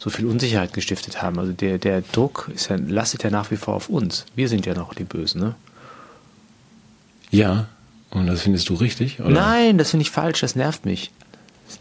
so 0.00 0.08
viel 0.08 0.26
Unsicherheit 0.26 0.72
gestiftet 0.72 1.22
haben. 1.22 1.38
Also 1.38 1.52
der, 1.52 1.78
der 1.78 2.00
Druck 2.00 2.50
ist 2.54 2.70
ja, 2.70 2.76
lastet 2.76 3.22
ja 3.22 3.30
nach 3.30 3.50
wie 3.50 3.56
vor 3.56 3.74
auf 3.74 3.90
uns. 3.90 4.24
Wir 4.34 4.48
sind 4.48 4.64
ja 4.64 4.72
noch 4.74 4.94
die 4.94 5.04
Bösen, 5.04 5.40
ne? 5.40 5.54
Ja, 7.30 7.66
und 8.08 8.26
das 8.26 8.42
findest 8.42 8.68
du 8.70 8.74
richtig? 8.74 9.20
Oder? 9.20 9.28
Nein, 9.28 9.78
das 9.78 9.90
finde 9.90 10.02
ich 10.02 10.10
falsch, 10.10 10.40
das 10.40 10.56
nervt 10.56 10.86
mich. 10.86 11.12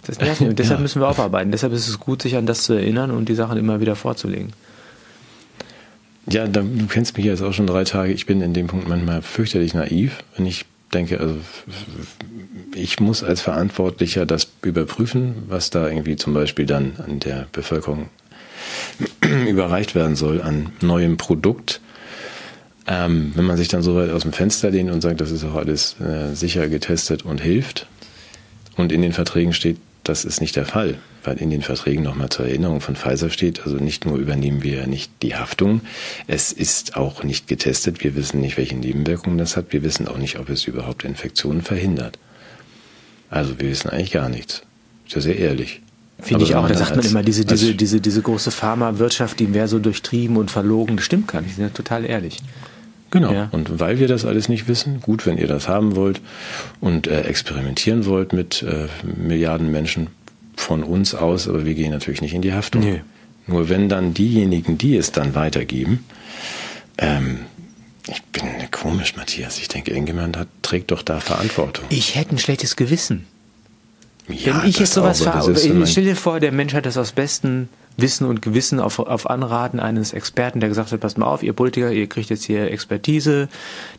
Das 0.06 0.20
nervt 0.20 0.42
mich 0.42 0.50
und 0.50 0.60
deshalb 0.60 0.80
ja. 0.80 0.84
müssen 0.84 1.02
wir 1.02 1.08
aufarbeiten. 1.08 1.52
Deshalb 1.52 1.72
ist 1.72 1.88
es 1.88 2.00
gut, 2.00 2.22
sich 2.22 2.36
an 2.36 2.46
das 2.46 2.64
zu 2.64 2.74
erinnern 2.74 3.10
und 3.12 3.30
die 3.30 3.36
Sachen 3.36 3.58
immer 3.58 3.80
wieder 3.80 3.96
vorzulegen. 3.96 4.52
Ja, 6.28 6.46
du 6.46 6.86
kennst 6.88 7.16
mich 7.18 7.26
jetzt 7.26 7.42
auch 7.42 7.54
schon 7.54 7.66
drei 7.66 7.86
Tage. 7.86 8.12
Ich 8.12 8.26
bin 8.26 8.42
in 8.42 8.54
dem 8.54 8.68
Punkt 8.68 8.88
manchmal 8.88 9.22
fürchterlich 9.22 9.74
naiv, 9.74 10.24
wenn 10.36 10.46
ich 10.46 10.66
denke, 10.94 11.20
also 11.20 11.36
ich 12.74 13.00
muss 13.00 13.24
als 13.24 13.42
Verantwortlicher 13.42 14.26
das 14.26 14.50
überprüfen, 14.64 15.44
was 15.48 15.70
da 15.70 15.88
irgendwie 15.88 16.16
zum 16.16 16.34
Beispiel 16.34 16.66
dann 16.66 16.94
an 17.06 17.20
der 17.20 17.48
Bevölkerung 17.52 18.10
überreicht 19.48 19.96
werden 19.96 20.16
soll 20.16 20.42
an 20.42 20.72
neuem 20.82 21.18
Produkt. 21.18 21.82
Ähm, 22.88 23.34
wenn 23.36 23.46
man 23.46 23.58
sich 23.58 23.68
dann 23.68 23.84
so 23.84 23.96
weit 23.96 24.10
aus 24.10 24.24
dem 24.24 24.34
Fenster 24.34 24.72
lehnt 24.72 24.90
und 24.90 25.02
sagt, 25.02 25.22
das 25.22 25.32
ist 25.32 25.44
auch 25.44 25.56
alles 25.56 25.96
äh, 26.00 26.34
sicher 26.34 26.68
getestet 26.68 27.24
und 27.24 27.40
hilft, 27.40 27.88
und 28.80 28.92
in 28.92 29.02
den 29.02 29.14
Verträgen 29.14 29.54
steht, 29.54 29.78
das 30.04 30.26
ist 30.26 30.42
nicht 30.42 30.56
der 30.56 30.66
Fall, 30.66 30.98
weil 31.24 31.38
in 31.38 31.50
den 31.50 31.62
Verträgen 31.62 32.04
nochmal 32.04 32.30
zur 32.30 32.48
Erinnerung 32.48 32.82
von 32.82 32.96
Pfizer 32.96 33.30
steht, 33.30 33.62
also 33.66 33.78
nicht 33.78 34.06
nur 34.06 34.18
übernehmen 34.18 34.64
wir 34.64 34.88
nicht 34.88 35.12
die 35.22 35.36
Haftung, 35.36 35.82
es 36.28 36.52
ist 36.52 36.96
auch 36.98 37.24
nicht 37.24 37.48
getestet, 37.48 38.04
wir 38.04 38.16
wissen 38.16 38.42
nicht, 38.42 38.58
welche 38.58 38.76
Nebenwirkungen 38.76 39.38
das 39.38 39.58
hat, 39.58 39.72
wir 39.72 39.84
wissen 39.84 40.08
auch 40.08 40.18
nicht, 40.18 40.40
ob 40.40 40.50
es 40.50 40.66
überhaupt 40.66 41.04
Infektionen 41.04 41.62
verhindert. 41.62 42.18
Also 43.30 43.60
wir 43.60 43.70
wissen 43.70 43.90
eigentlich 43.90 44.12
gar 44.12 44.30
nichts. 44.30 44.64
Ist 45.08 45.16
ja 45.16 45.22
sehr 45.22 45.38
ehrlich. 45.38 45.82
Finde 46.22 46.44
ich 46.44 46.56
auch, 46.56 46.68
da 46.68 46.76
sagt 46.76 46.96
man 46.96 47.06
immer, 47.06 47.24
diese, 47.24 47.46
diese, 47.46 47.74
diese, 47.76 48.02
diese 48.02 48.22
große 48.22 48.52
Pharmawirtschaft, 48.52 49.40
die 49.40 49.54
wäre 49.54 49.68
so 49.68 49.80
durchtrieben 49.80 50.36
und 50.36 50.52
verlogen, 50.52 50.98
das 50.98 51.06
stimmt 51.06 51.30
gar 51.30 51.42
nicht, 51.42 51.56
sind 51.56 51.64
ja 51.64 51.70
total 51.70 52.04
ehrlich. 52.06 52.40
Genau. 53.12 53.34
Ja. 53.34 53.50
Und 53.52 53.80
weil 53.80 54.00
wir 54.00 54.08
das 54.08 54.26
alles 54.26 54.50
nicht 54.50 54.68
wissen, 54.68 55.02
gut, 55.02 55.26
wenn 55.26 55.38
ihr 55.38 55.48
das 55.48 55.68
haben 55.68 55.96
wollt 55.96 56.22
und 56.80 57.08
äh, 57.08 57.22
experimentieren 57.22 58.06
wollt 58.06 58.34
mit 58.34 58.62
äh, 58.64 58.88
Milliarden 59.04 59.72
Menschen 59.72 60.08
von 60.56 60.84
uns 60.84 61.16
aus, 61.16 61.48
aber 61.48 61.66
wir 61.66 61.74
gehen 61.74 61.92
natürlich 61.92 62.22
nicht 62.22 62.34
in 62.34 62.42
die 62.42 62.54
Haftung. 62.54 62.82
Nee. 62.82 63.02
Nur 63.48 63.70
wenn 63.70 63.90
dann 63.90 64.14
diejenigen, 64.14 64.78
die 64.78 64.96
es 64.96 65.12
dann 65.12 65.34
weitergeben, 65.34 66.06
ähm, 66.98 67.40
ich 68.08 68.22
bin 68.24 68.44
komisch, 68.72 69.16
Matthias. 69.16 69.60
Ich 69.60 69.68
denke, 69.68 69.92
irgendjemand 69.92 70.38
hat, 70.38 70.48
trägt 70.62 70.92
doch 70.92 71.02
da 71.02 71.20
Verantwortung. 71.20 71.86
Ich 71.90 72.16
hätte 72.16 72.36
ein 72.36 72.40
schlechtes 72.40 72.76
Gewissen. 72.76 73.26
Ja, 74.28 74.62
Wenn 74.62 74.70
ich 74.70 74.80
jetzt 74.80 74.94
sowas 74.94 75.22
verarbeite, 75.22 75.88
stell 75.88 76.04
dir 76.04 76.16
vor, 76.16 76.40
der 76.40 76.52
Mensch 76.52 76.74
hat 76.74 76.86
das 76.86 76.98
aus 76.98 77.12
bestem 77.14 77.68
Wissen 78.02 78.26
und 78.26 78.42
Gewissen 78.42 78.80
auf, 78.80 79.00
auf 79.00 79.30
Anraten 79.30 79.80
eines 79.80 80.14
Experten, 80.14 80.60
der 80.60 80.70
gesagt 80.70 80.92
hat, 80.92 81.00
passt 81.00 81.18
mal 81.18 81.28
auf, 81.28 81.44
ihr 81.44 81.54
Politiker, 81.54 81.92
ihr 81.92 82.08
kriegt 82.08 82.30
jetzt 82.30 82.44
hier 82.44 82.72
Expertise, 82.72 83.50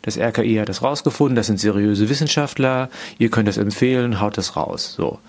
das 0.01 0.17
RKI 0.17 0.55
hat 0.55 0.69
das 0.69 0.81
rausgefunden, 0.81 1.35
das 1.35 1.47
sind 1.47 1.59
seriöse 1.59 2.09
Wissenschaftler, 2.09 2.89
ihr 3.17 3.29
könnt 3.29 3.47
das 3.47 3.57
empfehlen, 3.57 4.19
haut 4.21 4.37
das 4.37 4.55
raus. 4.55 4.93
So. 4.95 5.19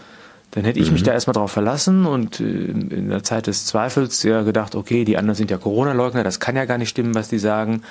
Dann 0.52 0.64
hätte 0.64 0.80
ich 0.80 0.88
mhm. 0.88 0.94
mich 0.94 1.02
da 1.02 1.12
erstmal 1.12 1.32
drauf 1.32 1.50
verlassen 1.50 2.04
und 2.04 2.38
äh, 2.38 2.44
in 2.44 3.08
der 3.08 3.22
Zeit 3.22 3.46
des 3.46 3.64
Zweifels 3.64 4.22
ja 4.22 4.42
gedacht, 4.42 4.74
okay, 4.74 5.04
die 5.04 5.16
anderen 5.16 5.34
sind 5.34 5.50
ja 5.50 5.56
Corona-Leugner, 5.56 6.24
das 6.24 6.40
kann 6.40 6.56
ja 6.56 6.66
gar 6.66 6.78
nicht 6.78 6.90
stimmen, 6.90 7.14
was 7.14 7.28
die 7.28 7.38
sagen. 7.38 7.82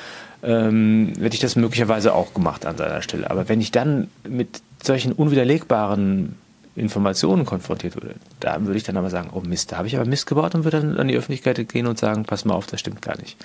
Ähm, 0.43 1.13
hätte 1.19 1.33
ich 1.33 1.39
das 1.39 1.55
möglicherweise 1.55 2.13
auch 2.13 2.33
gemacht 2.33 2.65
an 2.65 2.77
seiner 2.77 3.01
Stelle. 3.01 3.29
Aber 3.31 3.49
wenn 3.49 3.61
ich 3.61 3.71
dann 3.71 4.09
mit 4.27 4.61
solchen 4.83 5.11
unwiderlegbaren 5.11 6.35
Informationen 6.75 7.45
konfrontiert 7.45 7.95
würde, 7.95 8.15
da 8.39 8.63
würde 8.65 8.77
ich 8.77 8.83
dann 8.83 8.97
aber 8.97 9.09
sagen, 9.09 9.29
oh 9.33 9.41
Mist, 9.41 9.71
da 9.71 9.77
habe 9.77 9.87
ich 9.87 9.95
aber 9.97 10.05
Mist 10.05 10.25
gebaut 10.27 10.55
und 10.55 10.63
würde 10.63 10.79
dann 10.79 10.97
an 10.97 11.07
die 11.07 11.15
Öffentlichkeit 11.15 11.67
gehen 11.67 11.87
und 11.87 11.99
sagen, 11.99 12.23
pass 12.23 12.45
mal 12.45 12.53
auf, 12.53 12.67
das 12.67 12.79
stimmt 12.79 13.01
gar 13.01 13.17
nicht. 13.17 13.37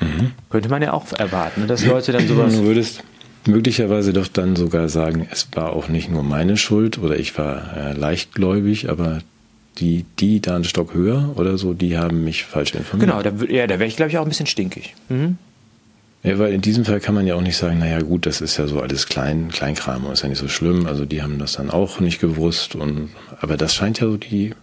Mhm. 0.00 0.32
Könnte 0.50 0.68
man 0.68 0.80
ja 0.80 0.92
auch 0.92 1.12
erwarten, 1.12 1.62
ne, 1.62 1.66
dass 1.66 1.84
Leute 1.84 2.12
dann 2.12 2.26
sowas. 2.26 2.54
Du 2.54 2.62
würdest 2.62 3.02
möglicherweise 3.46 4.12
doch 4.12 4.28
dann 4.28 4.56
sogar 4.56 4.88
sagen, 4.88 5.26
es 5.30 5.48
war 5.52 5.72
auch 5.72 5.88
nicht 5.88 6.10
nur 6.10 6.22
meine 6.22 6.56
Schuld 6.56 6.98
oder 6.98 7.18
ich 7.18 7.36
war 7.36 7.76
äh, 7.76 7.92
leichtgläubig, 7.92 8.88
aber 8.88 9.20
die, 9.78 10.04
die 10.18 10.40
da 10.40 10.54
einen 10.54 10.64
Stock 10.64 10.94
höher 10.94 11.34
oder 11.36 11.58
so, 11.58 11.74
die 11.74 11.98
haben 11.98 12.24
mich 12.24 12.44
falsch 12.44 12.74
informiert. 12.74 13.10
Genau, 13.10 13.22
da, 13.22 13.52
ja, 13.52 13.66
da 13.66 13.78
wäre 13.78 13.86
ich, 13.86 13.96
glaube 13.96 14.10
ich, 14.10 14.18
auch 14.18 14.22
ein 14.22 14.28
bisschen 14.28 14.46
stinkig. 14.46 14.94
Mhm. 15.08 15.38
Ja, 16.22 16.38
weil 16.38 16.52
in 16.52 16.60
diesem 16.60 16.84
Fall 16.84 17.00
kann 17.00 17.14
man 17.14 17.26
ja 17.26 17.36
auch 17.36 17.40
nicht 17.40 17.56
sagen, 17.56 17.78
naja 17.78 18.00
gut, 18.00 18.26
das 18.26 18.40
ist 18.40 18.56
ja 18.56 18.66
so 18.66 18.80
alles 18.80 19.06
klein, 19.06 19.50
Kleinkram 19.50 20.04
und 20.04 20.12
ist 20.12 20.22
ja 20.22 20.28
nicht 20.28 20.38
so 20.38 20.48
schlimm. 20.48 20.86
Also 20.86 21.04
die 21.04 21.22
haben 21.22 21.38
das 21.38 21.52
dann 21.52 21.70
auch 21.70 22.00
nicht 22.00 22.20
gewusst. 22.20 22.74
Und, 22.74 23.10
aber 23.40 23.56
das 23.56 23.74
scheint 23.74 24.00
ja 24.00 24.08
so 24.08 24.16
die, 24.16 24.54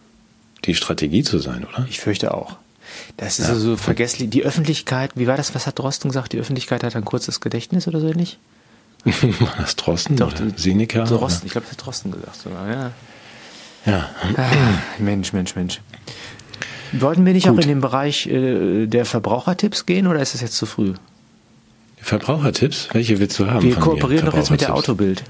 die 0.65 0.76
Strategie 0.76 1.24
zu 1.24 1.39
sein, 1.39 1.65
oder? 1.65 1.86
Ich 1.89 2.00
fürchte 2.00 2.34
auch. 2.34 2.58
Das 3.18 3.39
ist 3.39 3.48
ja. 3.48 3.56
so 3.56 3.78
vergesslich. 3.78 4.30
Die 4.30 4.44
Öffentlichkeit, 4.44 5.12
wie 5.15 5.28
war 5.28 5.38
das, 5.38 5.56
was 5.56 5.65
hat 5.65 5.80
Drosten 5.80 6.10
gesagt? 6.10 6.34
Die 6.34 6.39
Öffentlichkeit 6.39 6.84
hat 6.84 6.96
ein 6.96 7.06
kurzes 7.06 7.39
Gedächtnis 7.39 7.88
oder 7.88 8.02
so 8.02 8.10
ähnlich? 8.10 8.38
war 9.06 9.54
das 9.58 9.76
Drosten? 9.76 10.18
Doch, 10.18 10.34
oder 10.34 10.52
Seneca? 10.58 11.04
Drosten, 11.06 11.46
ich 11.46 11.54
glaube, 11.54 11.68
das 11.70 11.78
hat 11.78 11.86
Drosten 11.86 12.12
gesagt 12.12 12.41
sogar, 12.41 12.70
ja. 12.70 12.91
Ja. 13.86 14.10
Ah, 14.36 14.50
Mensch, 14.98 15.32
Mensch, 15.32 15.56
Mensch. 15.56 15.80
Wollten 16.91 17.26
wir 17.26 17.34
nicht 17.34 17.48
Gut. 17.48 17.58
auch 17.58 17.62
in 17.62 17.68
den 17.68 17.82
Bereich 17.82 18.26
äh, 18.28 18.88
der 18.88 19.06
Verbrauchertipps 19.06 19.86
gehen 19.86 20.08
oder 20.08 20.22
ist 20.22 20.34
es 20.34 20.41
jetzt 20.41 20.58
zu 20.58 20.65
früh? 20.65 20.94
Verbrauchertipps? 22.06 22.89
Welche 22.94 23.20
willst 23.20 23.39
du 23.39 23.48
haben? 23.48 23.63
Wir 23.63 23.76
kooperieren 23.78 24.28
doch 24.28 24.36
jetzt 24.36 24.52
mit 24.52 24.62
der 24.62 24.76
Autobild. 24.76 25.24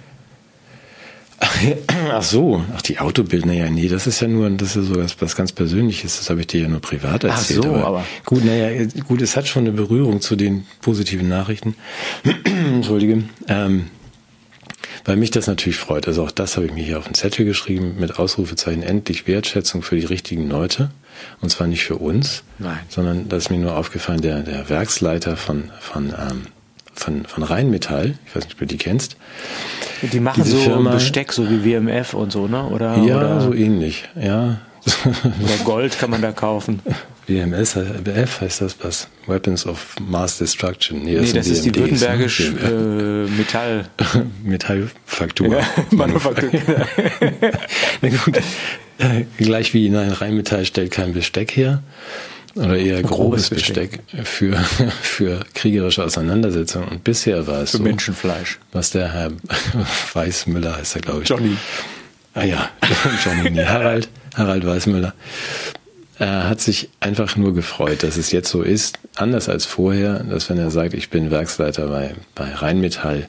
Ach 2.12 2.24
so, 2.24 2.64
ach 2.76 2.82
die 2.82 3.00
Autobild, 3.00 3.46
naja, 3.46 3.70
nee, 3.70 3.90
das 3.90 4.08
ist 4.08 4.22
ja 4.22 4.28
nur, 4.28 4.50
das 4.52 4.76
ist 4.76 4.88
so 4.88 4.96
was, 4.96 5.22
was 5.22 5.36
ganz 5.36 5.52
Persönliches, 5.52 6.18
das 6.18 6.30
habe 6.30 6.42
ich 6.42 6.48
dir 6.48 6.62
ja 6.62 6.68
nur 6.70 6.80
privat 6.80 7.26
erzählt. 7.26 7.60
Ach 7.60 7.64
so, 7.64 7.76
aber, 7.76 7.86
aber 7.86 8.06
gut, 8.26 8.46
naja, 8.46 8.88
gut, 9.08 9.22
es 9.22 9.36
hat 9.36 9.48
schon 9.48 9.64
eine 9.64 9.74
Berührung 9.74 10.22
zu 10.22 10.36
den 10.36 10.66
positiven 10.82 11.28
Nachrichten. 11.28 11.76
Entschuldige. 12.46 13.24
Ähm, 13.48 13.88
weil 15.04 15.18
mich 15.18 15.32
das 15.32 15.48
natürlich 15.48 15.78
freut. 15.78 16.08
Also 16.08 16.24
auch 16.24 16.32
das 16.32 16.56
habe 16.56 16.66
ich 16.66 16.74
mir 16.74 16.84
hier 16.84 16.98
auf 16.98 17.06
den 17.06 17.14
Zettel 17.14 17.46
geschrieben 17.46 17.96
mit 18.00 18.18
Ausrufezeichen 18.18 18.82
endlich 18.82 19.28
Wertschätzung 19.28 19.82
für 19.82 19.98
die 19.98 20.06
richtigen 20.06 20.50
Leute. 20.50 20.90
Und 21.42 21.50
zwar 21.50 21.68
nicht 21.68 21.84
für 21.84 21.98
uns, 21.98 22.44
Nein. 22.60 22.80
sondern 22.90 23.30
das 23.30 23.46
ist 23.46 23.50
mir 23.50 23.60
nur 23.60 23.78
aufgefallen, 23.78 24.22
der, 24.22 24.42
der 24.42 24.70
Werksleiter 24.70 25.38
von, 25.38 25.72
von, 25.80 26.08
ähm, 26.10 26.48
von, 26.96 27.26
von 27.26 27.44
Rheinmetall, 27.44 28.16
ich 28.26 28.36
weiß 28.36 28.46
nicht, 28.46 28.54
ob 28.54 28.60
du 28.60 28.66
die 28.66 28.78
kennst. 28.78 29.18
Die 30.02 30.20
machen 30.20 30.44
Diese 30.44 30.58
so 30.58 30.64
Firma, 30.64 30.92
Besteck, 30.92 31.34
so 31.34 31.50
wie 31.50 31.64
WMF 31.64 32.14
und 32.14 32.32
so, 32.32 32.48
ne? 32.48 32.66
Oder, 32.66 32.98
ja, 32.98 33.18
oder? 33.18 33.42
so 33.42 33.54
ähnlich, 33.54 34.06
ja. 34.16 34.60
Oder 34.86 35.58
Gold 35.64 35.98
kann 35.98 36.10
man 36.10 36.22
da 36.22 36.32
kaufen. 36.32 36.82
WMS, 37.28 37.76
WF 37.76 38.42
heißt 38.42 38.62
das 38.62 38.78
was? 38.84 39.08
Weapons 39.26 39.66
of 39.66 39.96
Mass 40.00 40.38
Destruction. 40.38 41.04
Nee, 41.04 41.16
das, 41.16 41.34
nee, 41.34 41.40
das 41.40 41.48
ist 41.48 41.66
die 41.66 41.76
württembergisch 41.76 42.40
äh, 42.40 43.26
Metall. 43.26 43.86
Metallfaktur. 44.44 45.58
Ja, 45.58 45.68
Manufaktur. 45.92 46.52
Na 48.02 48.10
gut. 48.10 48.38
Äh, 49.00 49.26
gleich 49.38 49.74
wie 49.74 49.90
nein, 49.90 50.12
Rheinmetall 50.12 50.66
stellt 50.66 50.92
kein 50.92 51.14
Besteck 51.14 51.56
her. 51.56 51.82
Oder 52.56 52.78
eher 52.78 53.02
grobes, 53.04 53.18
grobes 53.18 53.50
Besteck, 53.50 54.06
Besteck, 54.08 54.28
für, 54.28 54.56
für 55.02 55.40
kriegerische 55.54 56.04
Auseinandersetzungen. 56.04 56.88
Und 56.88 57.04
bisher 57.04 57.46
war 57.48 57.62
es 57.62 57.72
für 57.72 57.78
so, 57.78 57.84
Menschenfleisch. 57.84 58.60
Was 58.72 58.92
der 58.92 59.14
Herr 59.14 59.32
Weißmüller 60.14 60.78
heißt 60.78 60.96
er, 60.96 61.02
glaube 61.02 61.24
ich. 61.24 61.30
Johnny. 61.30 61.58
Ah 62.34 62.44
ja, 62.44 62.70
Johnny, 63.24 63.50
nee, 63.50 63.64
Harald, 63.64 64.10
Harald 64.36 64.66
Weißmüller. 64.66 65.14
Er 66.18 66.50
hat 66.50 66.62
sich 66.62 66.90
einfach 67.00 67.36
nur 67.36 67.54
gefreut, 67.54 68.04
dass 68.04 68.18
es 68.18 68.32
jetzt 68.32 68.50
so 68.50 68.62
ist, 68.62 69.00
anders 69.16 69.50
als 69.50 69.66
vorher, 69.66 70.24
dass 70.24 70.50
wenn 70.50 70.58
er 70.58 70.72
sagt, 70.72 70.94
ich 70.94 71.10
bin 71.10 71.32
Werksleiter 71.32 71.88
bei, 71.88 72.16
bei 72.36 72.54
Rheinmetall, 72.54 73.28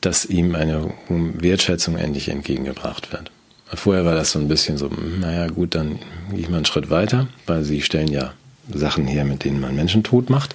dass 0.00 0.24
ihm 0.24 0.54
eine 0.54 0.92
Wertschätzung 1.08 1.96
endlich 1.96 2.28
entgegengebracht 2.28 3.12
wird. 3.12 3.30
Vorher 3.72 4.04
war 4.04 4.14
das 4.14 4.32
so 4.32 4.38
ein 4.38 4.48
bisschen 4.48 4.78
so, 4.78 4.90
hm, 4.90 5.20
naja 5.20 5.48
gut, 5.48 5.74
dann 5.74 5.98
gehe 6.30 6.40
ich 6.40 6.48
mal 6.48 6.58
einen 6.58 6.66
Schritt 6.66 6.90
weiter, 6.90 7.28
weil 7.46 7.64
sie 7.64 7.82
stellen 7.82 8.08
ja 8.08 8.32
Sachen 8.72 9.06
her, 9.06 9.24
mit 9.24 9.44
denen 9.44 9.60
man 9.60 9.74
Menschen 9.74 10.02
tot 10.02 10.30
macht. 10.30 10.54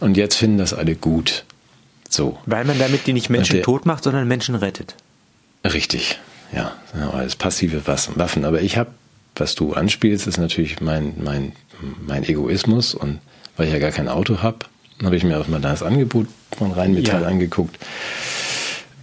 Und 0.00 0.16
jetzt 0.16 0.36
finden 0.36 0.58
das 0.58 0.74
alle 0.74 0.94
gut. 0.94 1.44
So. 2.08 2.38
Weil 2.46 2.64
man 2.64 2.78
damit 2.78 3.06
die 3.06 3.12
nicht 3.12 3.30
Menschen 3.30 3.56
der, 3.56 3.62
tot 3.62 3.86
macht, 3.86 4.04
sondern 4.04 4.26
Menschen 4.26 4.54
rettet. 4.54 4.94
Richtig, 5.64 6.18
ja. 6.54 6.72
Genau, 6.92 7.10
als 7.10 7.36
passive 7.36 7.86
Waffen. 7.86 8.44
Aber 8.44 8.62
ich 8.62 8.78
habe 8.78 8.90
was 9.40 9.54
du 9.54 9.72
anspielst, 9.74 10.26
ist 10.26 10.38
natürlich 10.38 10.80
mein, 10.80 11.14
mein, 11.22 11.52
mein 12.06 12.24
Egoismus 12.24 12.94
und 12.94 13.20
weil 13.56 13.66
ich 13.66 13.72
ja 13.72 13.78
gar 13.78 13.90
kein 13.90 14.08
Auto 14.08 14.42
habe, 14.42 14.58
habe 15.02 15.16
ich 15.16 15.24
mir 15.24 15.38
auch 15.38 15.48
mal 15.48 15.60
das 15.60 15.82
Angebot 15.82 16.28
von 16.56 16.72
Rheinmetall 16.72 17.22
ja. 17.22 17.28
angeguckt 17.28 17.78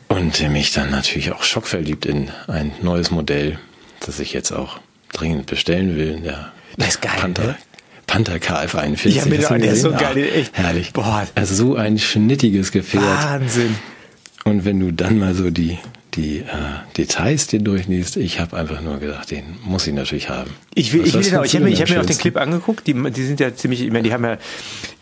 und 0.07 0.49
mich 0.49 0.71
dann 0.73 0.91
natürlich 0.91 1.31
auch 1.31 1.43
schockverliebt 1.43 2.05
in 2.05 2.29
ein 2.47 2.71
neues 2.81 3.11
Modell, 3.11 3.59
das 4.05 4.19
ich 4.19 4.33
jetzt 4.33 4.51
auch 4.51 4.79
dringend 5.13 5.45
bestellen 5.47 5.95
will. 5.95 6.19
Der 6.21 6.51
das 6.77 6.89
ist 6.89 7.01
geil, 7.01 7.13
Panther, 7.17 7.43
ne? 7.43 7.55
Panther 8.07 8.35
KF41. 8.35 9.09
Ja, 9.09 9.25
mit 9.25 9.41
der, 9.41 9.57
der 9.57 9.73
ist 9.73 9.81
so 9.81 9.91
geil, 9.91 10.17
echt. 10.17 10.57
Herrlich. 10.57 10.93
Boah. 10.93 11.27
Also 11.35 11.55
so 11.55 11.75
ein 11.75 11.97
schnittiges 11.97 12.71
Gefährt. 12.71 13.03
Wahnsinn. 13.03 13.75
Und 14.43 14.63
wenn 14.63 14.79
du 14.79 14.91
dann 14.91 15.17
mal 15.17 15.33
so 15.33 15.49
die 15.49 15.79
die 16.15 16.39
äh, 16.39 16.43
Details 16.97 17.47
dir 17.47 17.59
durchliest, 17.59 18.17
ich 18.17 18.39
habe 18.39 18.57
einfach 18.57 18.81
nur 18.81 18.99
gedacht, 18.99 19.31
den 19.31 19.43
muss 19.63 19.85
ich 19.87 19.93
natürlich 19.93 20.29
haben. 20.29 20.51
Ich 20.73 20.93
will, 20.93 21.05
ich 21.05 21.13
will 21.13 21.21
den 21.21 21.37
auch, 21.37 21.45
ich 21.45 21.55
habe 21.55 21.69
hab 21.69 21.89
mir 21.89 22.01
auch 22.01 22.05
den 22.05 22.17
Clip 22.17 22.37
angeguckt, 22.37 22.87
die, 22.87 22.93
die 22.93 23.23
sind 23.23 23.39
ja 23.39 23.53
ziemlich, 23.53 23.81
ich 23.81 23.91
meine, 23.91 24.03
die 24.03 24.13
haben 24.13 24.23
ja, 24.23 24.37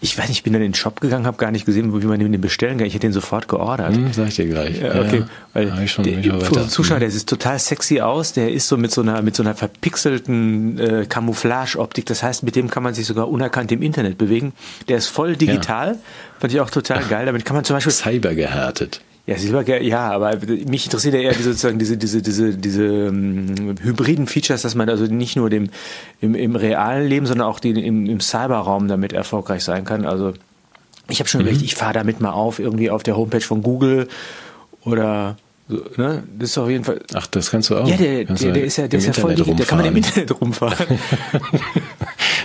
ich 0.02 0.18
weiß 0.18 0.28
nicht, 0.28 0.40
ich 0.40 0.44
bin 0.44 0.54
dann 0.54 0.62
in 0.62 0.70
den 0.70 0.76
Shop 0.76 1.02
gegangen, 1.02 1.26
habe 1.26 1.38
gar 1.38 1.52
nicht 1.52 1.66
gesehen, 1.66 2.02
wie 2.02 2.06
man 2.06 2.20
den 2.20 2.42
bestellen 2.42 2.78
kann. 2.78 2.88
Ich 2.88 2.94
hätte 2.94 3.08
den 3.08 3.14
sofort 3.14 3.48
geordert. 3.48 3.96
Hm, 3.96 4.12
sag 4.12 4.28
ich 4.28 4.36
dir 4.36 4.48
gleich. 4.48 4.82
Ja, 4.82 5.02
okay, 5.02 5.24
ja, 5.56 5.76
weil 5.76 5.84
ich 5.84 5.92
schon 5.92 6.04
der, 6.04 6.42
für 6.42 6.68
Zuschauer, 6.68 7.00
der 7.00 7.12
sieht 7.12 7.28
total 7.28 7.60
sexy 7.60 8.02
aus, 8.02 8.34
der 8.34 8.52
ist 8.52 8.68
so 8.68 8.78
mit 8.78 8.92
so 8.92 9.02
einer, 9.02 9.22
mit 9.22 9.36
so 9.36 9.44
einer 9.44 9.56
verpixelten 9.56 10.80
äh, 10.80 11.06
Camouflage-Optik, 11.08 12.06
das 12.06 12.24
heißt, 12.24 12.44
mit 12.44 12.56
dem 12.56 12.70
kann 12.70 12.84
man 12.84 12.94
sich 12.94 13.06
sogar 13.06 13.30
unerkannt 13.30 13.72
im 13.72 13.82
Internet 13.82 14.18
bewegen. 14.18 14.54
Der 14.88 14.98
ist 14.98 15.08
voll 15.08 15.36
digital, 15.36 15.94
ja. 15.94 16.00
fand 16.40 16.54
ich 16.54 16.60
auch 16.60 16.70
total 16.70 17.04
geil, 17.06 17.26
damit 17.26 17.46
kann 17.46 17.56
man 17.56 17.64
zum 17.64 17.76
Beispiel... 17.76 17.94
Cyber 17.94 18.36
gehärtet. 18.36 19.02
Ja, 19.26 19.38
Silber, 19.38 19.66
ja, 19.82 20.12
aber 20.12 20.38
mich 20.68 20.86
interessiert 20.86 21.14
ja 21.14 21.22
eher 21.22 21.32
diese, 21.32 21.52
sozusagen 21.52 21.80
diese, 21.80 21.96
diese, 21.96 22.22
diese, 22.22 22.58
diese 22.58 23.08
um, 23.08 23.76
hybriden 23.82 24.28
Features, 24.28 24.64
dass 24.64 24.76
man 24.76 24.90
also 24.90 25.06
nicht 25.06 25.38
nur 25.38 25.50
dem, 25.50 25.70
im, 26.20 26.36
im 26.36 26.58
realen 26.58 27.08
Leben, 27.08 27.26
sondern 27.26 27.48
auch 27.48 27.62
den, 27.62 27.78
im, 27.78 28.06
im 28.06 28.20
Cyberraum 28.20 28.90
damit 28.90 29.14
erfolgreich 29.14 29.64
sein 29.64 29.86
kann. 29.86 30.06
Also 30.06 30.34
ich 31.08 31.20
habe 31.20 31.30
schon 31.30 31.40
mhm. 31.40 31.48
überlegt, 31.48 31.64
ich 31.64 31.76
fahre 31.76 31.94
damit 31.94 32.20
mal 32.20 32.32
auf, 32.32 32.60
irgendwie 32.60 32.90
auf 32.90 33.04
der 33.04 33.16
Homepage 33.16 33.40
von 33.40 33.64
Google 33.64 34.10
oder 34.84 35.38
so, 35.70 35.82
ne? 35.96 36.24
Das 36.38 36.50
ist 36.50 36.58
auf 36.58 36.70
jeden 36.70 36.84
Fall. 36.84 37.00
Ach, 37.14 37.26
das 37.28 37.50
kannst 37.50 37.70
du 37.70 37.78
auch. 37.78 37.88
Ja, 37.88 37.96
der, 37.96 38.26
der, 38.26 38.52
der 38.52 38.64
ist 38.66 38.78
ja, 38.78 38.88
der 38.90 39.00
ist 39.00 39.06
ja 39.06 39.14
voll. 39.14 39.36
Da 39.36 39.64
kann 39.64 39.78
man 39.78 39.88
im 39.88 39.96
Internet 39.96 40.42
rumfahren. 40.42 41.00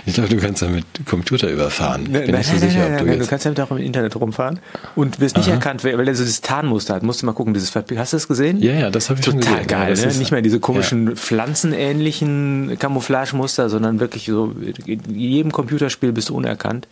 ich 0.05 0.13
glaube, 0.13 0.29
du 0.29 0.37
kannst 0.37 0.61
damit 0.61 0.85
Computer 1.05 1.49
überfahren. 1.49 2.05
Bin 2.05 2.13
nein, 2.13 2.31
nicht 2.31 2.45
so 2.45 2.53
nein, 2.53 2.69
sicher, 2.69 2.79
nein, 2.79 2.93
ob 2.93 2.99
du, 2.99 3.05
nein, 3.05 3.19
du 3.19 3.27
kannst 3.27 3.45
damit 3.45 3.59
auch 3.59 3.71
im 3.71 3.77
Internet 3.77 4.15
rumfahren 4.15 4.59
und 4.95 5.19
wirst 5.19 5.37
nicht 5.37 5.47
Aha. 5.47 5.55
erkannt, 5.55 5.83
weil 5.83 6.07
er 6.07 6.15
so 6.15 6.23
dieses 6.23 6.41
Tarnmuster 6.41 6.95
hat. 6.95 7.03
Musst 7.03 7.21
du 7.21 7.25
mal 7.25 7.33
gucken, 7.33 7.53
dieses 7.53 7.75
Hast 7.75 7.87
du 7.87 7.95
das 7.95 8.27
gesehen? 8.27 8.61
Ja, 8.61 8.73
ja, 8.73 8.89
das 8.89 9.09
habe 9.09 9.19
ich 9.19 9.25
Total 9.25 9.41
schon 9.41 9.51
gesehen. 9.51 9.67
Total 9.67 9.87
geil, 9.87 9.97
ja, 9.97 10.05
ne? 10.05 10.17
Nicht 10.17 10.31
mehr 10.31 10.41
diese 10.41 10.59
komischen 10.59 11.09
ja. 11.09 11.15
pflanzenähnlichen 11.15 12.77
Camouflagemuster, 12.79 13.69
sondern 13.69 13.99
wirklich 13.99 14.25
so, 14.25 14.55
in 14.85 15.01
jedem 15.15 15.51
Computerspiel 15.51 16.11
bist 16.11 16.29
du 16.29 16.35
unerkannt. 16.35 16.87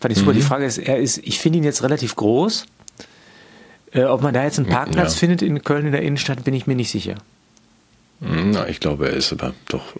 Fand 0.00 0.12
ich 0.12 0.18
super. 0.18 0.32
Mhm. 0.32 0.36
Die 0.36 0.42
Frage 0.42 0.64
ist, 0.64 0.78
er 0.78 0.98
ist, 0.98 1.18
ich 1.18 1.38
finde 1.38 1.58
ihn 1.58 1.64
jetzt 1.64 1.82
relativ 1.82 2.16
groß. 2.16 2.66
Äh, 3.92 4.04
ob 4.04 4.22
man 4.22 4.32
da 4.32 4.44
jetzt 4.44 4.58
einen 4.58 4.68
Parkplatz 4.68 5.14
ja. 5.14 5.18
findet 5.18 5.42
in 5.42 5.62
Köln 5.62 5.86
in 5.86 5.92
der 5.92 6.02
Innenstadt, 6.02 6.44
bin 6.44 6.54
ich 6.54 6.66
mir 6.66 6.76
nicht 6.76 6.90
sicher. 6.90 7.16
Na, 8.20 8.68
ich 8.68 8.80
glaube, 8.80 9.08
er 9.08 9.14
ist 9.14 9.32
aber 9.32 9.54
doch 9.68 9.94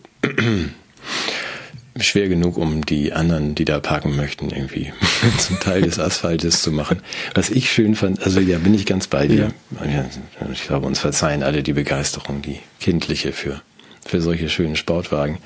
schwer 1.99 2.29
genug, 2.29 2.57
um 2.57 2.85
die 2.87 3.13
anderen, 3.13 3.55
die 3.55 3.65
da 3.65 3.81
parken 3.81 4.17
möchten, 4.17 4.51
irgendwie 4.51 4.93
zum 5.39 5.59
Teil 5.61 5.83
des 5.83 5.99
Asphaltes 5.99 6.63
zu 6.63 6.73
machen. 6.73 7.01
Was 7.35 7.51
ich 7.51 7.71
schön 7.71 7.95
fand, 7.95 8.23
also 8.23 8.41
ja, 8.41 8.59
bin 8.59 8.75
ich 8.75 8.87
ganz 8.87 9.07
bei 9.07 9.27
dir. 9.27 9.53
Ja. 9.85 10.05
Ich 10.53 10.65
glaube, 10.65 10.87
uns 10.87 11.01
verzeihen 11.01 11.43
alle 11.43 11.63
die 11.63 11.73
Begeisterung, 11.73 12.43
die 12.43 12.61
kindliche 12.79 13.33
für, 13.33 13.61
für 14.07 14.21
solche 14.21 14.49
schönen 14.49 14.77
Sportwagen. 14.77 15.39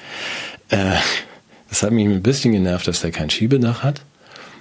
Äh, 0.69 0.97
das 1.69 1.83
hat 1.83 1.93
mich 1.93 2.07
ein 2.07 2.23
bisschen 2.23 2.53
genervt, 2.53 2.87
dass 2.87 3.01
der 3.01 3.11
kein 3.11 3.31
Schiebedach 3.31 3.83
hat. 3.83 4.03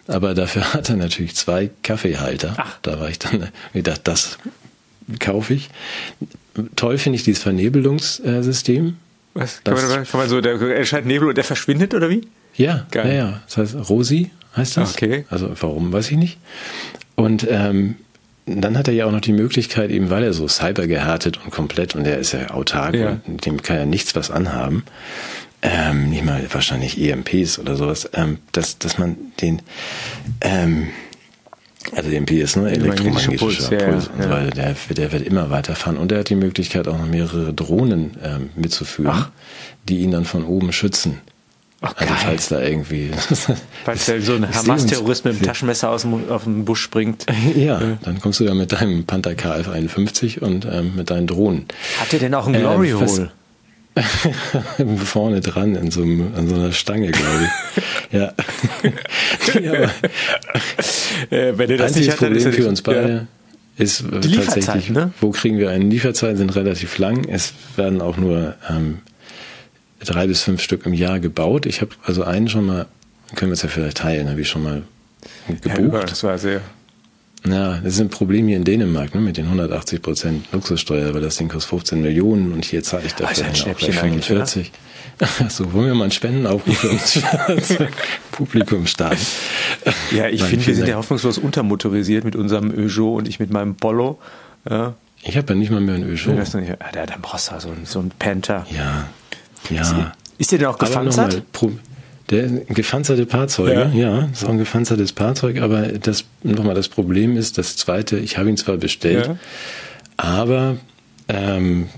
Aber 0.07 0.33
dafür 0.33 0.73
hat 0.73 0.89
er 0.89 0.95
natürlich 0.95 1.35
zwei 1.35 1.69
Kaffeehalter. 1.83 2.55
Ach. 2.57 2.77
Da 2.81 2.99
war 2.99 3.09
ich 3.09 3.19
dann 3.19 3.49
gedacht, 3.73 4.01
das 4.05 4.37
kaufe 5.19 5.53
ich. 5.53 5.69
Toll 6.75 6.97
finde 6.97 7.17
ich 7.17 7.23
dieses 7.23 7.43
Vernebelungssystem. 7.43 8.97
Was? 9.33 9.63
Kann 9.63 9.73
man, 9.73 10.05
kann 10.05 10.19
man, 10.19 10.29
so, 10.29 10.41
der 10.41 10.59
erscheint 10.61 11.05
Nebel 11.05 11.29
und 11.29 11.37
der 11.37 11.43
verschwindet 11.43 11.93
oder 11.93 12.09
wie? 12.09 12.27
Ja, 12.55 12.85
Geil. 12.91 13.07
ja, 13.07 13.13
ja. 13.13 13.41
Das 13.47 13.57
heißt, 13.57 13.89
Rosi 13.89 14.29
heißt 14.55 14.77
das. 14.77 14.93
Okay. 14.93 15.25
Also 15.29 15.51
warum, 15.59 15.91
weiß 15.91 16.11
ich 16.11 16.17
nicht. 16.17 16.37
Und 17.15 17.47
ähm, 17.49 17.95
dann 18.45 18.77
hat 18.77 18.87
er 18.87 18.93
ja 18.93 19.05
auch 19.05 19.11
noch 19.11 19.21
die 19.21 19.33
Möglichkeit, 19.33 19.89
eben 19.89 20.09
weil 20.09 20.23
er 20.23 20.33
so 20.33 20.47
cyber 20.47 20.87
gehärtet 20.87 21.39
und 21.43 21.51
komplett 21.51 21.95
und 21.95 22.05
er 22.05 22.17
ist 22.17 22.33
ja 22.33 22.49
autark 22.51 22.95
ja. 22.95 23.21
und 23.25 23.45
dem 23.45 23.61
kann 23.61 23.77
ja 23.77 23.85
nichts 23.85 24.15
was 24.15 24.31
anhaben, 24.31 24.83
ähm, 25.61 26.09
nicht 26.09 26.25
mal 26.25 26.45
wahrscheinlich 26.51 26.99
EMPs 26.99 27.57
oder 27.57 27.75
sowas, 27.75 28.09
ähm, 28.13 28.39
dass, 28.51 28.77
dass 28.79 28.97
man 28.97 29.15
den, 29.39 29.61
ähm, 30.41 30.89
also 31.91 32.09
den 32.09 32.25
PS, 32.25 32.55
ne, 32.55 32.71
elektromagnetischer 32.71 33.37
Puls, 33.37 33.69
ja, 33.69 33.77
Puls 33.77 34.07
und 34.07 34.19
ja. 34.19 34.23
so 34.23 34.29
weiter, 34.29 34.51
der, 34.51 34.75
der 34.95 35.11
wird 35.11 35.27
immer 35.27 35.49
weiterfahren 35.49 35.97
und 35.97 36.11
er 36.11 36.19
hat 36.19 36.29
die 36.29 36.35
Möglichkeit 36.35 36.87
auch 36.87 36.97
noch 36.97 37.07
mehrere 37.07 37.53
Drohnen 37.53 38.17
ähm, 38.23 38.49
mitzuführen, 38.55 39.11
Ach. 39.13 39.29
die 39.89 39.99
ihn 39.99 40.11
dann 40.11 40.25
von 40.25 40.45
oben 40.45 40.71
schützen. 40.71 41.21
Ach, 41.85 41.93
also 41.97 42.13
falls 42.13 42.47
da 42.47 42.61
irgendwie. 42.61 43.11
falls 43.83 44.05
da 44.05 44.19
so 44.21 44.35
ein 44.35 44.55
Hamas-Terrorist 44.55 45.25
mit 45.25 45.39
dem 45.39 45.45
Taschenmesser 45.45 45.89
aus 45.89 46.03
dem, 46.03 46.29
auf 46.29 46.45
den 46.45 46.63
Busch 46.63 46.81
springt. 46.81 47.25
Ja, 47.55 47.97
dann 48.03 48.19
kommst 48.19 48.39
du 48.39 48.45
da 48.45 48.53
mit 48.53 48.71
deinem 48.71 49.05
Panther 49.05 49.31
KF51 49.31 50.39
und 50.39 50.65
ähm, 50.65 50.93
mit 50.95 51.09
deinen 51.09 51.27
Drohnen. 51.27 51.65
Hat 51.99 52.13
er 52.13 52.19
denn 52.19 52.33
auch 52.33 52.47
ein 52.47 52.53
Glory 52.53 52.91
äh, 52.91 52.93
Hole? 52.93 53.31
Vorne 55.05 55.41
dran 55.41 55.75
in 55.75 55.91
so, 55.91 56.01
einem, 56.01 56.33
an 56.35 56.47
so 56.47 56.55
einer 56.55 56.71
Stange, 56.71 57.11
glaube 57.11 57.43
ich. 57.43 57.83
Ja. 58.13 58.33
ja 59.59 59.73
äh, 61.29 61.57
Wenn 61.57 61.69
ihr 61.69 61.77
das 61.77 61.95
nicht 61.95 62.11
hat, 62.11 62.17
Problem 62.17 62.53
für 62.53 62.67
uns 62.69 62.81
beide 62.81 63.13
ja. 63.13 63.83
ist 63.83 64.01
äh, 64.01 64.19
Die 64.21 64.35
tatsächlich, 64.37 64.89
ne? 64.89 65.11
wo 65.19 65.31
kriegen 65.31 65.57
wir 65.57 65.71
eine 65.71 65.83
Lieferzeit, 65.85 66.37
sind 66.37 66.55
relativ 66.55 66.97
lang. 66.97 67.27
Es 67.27 67.53
werden 67.75 68.01
auch 68.01 68.17
nur 68.17 68.55
ähm, 68.69 68.99
drei 69.99 70.27
bis 70.27 70.43
fünf 70.43 70.61
Stück 70.61 70.85
im 70.85 70.93
Jahr 70.93 71.19
gebaut. 71.19 71.65
Ich 71.65 71.81
habe 71.81 71.91
also 72.05 72.23
einen 72.23 72.47
schon 72.47 72.65
mal, 72.65 72.85
können 73.35 73.51
wir 73.51 73.55
es 73.55 73.63
ja 73.63 73.69
vielleicht 73.69 73.97
teilen, 73.97 74.29
habe 74.29 74.41
ich 74.41 74.49
schon 74.49 74.63
mal 74.63 74.83
gebucht. 75.47 75.93
Ja, 75.93 76.05
das 76.05 76.23
war 76.23 76.37
sehr. 76.37 76.61
Ja, 77.45 77.79
das 77.83 77.95
ist 77.95 77.99
ein 77.99 78.09
Problem 78.09 78.47
hier 78.47 78.55
in 78.55 78.63
Dänemark 78.63 79.13
ne, 79.15 79.21
mit 79.21 79.35
den 79.35 79.45
180 79.45 80.01
Prozent 80.01 80.45
Luxussteuer, 80.53 81.13
weil 81.13 81.21
das 81.21 81.35
Ding 81.35 81.49
kostet 81.49 81.69
15 81.71 82.01
Millionen 82.01 82.53
und 82.53 82.63
hier 82.63 82.83
zahle 82.83 83.03
ich 83.05 83.13
dafür 83.15 83.45
also 83.45 83.69
auch 83.69 83.77
45. 83.77 84.71
So, 85.49 85.73
wollen 85.73 85.87
wir 85.87 85.95
mal 85.95 86.05
einen 86.05 86.11
Spendenaufruf 86.11 86.77
für 86.77 86.89
uns 86.89 87.19
Publikum 88.31 88.87
starten? 88.87 89.25
Ja, 90.11 90.27
ich 90.27 90.43
finde, 90.43 90.65
wir 90.65 90.75
sind 90.75 90.87
ja 90.87 90.95
hoffnungslos 90.95 91.37
untermotorisiert 91.37 92.23
mit 92.23 92.35
unserem 92.35 92.71
Peugeot 92.73 93.15
und 93.15 93.27
ich 93.27 93.39
mit 93.39 93.51
meinem 93.51 93.75
Polo. 93.75 94.19
Ja. 94.69 94.95
Ich 95.21 95.37
habe 95.37 95.53
ja 95.53 95.55
nicht 95.55 95.71
mal 95.71 95.81
mehr 95.81 95.95
ein 95.95 96.03
Peugeot. 96.03 96.33
Ja, 96.33 97.05
dann 97.05 97.21
brauchst 97.21 97.51
du 97.51 97.59
so, 97.59 97.73
so 97.83 97.99
einen 97.99 98.11
Panther. 98.17 98.65
Ja, 98.69 99.07
ja. 99.69 99.81
Ist, 99.81 99.95
ist 100.37 100.51
der 100.51 100.59
denn 100.59 100.67
auch 100.67 100.77
gepanzert? 100.77 101.43
Der 102.29 102.47
gepanzerte 102.47 103.27
Fahrzeuge, 103.27 103.91
ja. 103.93 104.19
ja, 104.19 104.29
ist 104.31 104.45
auch 104.45 104.49
ein 104.49 104.57
gepanzertes 104.57 105.11
Fahrzeug, 105.11 105.61
aber 105.61 105.89
das 105.89 106.23
nochmal 106.41 106.73
das 106.73 106.87
Problem 106.87 107.35
ist, 107.35 107.57
das 107.57 107.75
zweite, 107.75 108.17
ich 108.17 108.37
habe 108.37 108.49
ihn 108.49 108.55
zwar 108.55 108.77
bestellt, 108.77 109.27
ja. 109.27 109.35
aber 110.15 110.77
ähm, 111.27 111.89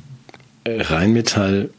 Rheinmetall 0.68 1.70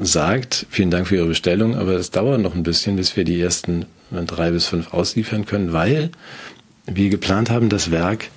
sagt, 0.00 0.66
vielen 0.70 0.90
Dank 0.90 1.08
für 1.08 1.16
Ihre 1.16 1.26
Bestellung, 1.26 1.76
aber 1.76 1.92
es 1.92 2.10
dauert 2.10 2.40
noch 2.40 2.54
ein 2.54 2.62
bisschen, 2.62 2.96
bis 2.96 3.16
wir 3.16 3.24
die 3.24 3.40
ersten 3.40 3.86
drei 4.10 4.50
bis 4.50 4.66
fünf 4.66 4.92
ausliefern 4.92 5.46
können, 5.46 5.72
weil 5.72 6.10
wir 6.86 7.10
geplant 7.10 7.50
haben, 7.50 7.68
das 7.68 7.90
Werk 7.90 8.28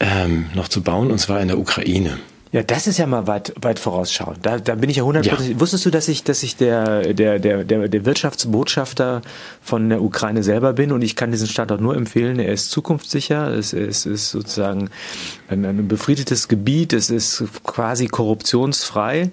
ähm, 0.00 0.46
noch 0.54 0.68
zu 0.68 0.82
bauen, 0.82 1.10
und 1.10 1.18
zwar 1.18 1.40
in 1.40 1.48
der 1.48 1.58
Ukraine. 1.58 2.18
Ja, 2.52 2.64
das 2.64 2.88
ist 2.88 2.98
ja 2.98 3.06
mal 3.06 3.28
weit, 3.28 3.54
weit 3.62 3.78
vorausschauend. 3.78 4.44
Da, 4.44 4.58
da 4.58 4.74
bin 4.74 4.90
ich 4.90 4.96
ja 4.96 5.04
hundertprozentig. 5.04 5.54
Ja. 5.54 5.60
Wusstest 5.60 5.86
du, 5.86 5.90
dass 5.90 6.08
ich, 6.08 6.24
dass 6.24 6.42
ich 6.42 6.56
der, 6.56 7.14
der, 7.14 7.38
der, 7.38 7.62
der, 7.62 7.86
der 7.86 8.04
Wirtschaftsbotschafter 8.04 9.22
von 9.62 9.88
der 9.88 10.02
Ukraine 10.02 10.42
selber 10.42 10.72
bin 10.72 10.90
und 10.90 11.02
ich 11.02 11.14
kann 11.14 11.30
diesen 11.30 11.46
Standort 11.46 11.80
nur 11.80 11.94
empfehlen. 11.94 12.40
Er 12.40 12.52
ist 12.52 12.72
zukunftssicher. 12.72 13.54
Es, 13.54 13.72
es 13.72 14.04
ist 14.04 14.30
sozusagen 14.30 14.90
ein, 15.48 15.64
ein 15.64 15.86
befriedetes 15.86 16.48
Gebiet. 16.48 16.92
Es 16.92 17.08
ist 17.08 17.44
quasi 17.62 18.08
korruptionsfrei. 18.08 19.30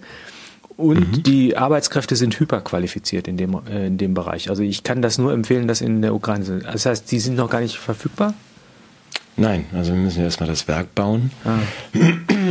Und 0.78 1.18
mhm. 1.18 1.24
die 1.24 1.58
Arbeitskräfte 1.58 2.16
sind 2.16 2.40
hyperqualifiziert 2.40 3.28
in 3.28 3.36
dem, 3.36 3.60
äh, 3.68 3.88
in 3.88 3.98
dem 3.98 4.14
Bereich. 4.14 4.52
Also 4.52 4.62
ich 4.62 4.84
kann 4.84 5.02
das 5.02 5.18
nur 5.18 5.34
empfehlen, 5.34 5.68
dass 5.68 5.82
in 5.82 6.04
der 6.04 6.14
Ukraine 6.14 6.46
sind. 6.46 6.66
Das 6.66 6.86
heißt, 6.86 7.12
die 7.12 7.20
sind 7.20 7.36
noch 7.36 7.50
gar 7.50 7.62
nicht 7.62 7.78
verfügbar? 7.78 8.36
Nein, 9.40 9.66
also 9.74 9.94
wir 9.94 10.00
müssen 10.00 10.24
erstmal 10.24 10.50
das 10.50 10.68
Werk 10.68 10.94
bauen. 10.96 11.32
Ah. 11.46 11.60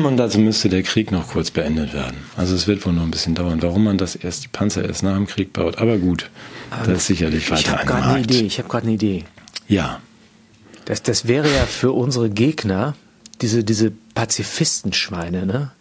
Und 0.06 0.16
dazu 0.16 0.38
müsste 0.38 0.68
der 0.68 0.82
Krieg 0.82 1.10
noch 1.10 1.28
kurz 1.28 1.50
beendet 1.50 1.92
werden. 1.94 2.16
Also 2.36 2.54
es 2.54 2.66
wird 2.66 2.84
wohl 2.84 2.92
noch 2.92 3.02
ein 3.02 3.10
bisschen 3.10 3.34
dauern, 3.34 3.60
warum 3.62 3.84
man 3.84 3.98
das 3.98 4.14
erst, 4.14 4.44
die 4.44 4.48
Panzer 4.48 4.84
erst 4.84 5.02
nach 5.02 5.14
dem 5.14 5.26
Krieg 5.26 5.52
baut. 5.52 5.78
Aber 5.78 5.98
gut, 5.98 6.30
Aber 6.70 6.86
das 6.86 6.98
ist 6.98 7.06
sicherlich 7.06 7.50
weiter 7.50 7.60
Ich 7.60 7.70
habe 7.70 7.86
gerade 7.86 8.06
eine 8.06 8.20
Idee. 8.20 8.40
Ich 8.42 8.58
habe 8.58 8.68
gerade 8.68 8.84
eine 8.84 8.94
Idee. 8.94 9.24
Ja. 9.68 10.00
Das, 10.84 11.02
das 11.02 11.26
wäre 11.26 11.48
ja 11.48 11.66
für 11.66 11.90
unsere 11.90 12.30
Gegner, 12.30 12.94
diese, 13.40 13.64
diese 13.64 13.92
Pazifistenschweine, 14.14 15.46
ne? 15.46 15.72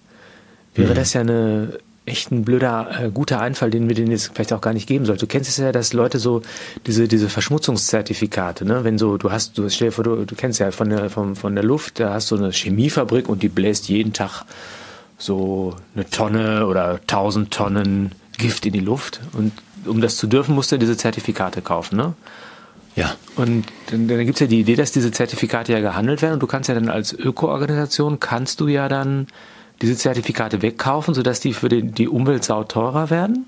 Wäre 0.73 0.91
mhm. 0.91 0.95
das 0.95 1.13
ja 1.13 1.21
eine 1.21 1.79
echt 2.05 2.31
ein 2.31 2.43
blöder, 2.43 2.89
äh, 2.99 3.09
guter 3.11 3.41
Einfall, 3.41 3.71
den 3.71 3.87
wir 3.87 3.95
denen 3.95 4.11
jetzt 4.11 4.31
vielleicht 4.33 4.53
auch 4.53 4.61
gar 4.61 4.73
nicht 4.73 4.87
geben 4.87 5.05
sollten. 5.05 5.21
Du 5.21 5.27
kennst 5.27 5.49
es 5.49 5.57
ja, 5.57 5.71
dass 5.71 5.93
Leute 5.93 6.19
so 6.19 6.41
diese, 6.85 7.07
diese 7.07 7.29
Verschmutzungszertifikate, 7.29 8.65
ne? 8.65 8.83
Wenn 8.83 8.97
so, 8.97 9.17
du 9.17 9.31
hast, 9.31 9.57
du 9.57 9.69
stell 9.69 9.87
dir 9.87 9.91
vor, 9.91 10.03
du, 10.03 10.25
du 10.25 10.35
kennst 10.35 10.59
ja 10.59 10.71
von 10.71 10.89
der, 10.89 11.09
von, 11.09 11.35
von 11.35 11.55
der 11.55 11.63
Luft, 11.63 11.99
da 11.99 12.13
hast 12.13 12.29
du 12.31 12.37
eine 12.37 12.51
Chemiefabrik 12.51 13.27
und 13.27 13.41
die 13.41 13.49
bläst 13.49 13.89
jeden 13.89 14.13
Tag 14.13 14.43
so 15.17 15.75
eine 15.95 16.09
Tonne 16.09 16.67
oder 16.67 16.99
tausend 17.07 17.51
Tonnen 17.51 18.11
Gift 18.37 18.65
in 18.65 18.73
die 18.73 18.79
Luft. 18.81 19.21
Und 19.33 19.53
um 19.85 20.01
das 20.01 20.17
zu 20.17 20.27
dürfen, 20.27 20.55
musst 20.55 20.71
du 20.71 20.77
diese 20.77 20.97
Zertifikate 20.97 21.61
kaufen, 21.61 21.97
ne? 21.97 22.13
Ja. 22.95 23.15
Und 23.35 23.65
dann, 23.91 24.07
dann 24.07 24.19
gibt 24.19 24.35
es 24.35 24.39
ja 24.39 24.47
die 24.47 24.61
Idee, 24.61 24.75
dass 24.75 24.91
diese 24.91 25.11
Zertifikate 25.11 25.73
ja 25.73 25.81
gehandelt 25.81 26.21
werden 26.21 26.35
und 26.35 26.39
du 26.39 26.47
kannst 26.47 26.69
ja 26.69 26.75
dann 26.75 26.89
als 26.89 27.13
Öko-Organisation, 27.13 28.19
kannst 28.19 28.61
du 28.61 28.67
ja 28.67 28.87
dann 28.87 29.27
diese 29.81 29.95
Zertifikate 29.95 30.61
wegkaufen, 30.61 31.13
sodass 31.13 31.39
die 31.39 31.53
für 31.53 31.69
die, 31.69 31.83
die 31.83 32.07
Umweltsau 32.07 32.63
teurer 32.63 33.09
werden? 33.09 33.47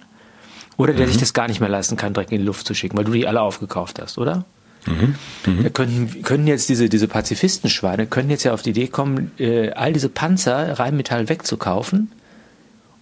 Oder 0.77 0.93
der 0.93 1.07
mhm. 1.07 1.11
sich 1.11 1.19
das 1.19 1.33
gar 1.33 1.47
nicht 1.47 1.59
mehr 1.59 1.69
leisten 1.69 1.97
kann, 1.97 2.13
direkt 2.13 2.31
in 2.31 2.39
die 2.39 2.45
Luft 2.45 2.67
zu 2.67 2.73
schicken, 2.73 2.97
weil 2.97 3.05
du 3.05 3.11
die 3.11 3.27
alle 3.27 3.41
aufgekauft 3.41 3.99
hast, 3.99 4.17
oder? 4.17 4.45
Mhm. 4.85 5.15
Mhm. 5.45 5.63
Da 5.63 5.69
können, 5.69 6.21
können 6.23 6.47
jetzt 6.47 6.69
diese, 6.69 6.87
diese 6.87 7.07
Pazifistenschweine, 7.07 8.07
können 8.07 8.29
jetzt 8.29 8.43
ja 8.43 8.53
auf 8.53 8.61
die 8.61 8.69
Idee 8.69 8.87
kommen, 8.87 9.31
äh, 9.39 9.71
all 9.71 9.93
diese 9.93 10.09
Panzer 10.09 10.79
Rheinmetall 10.79 11.29
wegzukaufen, 11.29 12.11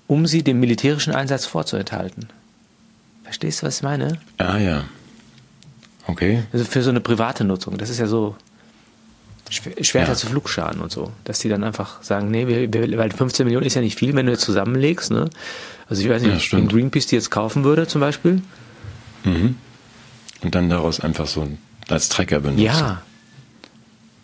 um 0.07 0.25
sie 0.25 0.43
dem 0.43 0.59
militärischen 0.59 1.13
Einsatz 1.13 1.45
vorzuenthalten. 1.45 2.29
Verstehst 3.23 3.61
du, 3.61 3.67
was 3.67 3.77
ich 3.77 3.83
meine? 3.83 4.19
Ah 4.37 4.57
ja. 4.57 4.85
Okay. 6.07 6.43
Also 6.53 6.65
für 6.65 6.81
so 6.81 6.91
eine 6.91 7.01
private 7.01 7.43
Nutzung. 7.43 7.77
Das 7.77 7.89
ist 7.89 7.99
ja 7.99 8.07
so 8.07 8.35
Schwerter 9.49 10.11
ja. 10.11 10.15
zu 10.15 10.27
Flugscharen 10.27 10.81
und 10.81 10.91
so. 10.91 11.11
Dass 11.23 11.39
die 11.39 11.49
dann 11.49 11.63
einfach 11.63 12.01
sagen, 12.01 12.31
nee, 12.31 12.47
wir, 12.47 12.73
wir, 12.73 12.97
weil 12.97 13.11
15 13.11 13.45
Millionen 13.45 13.65
ist 13.65 13.75
ja 13.75 13.81
nicht 13.81 13.97
viel, 13.97 14.15
wenn 14.15 14.25
du 14.25 14.31
jetzt 14.31 14.43
zusammenlegst. 14.43 15.11
Ne? 15.11 15.29
Also 15.87 16.01
ich 16.01 16.09
weiß 16.09 16.21
nicht, 16.23 16.51
ja, 16.51 16.57
wenn 16.57 16.67
Greenpeace 16.67 17.07
die 17.07 17.15
jetzt 17.15 17.29
kaufen 17.31 17.63
würde 17.63 17.87
zum 17.87 18.01
Beispiel. 18.01 18.41
Mhm. 19.23 19.55
Und 20.41 20.55
dann 20.55 20.69
daraus 20.69 20.99
einfach 20.99 21.27
so 21.27 21.47
als 21.89 22.09
Trecker 22.09 22.39
benutzen. 22.39 22.63
Ja, 22.63 23.01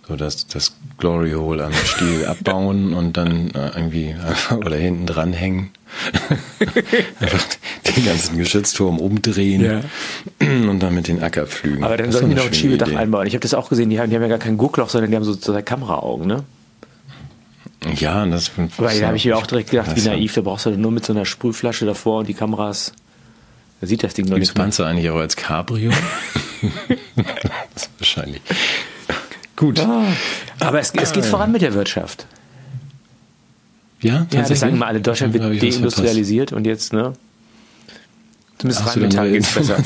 so 0.08 0.16
das, 0.16 0.48
das 0.48 0.76
Glory 0.98 1.32
Hole 1.32 1.64
am 1.64 1.74
Stiel 1.74 2.26
abbauen 2.28 2.94
und 2.94 3.18
dann 3.18 3.52
äh, 3.52 3.70
irgendwie 3.76 4.14
einfach 4.14 4.58
oder 4.58 4.76
hinten 4.76 5.06
dranhängen. 5.06 5.72
einfach 7.20 7.44
den 7.96 8.06
ganzen 8.06 8.38
Geschützturm 8.38 9.00
umdrehen 9.00 9.62
ja. 9.62 9.82
und 10.70 10.80
dann 10.80 10.96
mit 10.96 11.08
den 11.08 11.22
Acker 11.22 11.46
pflügen. 11.46 11.84
Aber 11.84 11.98
dann 11.98 12.12
sollten 12.12 12.30
die 12.30 12.36
noch 12.36 12.46
ein 12.46 12.54
Schiebedach 12.54 12.88
Idee. 12.88 12.98
einbauen. 12.98 13.28
Ich 13.28 13.34
habe 13.34 13.42
das 13.42 13.54
auch 13.54 13.70
gesehen, 13.70 13.90
die 13.90 14.00
haben, 14.00 14.10
die 14.10 14.16
haben 14.16 14.24
ja 14.24 14.30
gar 14.30 14.38
kein 14.38 14.58
Guckloch, 14.58 14.90
sondern 14.90 15.12
die 15.12 15.18
haben 15.18 15.26
so 15.26 15.36
zwei 15.36 15.62
Kameraaugen, 15.62 16.28
ne? 16.28 16.44
Ja, 17.96 18.26
das. 18.28 18.52
Aber 18.78 18.90
da 18.94 19.08
habe 19.08 19.18
ich 19.18 19.26
mir 19.26 19.36
auch 19.36 19.48
direkt 19.48 19.72
gedacht, 19.72 19.96
wie 19.96 20.02
naiv, 20.02 20.34
da 20.36 20.42
brauchst 20.42 20.68
du 20.68 20.70
nur 20.72 20.92
mit 20.92 21.04
so 21.06 21.14
einer 21.14 21.26
Sprühflasche 21.26 21.86
davor 21.86 22.20
und 22.20 22.30
die 22.30 22.36
Kameras. 22.36 22.94
Da 23.82 23.88
sieht 23.88 24.04
das 24.04 24.14
Ding 24.14 24.28
noch 24.28 24.38
nicht. 24.38 24.54
Gibt's 24.54 24.80
eigentlich 24.80 25.10
auch 25.10 25.18
als 25.18 25.36
Cabrio? 25.36 25.92
das 27.16 27.84
ist 27.84 27.90
wahrscheinlich. 27.98 28.42
Gut. 29.62 29.80
Ah, 29.80 30.08
aber 30.60 30.80
es, 30.80 30.92
es 30.96 31.14
geht 31.14 31.24
voran 31.24 31.52
mit 31.52 31.62
der 31.62 31.76
Wirtschaft. 31.76 32.26
Ja, 34.02 34.26
ja 34.34 34.42
das 34.42 34.60
sagen 34.60 34.80
mal 34.80 34.88
alle, 34.88 35.02
Deutschland 35.02 35.36
wird 35.36 35.62
deindustrialisiert 35.62 36.52
und 36.52 36.66
jetzt, 36.66 36.94
ne? 36.94 37.14
Zumindest 38.58 38.84
Ach, 38.84 38.96
Rheinmetall 38.96 39.30
geht's 39.30 39.54
besser. 39.54 39.78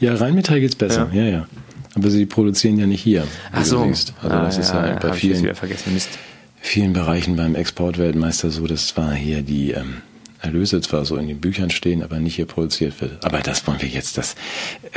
Ja, 0.00 0.14
Rheinmetall 0.16 0.60
geht's 0.60 0.74
besser, 0.74 1.08
ja. 1.14 1.22
ja, 1.22 1.30
ja. 1.30 1.46
Aber 1.94 2.10
sie 2.10 2.26
produzieren 2.26 2.78
ja 2.78 2.86
nicht 2.86 3.00
hier. 3.00 3.26
Ach 3.52 3.64
so. 3.64 3.80
Also 3.80 4.12
ah, 4.22 4.44
das 4.44 4.56
ja, 4.56 4.62
ist 4.62 4.74
ja, 4.74 4.86
ja 4.86 4.98
bei 4.98 5.14
vielen, 5.14 5.50
vielen 6.60 6.92
Bereichen 6.92 7.36
beim 7.36 7.54
Exportweltmeister 7.54 8.50
so, 8.50 8.66
dass 8.66 8.88
zwar 8.88 9.14
hier 9.14 9.40
die 9.40 9.70
ähm, 9.70 10.02
Erlöse 10.42 10.78
zwar 10.82 11.06
so 11.06 11.16
in 11.16 11.26
den 11.26 11.40
Büchern 11.40 11.70
stehen, 11.70 12.02
aber 12.02 12.20
nicht 12.20 12.36
hier 12.36 12.44
produziert 12.44 13.00
wird. 13.00 13.24
Aber 13.24 13.38
das 13.40 13.66
wollen 13.66 13.80
wir 13.80 13.88
jetzt. 13.88 14.18
Das 14.18 14.34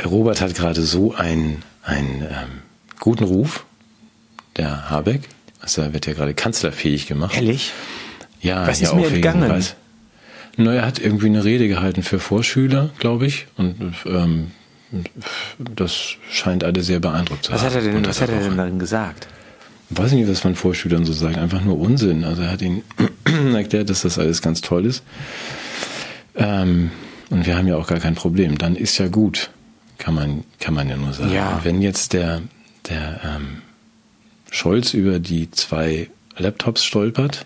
Robert 0.04 0.42
hat 0.42 0.54
gerade 0.54 0.82
so 0.82 1.14
einen, 1.14 1.62
einen 1.82 2.20
ähm, 2.20 2.60
guten 3.00 3.24
Ruf 3.24 3.64
der 4.56 4.90
Habeck. 4.90 5.22
Also 5.60 5.82
er 5.82 5.92
wird 5.92 6.06
ja 6.06 6.12
gerade 6.12 6.34
kanzlerfähig 6.34 7.06
gemacht. 7.06 7.36
Ehrlich? 7.36 7.72
Ja, 8.40 8.66
Was 8.66 8.80
ist 8.82 8.94
mir 8.94 9.06
entgangen? 9.06 9.48
Was. 9.48 9.76
No, 10.56 10.70
er 10.70 10.86
hat 10.86 10.98
irgendwie 10.98 11.26
eine 11.26 11.44
Rede 11.44 11.66
gehalten 11.68 12.02
für 12.02 12.18
Vorschüler, 12.18 12.90
glaube 12.98 13.26
ich. 13.26 13.46
Und 13.56 13.76
ähm, 14.06 14.50
das 15.58 16.16
scheint 16.30 16.62
alle 16.62 16.82
sehr 16.82 17.00
beeindruckt 17.00 17.44
zu 17.46 17.52
was 17.52 17.62
haben. 17.62 17.68
Hat 17.70 17.76
er 17.76 17.92
denn, 17.92 18.06
was 18.06 18.20
hat 18.20 18.28
er 18.28 18.40
denn 18.40 18.56
dann 18.56 18.78
gesagt? 18.78 19.26
Weiß 19.90 20.12
nicht, 20.12 20.28
was 20.28 20.44
man 20.44 20.54
Vorschülern 20.54 21.04
so 21.04 21.12
sagt. 21.12 21.38
Einfach 21.38 21.62
nur 21.62 21.78
Unsinn. 21.78 22.24
Also 22.24 22.42
er 22.42 22.50
hat 22.50 22.62
ihnen 22.62 22.82
erklärt, 23.54 23.90
dass 23.90 24.02
das 24.02 24.18
alles 24.18 24.42
ganz 24.42 24.60
toll 24.60 24.86
ist. 24.86 25.02
Ähm, 26.36 26.90
und 27.30 27.46
wir 27.46 27.56
haben 27.56 27.66
ja 27.66 27.76
auch 27.76 27.86
gar 27.86 28.00
kein 28.00 28.14
Problem. 28.14 28.58
Dann 28.58 28.76
ist 28.76 28.98
ja 28.98 29.08
gut, 29.08 29.50
kann 29.98 30.14
man, 30.14 30.44
kann 30.60 30.74
man 30.74 30.88
ja 30.88 30.96
nur 30.96 31.12
sagen. 31.12 31.32
Ja. 31.32 31.60
wenn 31.64 31.82
jetzt 31.82 32.12
der, 32.12 32.42
der 32.88 33.20
ähm, 33.24 33.62
Scholz 34.54 34.94
über 34.94 35.18
die 35.18 35.50
zwei 35.50 36.08
Laptops 36.36 36.84
stolpert, 36.84 37.44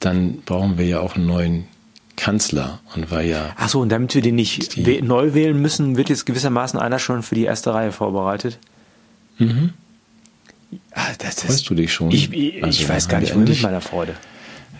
dann 0.00 0.42
brauchen 0.42 0.76
wir 0.76 0.86
ja 0.86 0.98
auch 0.98 1.14
einen 1.14 1.26
neuen 1.26 1.64
Kanzler 2.16 2.80
und 2.94 3.12
war 3.12 3.22
ja. 3.22 3.54
Ach 3.56 3.68
so, 3.68 3.80
und 3.80 3.90
damit 3.90 4.12
wir 4.14 4.20
den 4.20 4.34
nicht 4.34 4.76
neu 5.02 5.34
wählen 5.34 5.60
müssen, 5.60 5.96
wird 5.96 6.08
jetzt 6.08 6.26
gewissermaßen 6.26 6.80
einer 6.80 6.98
schon 6.98 7.22
für 7.22 7.36
die 7.36 7.44
erste 7.44 7.72
Reihe 7.72 7.92
vorbereitet. 7.92 8.58
Mhm. 9.38 9.70
Ah, 10.90 11.06
das, 11.18 11.36
das, 11.36 11.44
Freust 11.44 11.70
du 11.70 11.74
dich 11.76 11.92
schon? 11.92 12.10
Ich, 12.10 12.32
ich, 12.32 12.62
also, 12.64 12.82
ich 12.82 12.88
weiß 12.88 13.08
gar 13.08 13.20
nicht, 13.20 13.32
wohin 13.34 13.48
mit 13.48 13.62
meiner 13.62 13.80
Freude. 13.80 14.14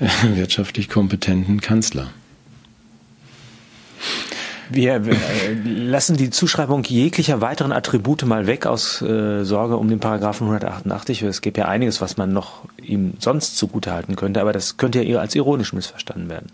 Wirtschaftlich 0.35 0.89
kompetenten 0.89 1.61
Kanzler. 1.61 2.11
Wir 4.71 4.95
äh, 4.95 5.15
lassen 5.65 6.17
die 6.17 6.31
Zuschreibung 6.31 6.85
jeglicher 6.85 7.41
weiteren 7.41 7.73
Attribute 7.73 8.25
mal 8.25 8.47
weg 8.47 8.67
aus 8.67 9.03
äh, 9.03 9.45
Sorge 9.45 9.77
um 9.77 9.89
den 9.89 10.01
Paragraphen 10.01 10.47
188. 10.47 11.23
Es 11.23 11.41
gibt 11.41 11.59
ja 11.59 11.67
einiges, 11.67 12.01
was 12.01 12.17
man 12.17 12.33
noch 12.33 12.63
ihm 12.83 13.15
sonst 13.19 13.57
zugutehalten 13.57 14.17
könnte, 14.17 14.41
aber 14.41 14.53
das 14.53 14.77
könnte 14.77 15.03
ja 15.03 15.21
als 15.21 15.35
ironisch 15.35 15.73
missverstanden 15.73 16.29
werden. 16.29 16.47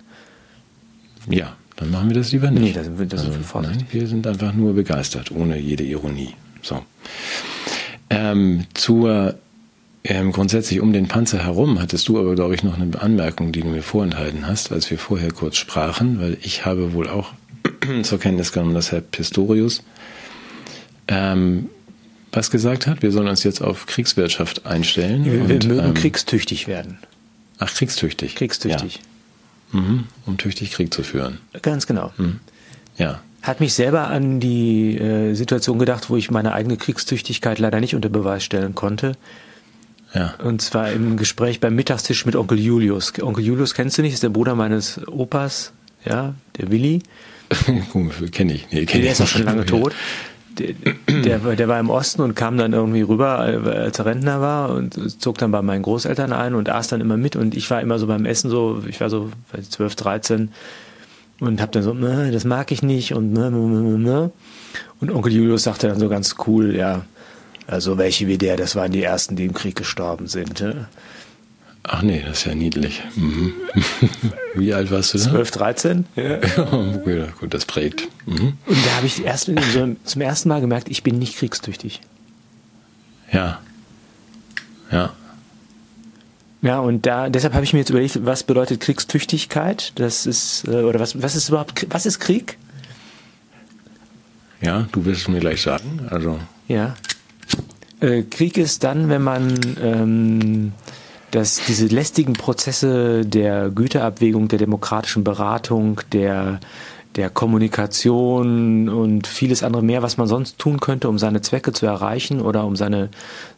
Ja, 1.29 1.57
Dann 1.77 1.90
machen 1.90 2.09
wir 2.09 2.16
das 2.16 2.33
lieber 2.33 2.51
nicht. 2.51 2.62
Nee, 2.62 2.73
da 2.73 2.85
sind 2.85 2.99
wir, 2.99 3.07
da 3.07 3.18
sind 3.18 3.35
wir 3.35 3.42
vorsichtig. 3.42 3.87
Nein, 3.92 4.01
wir 4.01 4.07
sind 4.07 4.27
einfach 4.27 4.53
nur 4.53 4.75
begeistert, 4.75 5.31
ohne 5.31 5.59
jede 5.59 5.85
Ironie. 5.85 6.35
So. 6.62 6.83
Ähm, 8.11 8.66
zur 8.75 9.35
ähm, 10.03 10.33
grundsätzlich 10.33 10.81
um 10.81 10.92
den 10.92 11.09
Panzer 11.09 11.44
herum 11.44 11.81
hattest 11.81 12.09
du 12.09 12.18
aber, 12.18 12.35
glaube 12.35 12.55
ich, 12.55 12.62
noch 12.64 12.79
eine 12.79 13.01
Anmerkung, 13.01 13.53
die 13.53 13.61
du 13.61 13.68
mir 13.68 13.83
vorenthalten 13.83 14.46
hast, 14.46 14.73
als 14.73 14.90
wir 14.90 14.99
vorher 14.99 15.31
kurz 15.31 15.57
sprachen, 15.57 16.20
weil 16.20 16.38
ich 16.40 16.64
habe 16.64 16.94
wohl 16.94 17.09
auch 17.09 17.33
zur 18.02 18.18
Kenntnis 18.18 18.52
genommen, 18.52 18.74
dass 18.74 18.92
Herr 18.92 19.00
Pistorius 19.00 19.82
ähm, 21.08 21.68
was 22.32 22.50
gesagt 22.50 22.86
hat, 22.86 23.02
wir 23.02 23.10
sollen 23.10 23.28
uns 23.28 23.42
jetzt 23.42 23.60
auf 23.60 23.86
Kriegswirtschaft 23.86 24.64
einstellen. 24.64 25.24
Wir, 25.24 25.48
wir 25.48 25.56
und, 25.56 25.66
mögen 25.66 25.88
ähm, 25.88 25.94
kriegstüchtig 25.94 26.68
werden. 26.68 26.98
Ach, 27.58 27.72
kriegstüchtig. 27.74 28.36
Kriegstüchtig. 28.36 29.00
Ja. 29.72 29.80
Mhm, 29.80 30.04
um 30.26 30.36
tüchtig 30.36 30.72
Krieg 30.72 30.94
zu 30.94 31.02
führen. 31.02 31.38
Ganz 31.62 31.86
genau. 31.86 32.12
Ja. 32.96 33.20
Hat 33.42 33.60
mich 33.60 33.74
selber 33.74 34.08
an 34.08 34.40
die 34.40 34.96
äh, 34.96 35.34
Situation 35.34 35.78
gedacht, 35.78 36.10
wo 36.10 36.16
ich 36.16 36.30
meine 36.30 36.52
eigene 36.52 36.76
Kriegstüchtigkeit 36.76 37.58
leider 37.58 37.80
nicht 37.80 37.94
unter 37.94 38.08
Beweis 38.08 38.44
stellen 38.44 38.74
konnte. 38.74 39.16
Ja. 40.14 40.34
Und 40.42 40.60
zwar 40.62 40.90
im 40.90 41.16
Gespräch 41.16 41.60
beim 41.60 41.74
Mittagstisch 41.74 42.26
mit 42.26 42.36
Onkel 42.36 42.58
Julius. 42.58 43.12
Onkel 43.20 43.44
Julius 43.44 43.74
kennst 43.74 43.98
du 43.98 44.02
nicht, 44.02 44.14
ist 44.14 44.22
der 44.22 44.28
Bruder 44.28 44.54
meines 44.54 45.00
Opas, 45.06 45.72
ja, 46.04 46.34
der 46.58 46.70
Willi. 46.70 47.02
Komisch, 47.92 48.16
kenne 48.32 48.54
ich. 48.54 48.66
Nee, 48.70 48.86
kenn 48.86 49.00
Der 49.02 49.10
ich 49.12 49.18
ist 49.18 49.20
auch 49.22 49.26
schon 49.26 49.42
lange 49.42 49.66
tot. 49.66 49.94
Der, 50.58 50.74
der, 51.22 51.44
war- 51.44 51.56
der 51.56 51.68
war 51.68 51.78
im 51.80 51.90
Osten 51.90 52.22
und 52.22 52.34
kam 52.34 52.58
dann 52.58 52.72
irgendwie 52.72 53.02
rüber, 53.02 53.38
als 53.38 53.98
er 53.98 54.04
Rentner 54.06 54.40
war 54.40 54.70
und 54.70 55.20
zog 55.22 55.38
dann 55.38 55.50
bei 55.52 55.62
meinen 55.62 55.82
Großeltern 55.82 56.32
ein 56.32 56.54
und 56.54 56.68
aß 56.68 56.88
dann 56.88 57.00
immer 57.00 57.16
mit 57.16 57.36
und 57.36 57.56
ich 57.56 57.70
war 57.70 57.80
immer 57.80 57.98
so 57.98 58.06
beim 58.08 58.24
Essen 58.26 58.50
so, 58.50 58.82
ich 58.86 59.00
war 59.00 59.08
so 59.10 59.30
weiß 59.52 59.62
ich, 59.62 59.70
12, 59.70 59.94
13 59.96 60.48
und 61.38 61.62
hab 61.62 61.72
dann 61.72 61.82
so, 61.82 61.94
"Ne, 61.94 62.30
das 62.32 62.44
mag 62.44 62.72
ich 62.72 62.82
nicht 62.82 63.14
und 63.14 63.32
ne, 63.32 63.50
ne, 63.50 63.58
ne, 63.58 63.98
ne. 63.98 64.30
und 65.00 65.10
Onkel 65.10 65.32
Julius 65.32 65.62
sagte 65.62 65.86
dann 65.88 65.98
so 66.00 66.08
ganz 66.08 66.34
cool, 66.46 66.74
ja, 66.76 67.02
also 67.66 67.96
welche 67.96 68.26
wie 68.26 68.36
der, 68.36 68.56
das 68.56 68.74
waren 68.76 68.90
die 68.92 69.02
ersten, 69.04 69.36
die 69.36 69.46
im 69.46 69.54
Krieg 69.54 69.76
gestorben 69.76 70.26
sind. 70.26 70.62
Ach 71.92 72.03
nee, 72.03 72.22
das 72.24 72.38
ist 72.38 72.44
ja 72.44 72.55
niedlich. 72.55 73.03
Mhm. 73.16 73.53
Wie 74.55 74.72
alt 74.72 74.92
warst 74.92 75.12
du 75.12 75.18
da? 75.18 75.24
12, 75.24 75.50
13? 75.50 76.07
Ja. 76.14 76.38
okay, 76.72 77.24
gut, 77.40 77.53
das 77.53 77.64
prägt. 77.64 78.07
Mhm. 78.26 78.53
Und 78.64 78.87
da 78.87 78.96
habe 78.96 79.07
ich 79.07 79.24
erst 79.24 79.46
so 79.46 79.96
zum 80.05 80.20
ersten 80.22 80.48
Mal 80.48 80.61
gemerkt, 80.61 80.88
ich 80.88 81.03
bin 81.03 81.18
nicht 81.18 81.37
kriegstüchtig. 81.37 82.00
Ja. 83.33 83.59
Ja. 84.92 85.12
Ja, 86.62 86.79
und 86.79 87.07
da, 87.07 87.29
deshalb 87.29 87.55
habe 87.55 87.64
ich 87.64 87.72
mir 87.72 87.81
jetzt 87.81 87.90
überlegt, 87.90 88.24
was 88.24 88.44
bedeutet 88.44 88.81
Kriegstüchtigkeit? 88.81 89.90
Das 89.96 90.26
ist, 90.26 90.68
äh, 90.68 90.83
oder 90.83 91.00
was, 91.00 91.20
was 91.20 91.35
ist 91.35 91.48
überhaupt, 91.48 91.87
was 91.90 92.07
ist 92.07 92.20
Krieg? 92.20 92.57
Ja, 94.61 94.87
du 94.92 95.05
wirst 95.07 95.22
es 95.22 95.29
mir 95.29 95.40
gleich 95.40 95.62
sagen. 95.62 96.07
Also, 96.09 96.38
Ja. 96.68 96.94
Äh, 98.00 98.22
Krieg 98.22 98.57
ist 98.59 98.85
dann, 98.85 99.09
wenn 99.09 99.22
man 99.22 99.59
ähm, 99.83 100.72
dass 101.30 101.60
diese 101.66 101.86
lästigen 101.86 102.32
Prozesse 102.32 103.24
der 103.24 103.70
Güterabwägung, 103.70 104.48
der 104.48 104.58
demokratischen 104.58 105.24
Beratung, 105.24 106.00
der 106.12 106.60
der 107.16 107.28
Kommunikation 107.28 108.88
und 108.88 109.26
vieles 109.26 109.64
andere 109.64 109.82
mehr, 109.82 110.02
was 110.02 110.16
man 110.16 110.28
sonst 110.28 110.58
tun 110.58 110.78
könnte, 110.78 111.08
um 111.08 111.18
seine 111.18 111.40
Zwecke 111.40 111.72
zu 111.72 111.86
erreichen 111.86 112.40
oder 112.40 112.64
um 112.64 112.76
seine, 112.76 113.08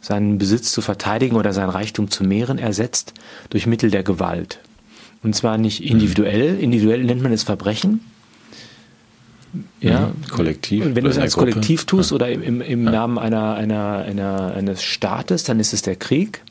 seinen 0.01 0.39
Besitz 0.39 0.71
zu 0.71 0.81
verteidigen 0.81 1.35
oder 1.35 1.53
sein 1.53 1.69
Reichtum 1.69 2.09
zu 2.09 2.23
mehren, 2.23 2.57
ersetzt 2.57 3.13
durch 3.51 3.67
Mittel 3.67 3.91
der 3.91 4.01
Gewalt. 4.01 4.59
Und 5.21 5.35
zwar 5.35 5.57
nicht 5.57 5.83
individuell. 5.83 6.59
Individuell 6.59 7.03
nennt 7.03 7.21
man 7.21 7.31
es 7.31 7.43
Verbrechen. 7.43 8.01
Ja, 9.79 10.07
Mhm. 10.07 10.31
Kollektiv. 10.31 10.85
Und 10.85 10.95
wenn 10.95 11.03
du 11.03 11.11
es 11.11 11.17
oder 11.17 11.23
als. 11.23 11.35
Kollektiv 11.35 11.85
tust 11.85 12.11
oder 12.11 12.29
im, 12.29 12.41
im, 12.41 12.61
im 12.61 12.83
Namen 12.83 13.19
einer, 13.19 13.53
einer, 13.53 13.97
einer, 13.99 14.53
eines 14.55 14.81
Staates, 14.81 15.43
dann 15.43 15.59
ist 15.59 15.73
es 15.73 15.83
der 15.83 15.95
Krieg. 15.95 16.41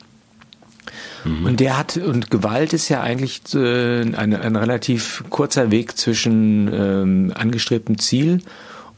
Mhm. 1.23 1.45
Und 1.45 1.59
der 1.59 1.77
hat, 1.77 1.97
und 1.97 2.29
Gewalt 2.29 2.73
ist 2.73 2.89
ja 2.89 3.01
eigentlich 3.01 3.41
äh, 3.53 4.01
ein, 4.01 4.33
ein 4.35 4.55
relativ 4.55 5.23
kurzer 5.29 5.71
Weg 5.71 5.97
zwischen 5.97 6.69
ähm, 6.73 7.33
angestrebtem 7.35 7.97
Ziel 7.97 8.41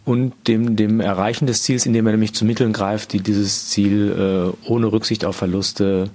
und 0.05 0.33
dem, 0.47 0.75
dem 0.75 0.99
Erreichen 0.99 1.47
des 1.47 1.63
Ziels, 1.63 1.85
indem 1.85 2.05
er 2.05 2.13
nämlich 2.13 2.33
zu 2.33 2.45
Mitteln 2.45 2.73
greift, 2.73 3.13
die 3.13 3.21
dieses 3.21 3.69
Ziel 3.69 4.53
äh, 4.65 4.69
ohne 4.69 4.91
Rücksicht 4.91 5.25
auf 5.25 5.35
Verluste 5.35 6.09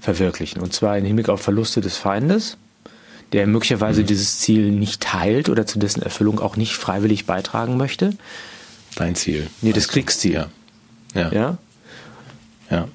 verwirklichen. 0.00 0.60
Und 0.60 0.72
zwar 0.72 0.98
im 0.98 1.04
Hinblick 1.04 1.28
auf 1.28 1.40
Verluste 1.40 1.80
des 1.80 1.96
Feindes, 1.96 2.58
der 3.32 3.46
möglicherweise 3.46 4.04
dieses 4.04 4.38
Ziel 4.40 4.70
nicht 4.70 5.00
teilt 5.00 5.48
oder 5.48 5.66
zu 5.66 5.78
dessen 5.78 6.02
Erfüllung 6.02 6.40
auch 6.40 6.56
nicht 6.56 6.74
freiwillig 6.74 7.24
beitragen 7.24 7.76
möchte. 7.76 8.14
Dein 8.96 9.14
Ziel. 9.14 9.46
Nee, 9.62 9.72
das. 9.72 9.88
Kriegsziel. 9.88 10.32
Ja. 10.34 10.48
Ja. 11.14 11.32
Ja? 11.32 11.58
ja. 12.70 12.88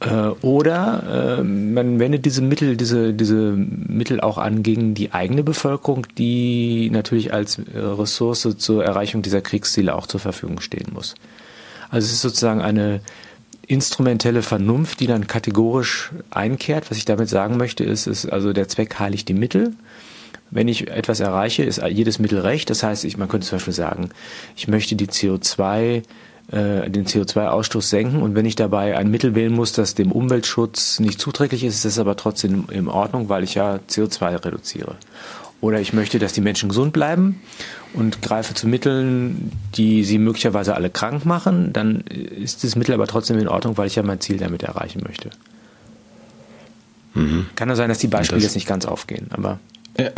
Äh, 0.00 0.28
Oder 0.42 1.38
äh, 1.38 1.42
man 1.42 1.98
wendet 1.98 2.24
diese 2.24 2.42
Mittel, 2.42 2.76
diese, 2.76 3.12
diese 3.12 3.54
Mittel 3.56 4.20
auch 4.20 4.38
an 4.38 4.62
gegen 4.62 4.94
die 4.94 5.12
eigene 5.12 5.42
Bevölkerung, 5.42 6.06
die 6.16 6.88
natürlich 6.90 7.32
als 7.32 7.58
äh, 7.58 7.78
Ressource 7.78 8.48
zur 8.58 8.84
Erreichung 8.84 9.22
dieser 9.22 9.40
Kriegsziele 9.40 9.94
auch 9.94 10.06
zur 10.06 10.20
Verfügung 10.20 10.60
stehen 10.60 10.92
muss. 10.92 11.14
Also 11.90 12.06
es 12.06 12.12
ist 12.12 12.22
sozusagen 12.22 12.60
eine 12.60 13.00
instrumentelle 13.66 14.42
Vernunft, 14.42 15.00
die 15.00 15.06
dann 15.06 15.26
kategorisch 15.26 16.10
einkehrt. 16.30 16.90
Was 16.90 16.98
ich 16.98 17.04
damit 17.04 17.28
sagen 17.28 17.56
möchte, 17.56 17.84
ist, 17.84 18.06
ist 18.06 18.26
also 18.26 18.52
der 18.52 18.68
Zweck 18.68 18.98
heiligt 18.98 19.28
die 19.28 19.34
Mittel. 19.34 19.74
Wenn 20.50 20.68
ich 20.68 20.88
etwas 20.88 21.20
erreiche, 21.20 21.64
ist 21.64 21.82
jedes 21.88 22.18
Mittel 22.18 22.38
recht. 22.40 22.70
Das 22.70 22.82
heißt, 22.82 23.04
ich, 23.04 23.18
man 23.18 23.28
könnte 23.28 23.46
zum 23.46 23.56
Beispiel 23.56 23.74
sagen, 23.74 24.10
ich 24.56 24.68
möchte 24.68 24.96
die 24.96 25.08
CO2 25.08 26.02
äh, 26.50 26.88
den 26.90 27.06
CO2-Ausstoß 27.06 27.82
senken 27.82 28.22
und 28.22 28.34
wenn 28.34 28.46
ich 28.46 28.56
dabei 28.56 28.96
ein 28.96 29.10
Mittel 29.10 29.34
wählen 29.34 29.52
muss, 29.52 29.72
das 29.72 29.94
dem 29.94 30.12
Umweltschutz 30.12 30.98
nicht 31.00 31.20
zuträglich 31.20 31.64
ist, 31.64 31.74
ist 31.76 31.84
das 31.84 31.98
aber 31.98 32.16
trotzdem 32.16 32.64
in 32.70 32.88
Ordnung, 32.88 33.28
weil 33.28 33.44
ich 33.44 33.54
ja 33.54 33.80
CO2 33.88 34.44
reduziere. 34.44 34.96
Oder 35.60 35.80
ich 35.80 35.92
möchte, 35.92 36.18
dass 36.20 36.32
die 36.32 36.40
Menschen 36.40 36.68
gesund 36.68 36.92
bleiben 36.92 37.40
und 37.92 38.22
greife 38.22 38.54
zu 38.54 38.68
Mitteln, 38.68 39.50
die 39.74 40.04
sie 40.04 40.18
möglicherweise 40.18 40.74
alle 40.76 40.88
krank 40.88 41.26
machen, 41.26 41.72
dann 41.72 42.02
ist 42.02 42.62
das 42.62 42.76
Mittel 42.76 42.94
aber 42.94 43.08
trotzdem 43.08 43.38
in 43.40 43.48
Ordnung, 43.48 43.76
weil 43.76 43.88
ich 43.88 43.96
ja 43.96 44.04
mein 44.04 44.20
Ziel 44.20 44.36
damit 44.38 44.62
erreichen 44.62 45.02
möchte. 45.06 45.30
Kann 47.56 47.66
nur 47.66 47.76
sein, 47.76 47.88
dass 47.88 47.98
die 47.98 48.06
Beispiele 48.06 48.36
das- 48.38 48.44
jetzt 48.44 48.54
nicht 48.54 48.68
ganz 48.68 48.86
aufgehen, 48.86 49.26
aber 49.30 49.58
Ja. 49.98 50.10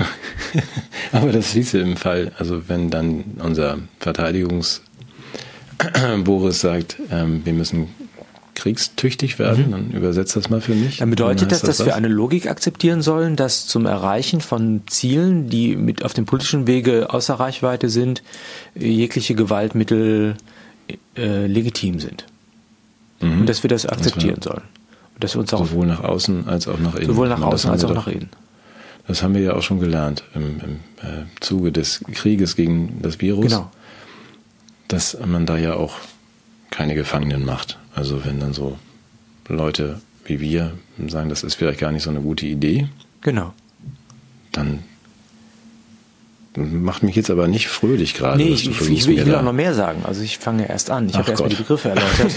Aber 1.12 1.32
das 1.32 1.46
hieße 1.52 1.78
im 1.78 1.96
Fall, 1.96 2.32
also 2.38 2.68
wenn 2.68 2.90
dann 2.90 3.24
unser 3.42 3.78
Verteidigungs 3.98 4.82
Boris 6.24 6.60
sagt, 6.60 6.96
ähm, 7.10 7.42
wir 7.44 7.52
müssen 7.52 7.88
kriegstüchtig 8.54 9.38
werden, 9.38 9.70
dann 9.70 9.90
übersetzt 9.90 10.36
das 10.36 10.50
mal 10.50 10.60
für 10.60 10.74
mich. 10.74 10.96
Mhm. 10.96 11.00
Dann 11.00 11.10
bedeutet 11.10 11.50
das, 11.52 11.62
heißt 11.62 11.68
dass 11.80 11.86
wir 11.86 11.94
eine 11.94 12.08
Logik 12.08 12.46
akzeptieren 12.50 13.00
sollen, 13.00 13.36
dass 13.36 13.66
zum 13.66 13.86
Erreichen 13.86 14.40
von 14.42 14.82
Zielen, 14.86 15.48
die 15.48 15.76
mit 15.76 16.04
auf 16.04 16.12
dem 16.12 16.26
politischen 16.26 16.66
Wege 16.66 17.12
außer 17.12 17.34
Reichweite 17.34 17.88
sind, 17.88 18.22
jegliche 18.74 19.34
Gewaltmittel 19.34 20.34
äh, 21.16 21.46
legitim 21.46 22.00
sind. 22.00 22.26
Mhm. 23.20 23.40
Und 23.40 23.48
dass 23.48 23.62
wir 23.62 23.68
das 23.70 23.86
akzeptieren 23.86 24.42
sollen. 24.42 24.62
Und 25.14 25.24
dass 25.24 25.34
wir 25.36 25.40
uns 25.40 25.54
auch 25.54 25.64
sowohl 25.66 25.86
nach 25.86 26.02
außen 26.04 26.46
als 26.46 26.68
auch 26.68 26.78
nach 26.78 26.96
innen. 26.96 27.06
sowohl 27.06 27.28
nach 27.28 27.38
das 27.40 27.64
außen 27.66 27.70
haben 27.70 27.72
als 27.74 27.82
wir 27.82 27.88
auch 27.90 27.94
doch- 27.94 28.06
nach 28.06 28.12
innen. 28.12 28.28
Das 29.06 29.22
haben 29.22 29.34
wir 29.34 29.40
ja 29.40 29.54
auch 29.54 29.62
schon 29.62 29.80
gelernt 29.80 30.22
im, 30.34 30.60
im 30.60 30.70
äh, 31.02 31.24
Zuge 31.40 31.72
des 31.72 32.00
Krieges 32.12 32.54
gegen 32.54 33.00
das 33.02 33.20
Virus, 33.20 33.46
Genau. 33.46 33.70
Dass 34.92 35.16
man 35.24 35.46
da 35.46 35.56
ja 35.56 35.74
auch 35.74 35.94
keine 36.70 36.94
Gefangenen 36.94 37.44
macht. 37.44 37.78
Also 37.94 38.24
wenn 38.24 38.38
dann 38.40 38.52
so 38.52 38.78
Leute 39.48 40.00
wie 40.26 40.40
wir 40.40 40.72
sagen, 41.08 41.28
das 41.28 41.42
ist 41.42 41.54
vielleicht 41.56 41.80
gar 41.80 41.90
nicht 41.90 42.04
so 42.04 42.10
eine 42.10 42.20
gute 42.20 42.46
Idee, 42.46 42.88
Genau. 43.22 43.52
dann 44.52 44.80
macht 46.56 47.04
mich 47.04 47.14
jetzt 47.14 47.30
aber 47.30 47.46
nicht 47.46 47.68
fröhlich 47.68 48.14
gerade. 48.14 48.38
Nee, 48.38 48.48
ich, 48.48 48.64
du 48.64 48.70
ich, 48.70 48.80
will- 48.80 49.18
ich 49.18 49.26
will 49.26 49.34
auch 49.36 49.42
noch 49.42 49.52
mehr 49.52 49.72
sagen. 49.72 50.02
Also 50.04 50.22
ich 50.22 50.38
fange 50.38 50.62
ja 50.64 50.68
erst 50.68 50.90
an. 50.90 51.08
Ich 51.08 51.14
habe 51.16 51.30
erst 51.30 51.42
mal 51.42 51.48
die. 51.48 51.56
Begriffe 51.56 51.90
erläutert. 51.90 52.32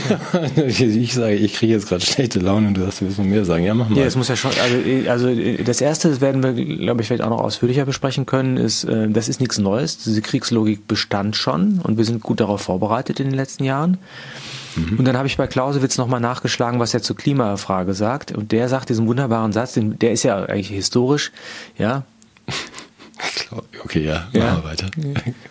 ich 0.79 1.13
sage, 1.13 1.35
ich 1.35 1.53
kriege 1.53 1.73
jetzt 1.73 1.87
gerade 1.89 2.05
schlechte 2.05 2.39
Laune 2.39 2.67
und 2.67 2.73
du 2.75 2.81
sagst, 2.81 3.01
du 3.01 3.05
willst 3.05 3.17
noch 3.17 3.25
mehr 3.25 3.43
sagen. 3.43 3.63
Ja, 3.63 3.73
mach 3.73 3.89
mal. 3.89 3.97
Ja, 3.97 4.05
das 4.05 4.15
muss 4.15 4.27
ja 4.27 4.35
schon, 4.35 4.51
also, 4.61 5.09
also 5.09 5.63
das 5.63 5.81
erste 5.81 6.09
das 6.09 6.21
werden 6.21 6.43
wir, 6.43 6.53
glaube 6.53 7.01
ich, 7.01 7.07
vielleicht 7.07 7.23
auch 7.23 7.29
noch 7.29 7.41
ausführlicher 7.41 7.85
besprechen 7.85 8.25
können, 8.27 8.57
ist, 8.57 8.83
äh, 8.83 9.09
das 9.09 9.29
ist 9.29 9.39
nichts 9.39 9.57
Neues. 9.57 9.97
Diese 9.97 10.21
Kriegslogik 10.21 10.87
bestand 10.87 11.35
schon 11.35 11.79
und 11.81 11.97
wir 11.97 12.05
sind 12.05 12.21
gut 12.21 12.39
darauf 12.39 12.61
vorbereitet 12.61 13.19
in 13.19 13.27
den 13.27 13.35
letzten 13.35 13.63
Jahren. 13.63 13.97
Und 14.97 15.05
dann 15.05 15.15
habe 15.17 15.27
ich 15.27 15.37
bei 15.37 15.45
Clausewitz 15.45 15.99
nochmal 15.99 16.19
nachgeschlagen, 16.19 16.79
was 16.79 16.95
er 16.95 17.03
zur 17.03 17.15
Klimafrage 17.15 17.93
sagt. 17.93 18.31
Und 18.31 18.51
der 18.51 18.69
sagt 18.69 18.89
diesen 18.89 19.07
wunderbaren 19.07 19.53
Satz, 19.53 19.77
der 19.77 20.11
ist 20.11 20.23
ja 20.23 20.37
eigentlich 20.45 20.69
historisch, 20.69 21.31
ja. 21.77 22.03
Okay, 23.83 24.03
ja, 24.03 24.27
Ja. 24.33 24.43
machen 24.45 24.63
wir 24.63 24.69
weiter. 24.69 24.89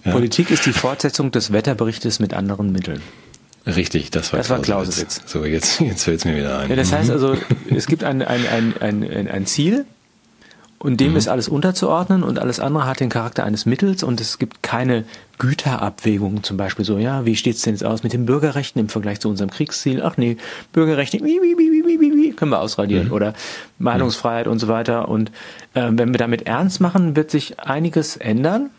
Ja. 0.04 0.12
Politik 0.12 0.50
ist 0.50 0.66
die 0.66 0.72
Fortsetzung 0.72 1.30
des 1.30 1.52
Wetterberichtes 1.52 2.18
mit 2.20 2.34
anderen 2.34 2.72
Mitteln. 2.72 3.00
Richtig, 3.66 4.10
das 4.10 4.32
war 4.32 4.38
Das 4.38 4.50
war 4.50 4.60
Clausewitz. 4.60 5.22
So, 5.26 5.44
jetzt, 5.44 5.80
jetzt 5.80 6.02
fällt 6.04 6.18
es 6.18 6.24
mir 6.24 6.36
wieder 6.36 6.58
ein. 6.58 6.70
Ja, 6.70 6.76
das 6.76 6.90
Mhm. 6.90 6.94
heißt 6.96 7.10
also, 7.10 7.36
es 7.70 7.86
gibt 7.86 8.02
ein, 8.04 8.22
ein, 8.22 8.46
ein, 8.48 8.74
ein, 8.80 9.28
ein 9.28 9.46
Ziel 9.46 9.84
und 10.82 10.98
dem 10.98 11.12
mhm. 11.12 11.16
ist 11.16 11.28
alles 11.28 11.48
unterzuordnen 11.48 12.24
und 12.24 12.40
alles 12.40 12.58
andere 12.58 12.86
hat 12.86 12.98
den 12.98 13.08
Charakter 13.08 13.44
eines 13.44 13.66
Mittels 13.66 14.02
und 14.02 14.20
es 14.20 14.40
gibt 14.40 14.64
keine 14.64 15.04
Güterabwägung, 15.38 16.42
zum 16.42 16.56
Beispiel 16.56 16.84
so, 16.84 16.98
ja, 16.98 17.24
wie 17.24 17.36
steht's 17.36 17.62
denn 17.62 17.74
jetzt 17.74 17.84
aus 17.84 18.02
mit 18.02 18.12
den 18.12 18.26
Bürgerrechten 18.26 18.80
im 18.80 18.88
Vergleich 18.88 19.20
zu 19.20 19.28
unserem 19.28 19.48
Kriegsziel? 19.48 20.02
Ach 20.02 20.16
nee, 20.16 20.38
Bürgerrechte, 20.72 21.18
wie, 21.18 21.40
wie, 21.40 21.56
wie, 21.56 21.70
wie, 21.70 22.00
wie, 22.00 22.16
wie, 22.16 22.32
können 22.32 22.50
wir 22.50 22.58
ausradieren 22.58 23.06
mhm. 23.06 23.12
oder 23.12 23.34
Meinungsfreiheit 23.78 24.46
mhm. 24.46 24.52
und 24.52 24.58
so 24.58 24.66
weiter. 24.66 25.08
Und 25.08 25.30
äh, 25.74 25.88
wenn 25.92 26.12
wir 26.12 26.18
damit 26.18 26.48
ernst 26.48 26.80
machen, 26.80 27.14
wird 27.14 27.30
sich 27.30 27.60
einiges 27.60 28.16
ändern. 28.16 28.70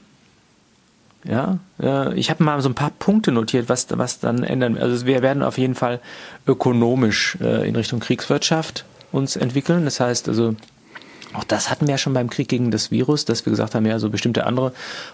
Ja, 1.24 1.60
äh, 1.82 2.14
ich 2.16 2.30
habe 2.30 2.44
mal 2.44 2.62
so 2.62 2.68
ein 2.68 2.76
paar 2.76 2.92
Punkte 3.00 3.32
notiert, 3.32 3.70
was, 3.70 3.88
was 3.92 4.20
dann 4.20 4.44
ändern. 4.44 4.78
Also 4.78 5.06
wir 5.06 5.22
werden 5.22 5.42
auf 5.42 5.58
jeden 5.58 5.76
Fall 5.76 6.02
ökonomisch 6.46 7.38
äh, 7.40 7.66
in 7.66 7.78
Richtung 7.78 8.02
Kriegswirtschaft 8.02 8.84
uns 9.14 9.38
entwickeln. 9.38 9.86
Das 9.86 10.02
heißt 10.02 10.28
also, 10.28 10.58
auch 11.34 11.44
das 11.44 11.70
hatten 11.70 11.88
wir 11.88 11.94
ja 11.94 11.98
schon 11.98 12.14
beim 12.14 12.30
Krieg 12.30 12.48
gegen 12.48 12.72
das 12.72 12.92
Virus, 12.92 13.26
dass 13.26 13.46
wir 13.46 13.52
gesagt 13.52 13.76
haben, 13.76 13.86
ja, 13.86 14.00
so 14.00 14.10
bestimmte 14.10 14.46
andere 14.46 14.74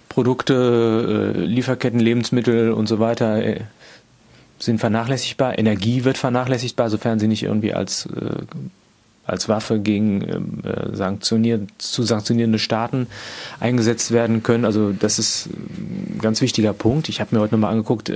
Produkte, 0.09 1.33
äh, 1.35 1.39
Lieferketten, 1.39 1.99
Lebensmittel 1.99 2.71
und 2.71 2.87
so 2.87 2.99
weiter 2.99 3.43
äh, 3.43 3.61
sind 4.59 4.79
vernachlässigbar. 4.79 5.57
Energie 5.57 6.03
wird 6.03 6.17
vernachlässigbar, 6.17 6.89
sofern 6.89 7.19
sie 7.19 7.27
nicht 7.27 7.43
irgendwie 7.43 7.73
als, 7.73 8.05
äh, 8.07 8.43
als 9.25 9.47
Waffe 9.47 9.79
gegen 9.79 10.21
ähm, 10.27 10.59
äh, 10.63 10.95
sanktioniert, 10.95 11.69
zu 11.77 12.03
sanktionierende 12.03 12.59
Staaten 12.59 13.07
eingesetzt 13.59 14.11
werden 14.11 14.43
können. 14.43 14.65
Also 14.65 14.91
das 14.91 15.19
ist 15.19 15.47
ein 15.47 16.19
ganz 16.21 16.41
wichtiger 16.41 16.73
Punkt. 16.73 17.09
Ich 17.09 17.21
habe 17.21 17.35
mir 17.35 17.41
heute 17.41 17.55
nochmal 17.55 17.71
angeguckt, 17.71 18.11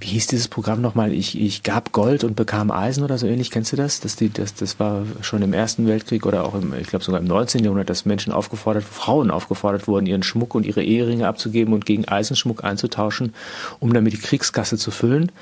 wie 0.00 0.06
hieß 0.06 0.28
dieses 0.28 0.46
Programm 0.46 0.80
nochmal? 0.80 1.12
Ich, 1.12 1.40
ich 1.40 1.64
gab 1.64 1.92
Gold 1.92 2.22
und 2.22 2.36
bekam 2.36 2.70
Eisen 2.70 3.02
oder 3.02 3.18
so 3.18 3.26
ähnlich. 3.26 3.50
Kennst 3.50 3.72
du 3.72 3.76
das? 3.76 4.00
Das, 4.00 4.14
die, 4.14 4.32
das, 4.32 4.54
das 4.54 4.78
war 4.78 5.04
schon 5.22 5.42
im 5.42 5.52
Ersten 5.52 5.86
Weltkrieg 5.88 6.24
oder 6.24 6.44
auch 6.44 6.54
im, 6.54 6.72
ich 6.80 6.86
glaube 6.86 7.04
sogar 7.04 7.20
im 7.20 7.26
19. 7.26 7.64
Jahrhundert, 7.64 7.90
dass 7.90 8.04
Menschen 8.04 8.32
aufgefordert, 8.32 8.84
Frauen 8.84 9.30
aufgefordert 9.30 9.88
wurden, 9.88 10.06
ihren 10.06 10.22
Schmuck 10.22 10.54
und 10.54 10.64
ihre 10.64 10.84
Eheringe 10.84 11.26
abzugeben 11.26 11.74
und 11.74 11.84
gegen 11.84 12.06
Eisenschmuck 12.06 12.62
einzutauschen, 12.62 13.34
um 13.80 13.92
damit 13.92 14.12
die 14.12 14.18
Kriegskasse 14.18 14.78
zu 14.78 14.92
füllen. 14.92 15.32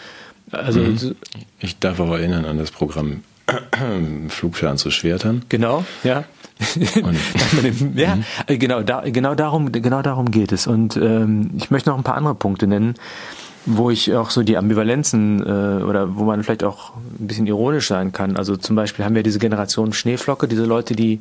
Also, 0.52 0.80
mhm. 0.80 1.16
Ich 1.59 1.78
darf 1.78 2.00
auch 2.00 2.12
erinnern 2.12 2.46
an 2.46 2.57
das 2.57 2.70
Programm 2.70 3.24
Flugschein 4.28 4.78
zu 4.78 4.90
Schwertern. 4.90 5.44
Genau, 5.48 5.84
ja. 6.02 6.24
Ja, 7.94 8.16
mhm. 8.16 8.24
genau, 8.59 8.82
da, 8.82 9.02
genau 9.02 9.34
darum, 9.34 9.72
genau 9.72 10.00
darum 10.00 10.30
geht 10.30 10.52
es. 10.52 10.66
Und 10.66 10.96
ähm, 10.96 11.50
ich 11.59 11.70
möchte 11.70 11.90
noch 11.90 11.98
ein 11.98 12.04
paar 12.04 12.16
andere 12.16 12.34
Punkte 12.34 12.66
nennen 12.66 12.94
wo 13.66 13.90
ich 13.90 14.14
auch 14.14 14.30
so 14.30 14.42
die 14.42 14.56
Ambivalenzen 14.56 15.40
äh, 15.40 15.82
oder 15.82 16.16
wo 16.16 16.24
man 16.24 16.42
vielleicht 16.44 16.64
auch 16.64 16.94
ein 16.96 17.26
bisschen 17.26 17.46
ironisch 17.46 17.88
sein 17.88 18.12
kann. 18.12 18.36
Also 18.36 18.56
zum 18.56 18.76
Beispiel 18.76 19.04
haben 19.04 19.16
wir 19.16 19.24
diese 19.24 19.40
Generation 19.40 19.92
Schneeflocke, 19.92 20.46
diese 20.46 20.64
Leute, 20.64 20.94
die 20.94 21.20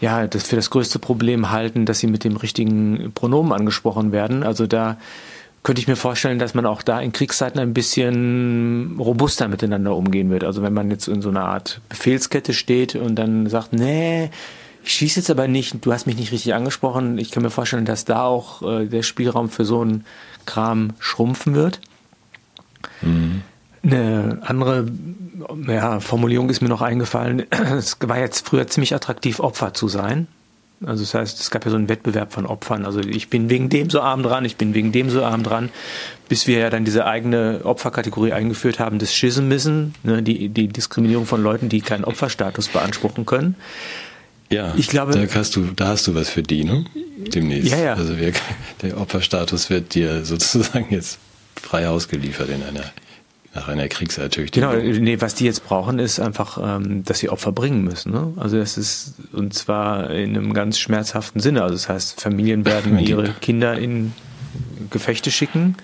ja 0.00 0.26
das 0.26 0.44
für 0.44 0.56
das 0.56 0.70
größte 0.70 0.98
Problem 0.98 1.50
halten, 1.50 1.86
dass 1.86 2.00
sie 2.00 2.06
mit 2.06 2.24
dem 2.24 2.36
richtigen 2.36 3.12
Pronomen 3.14 3.52
angesprochen 3.52 4.12
werden. 4.12 4.42
Also 4.42 4.66
da 4.66 4.96
könnte 5.62 5.80
ich 5.80 5.86
mir 5.86 5.96
vorstellen, 5.96 6.38
dass 6.38 6.54
man 6.54 6.66
auch 6.66 6.82
da 6.82 7.00
in 7.00 7.12
Kriegszeiten 7.12 7.60
ein 7.60 7.74
bisschen 7.74 8.96
robuster 8.98 9.46
miteinander 9.46 9.94
umgehen 9.94 10.30
wird. 10.30 10.44
Also 10.44 10.62
wenn 10.62 10.72
man 10.72 10.90
jetzt 10.90 11.06
in 11.06 11.22
so 11.22 11.28
einer 11.28 11.44
Art 11.44 11.80
Befehlskette 11.88 12.52
steht 12.52 12.96
und 12.96 13.14
dann 13.14 13.46
sagt, 13.48 13.72
nee, 13.72 14.30
ich 14.84 14.92
schieße 14.94 15.20
jetzt 15.20 15.30
aber 15.30 15.46
nicht, 15.46 15.84
du 15.84 15.92
hast 15.92 16.06
mich 16.06 16.16
nicht 16.16 16.32
richtig 16.32 16.54
angesprochen. 16.54 17.18
Ich 17.18 17.30
kann 17.30 17.44
mir 17.44 17.50
vorstellen, 17.50 17.84
dass 17.84 18.04
da 18.04 18.24
auch 18.24 18.62
äh, 18.62 18.86
der 18.86 19.02
Spielraum 19.02 19.48
für 19.48 19.64
so 19.64 19.84
ein 19.84 20.04
Kram 20.46 20.90
schrumpfen 20.98 21.54
wird. 21.54 21.80
Mhm. 23.00 23.42
Eine 23.82 24.38
andere 24.42 24.86
ja, 25.66 26.00
Formulierung 26.00 26.50
ist 26.50 26.60
mir 26.60 26.68
noch 26.68 26.82
eingefallen. 26.82 27.44
Es 27.50 27.96
war 28.00 28.18
jetzt 28.18 28.46
früher 28.46 28.66
ziemlich 28.68 28.94
attraktiv, 28.94 29.40
Opfer 29.40 29.74
zu 29.74 29.88
sein. 29.88 30.28
Also 30.84 31.04
das 31.04 31.14
heißt, 31.14 31.40
es 31.40 31.50
gab 31.50 31.64
ja 31.64 31.70
so 31.70 31.76
einen 31.76 31.88
Wettbewerb 31.88 32.32
von 32.32 32.46
Opfern. 32.46 32.84
Also 32.84 33.00
ich 33.00 33.30
bin 33.30 33.50
wegen 33.50 33.68
dem 33.68 33.90
so 33.90 34.00
arm 34.00 34.22
dran, 34.22 34.44
ich 34.44 34.56
bin 34.56 34.74
wegen 34.74 34.92
dem 34.92 35.10
so 35.10 35.24
arm 35.24 35.42
dran, 35.42 35.70
bis 36.28 36.46
wir 36.46 36.58
ja 36.58 36.70
dann 36.70 36.84
diese 36.84 37.06
eigene 37.06 37.60
Opferkategorie 37.64 38.32
eingeführt 38.32 38.80
haben, 38.80 38.98
das 38.98 39.14
Schismissen, 39.14 39.94
ne, 40.02 40.22
die, 40.22 40.48
die 40.48 40.68
Diskriminierung 40.68 41.26
von 41.26 41.42
Leuten, 41.42 41.68
die 41.68 41.80
keinen 41.80 42.04
Opferstatus 42.04 42.68
beanspruchen 42.68 43.26
können. 43.26 43.56
Ja, 44.52 44.74
ich 44.76 44.88
glaube, 44.88 45.12
da 45.12 45.34
hast 45.34 45.56
du, 45.56 45.68
da 45.74 45.88
hast 45.88 46.06
du 46.06 46.14
was 46.14 46.28
für 46.28 46.42
die, 46.42 46.64
ne? 46.64 46.84
Demnächst. 47.16 47.70
Ja, 47.70 47.78
ja. 47.78 47.94
Also 47.94 48.18
wir, 48.18 48.32
der 48.82 48.98
Opferstatus 49.00 49.70
wird 49.70 49.94
dir 49.94 50.24
sozusagen 50.24 50.86
jetzt 50.90 51.18
frei 51.60 51.88
ausgeliefert 51.88 52.48
in 52.48 52.62
einer 52.62 52.84
nach 53.54 53.68
einer 53.68 53.88
Kriegsertüchtigung. 53.88 54.70
Genau, 54.70 55.00
nee, 55.00 55.20
was 55.20 55.34
die 55.34 55.44
jetzt 55.44 55.66
brauchen, 55.66 55.98
ist 55.98 56.20
einfach, 56.20 56.58
ähm, 56.62 57.04
dass 57.04 57.18
sie 57.18 57.28
Opfer 57.28 57.52
bringen 57.52 57.84
müssen. 57.84 58.10
Ne? 58.12 58.32
Also 58.36 58.58
das 58.58 58.78
ist, 58.78 59.14
und 59.32 59.52
zwar 59.52 60.10
in 60.10 60.36
einem 60.36 60.54
ganz 60.54 60.78
schmerzhaften 60.78 61.40
Sinne. 61.40 61.62
Also 61.62 61.74
das 61.74 61.88
heißt, 61.88 62.20
Familien 62.20 62.64
werden 62.64 62.98
ihre 62.98 63.28
Kinder 63.40 63.78
in 63.78 64.12
Gefechte 64.90 65.30
schicken. 65.30 65.76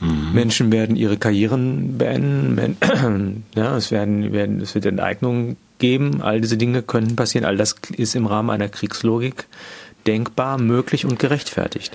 Mhm. 0.00 0.32
Menschen 0.32 0.72
werden 0.72 0.96
ihre 0.96 1.16
Karrieren 1.16 1.98
beenden. 1.98 2.76
ja, 3.54 3.76
es 3.76 3.92
werden, 3.92 4.32
werden, 4.32 4.60
es 4.60 4.74
wird 4.74 4.86
Enteignungen 4.86 5.56
geben. 5.82 6.22
All 6.22 6.40
diese 6.40 6.56
Dinge 6.56 6.80
können 6.80 7.16
passieren. 7.16 7.44
All 7.44 7.58
das 7.58 7.74
ist 7.94 8.14
im 8.14 8.26
Rahmen 8.26 8.48
einer 8.48 8.68
Kriegslogik 8.68 9.46
denkbar, 10.06 10.56
möglich 10.56 11.04
und 11.04 11.18
gerechtfertigt. 11.18 11.94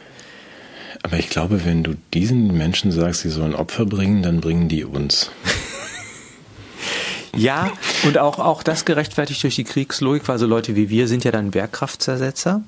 Aber 1.04 1.18
ich 1.18 1.30
glaube, 1.30 1.66
wenn 1.66 1.84
du 1.84 1.96
diesen 2.14 2.56
Menschen 2.56 2.92
sagst, 2.92 3.22
sie 3.22 3.30
sollen 3.30 3.56
Opfer 3.56 3.86
bringen, 3.86 4.22
dann 4.22 4.42
bringen 4.42 4.68
die 4.68 4.84
uns. 4.84 5.32
ja, 7.36 7.72
und 8.04 8.18
auch, 8.18 8.40
auch 8.40 8.62
das 8.62 8.86
gerechtfertigt 8.86 9.42
durch 9.44 9.56
die 9.56 9.64
Kriegslogik, 9.64 10.28
weil 10.28 10.38
so 10.38 10.46
Leute 10.46 10.76
wie 10.76 10.90
wir 10.90 11.08
sind 11.08 11.24
ja 11.24 11.32
dann 11.32 11.54
Wehrkraftzersetzer. 11.54 12.62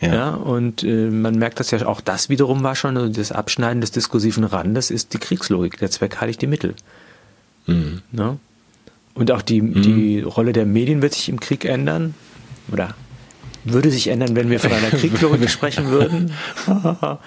Ja. 0.00 0.14
ja 0.14 0.30
und 0.30 0.82
äh, 0.84 1.10
man 1.10 1.38
merkt 1.38 1.60
das 1.60 1.70
ja, 1.70 1.84
auch 1.86 2.00
das 2.00 2.30
wiederum 2.30 2.62
war 2.62 2.76
schon, 2.76 2.96
also 2.96 3.12
das 3.12 3.32
Abschneiden 3.32 3.82
des 3.82 3.90
diskursiven 3.90 4.44
Randes 4.44 4.90
ist 4.90 5.12
die 5.12 5.18
Kriegslogik. 5.18 5.78
Der 5.78 5.90
Zweck 5.90 6.20
heiligt 6.20 6.40
die 6.40 6.46
Mittel. 6.46 6.74
Mhm. 7.66 8.00
Ja? 8.12 8.36
Und 9.14 9.30
auch 9.30 9.42
die, 9.42 9.60
mhm. 9.60 9.82
die 9.82 10.20
Rolle 10.20 10.52
der 10.52 10.66
Medien 10.66 11.02
wird 11.02 11.14
sich 11.14 11.28
im 11.28 11.40
Krieg 11.40 11.64
ändern. 11.64 12.14
Oder 12.72 12.94
würde 13.64 13.90
sich 13.90 14.08
ändern, 14.08 14.36
wenn 14.36 14.50
wir 14.50 14.60
von 14.60 14.72
einer 14.72 14.90
Kriegslogik 14.90 15.50
sprechen 15.50 15.88
würden. 15.88 16.32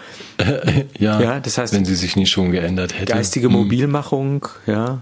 ja, 1.00 1.22
ja, 1.22 1.40
das 1.40 1.58
heißt, 1.58 1.74
wenn 1.74 1.86
sie 1.86 1.96
sich 1.96 2.16
nicht 2.16 2.32
schon 2.32 2.52
geändert 2.52 2.94
hätte. 2.98 3.14
Geistige 3.14 3.50
mhm. 3.50 3.56
Mobilmachung, 3.56 4.48
ja, 4.66 5.02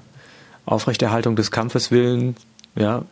Aufrechterhaltung 0.66 1.36
des 1.36 1.52
Kampfes 1.52 1.92
willen, 1.92 2.36
ja. 2.76 3.04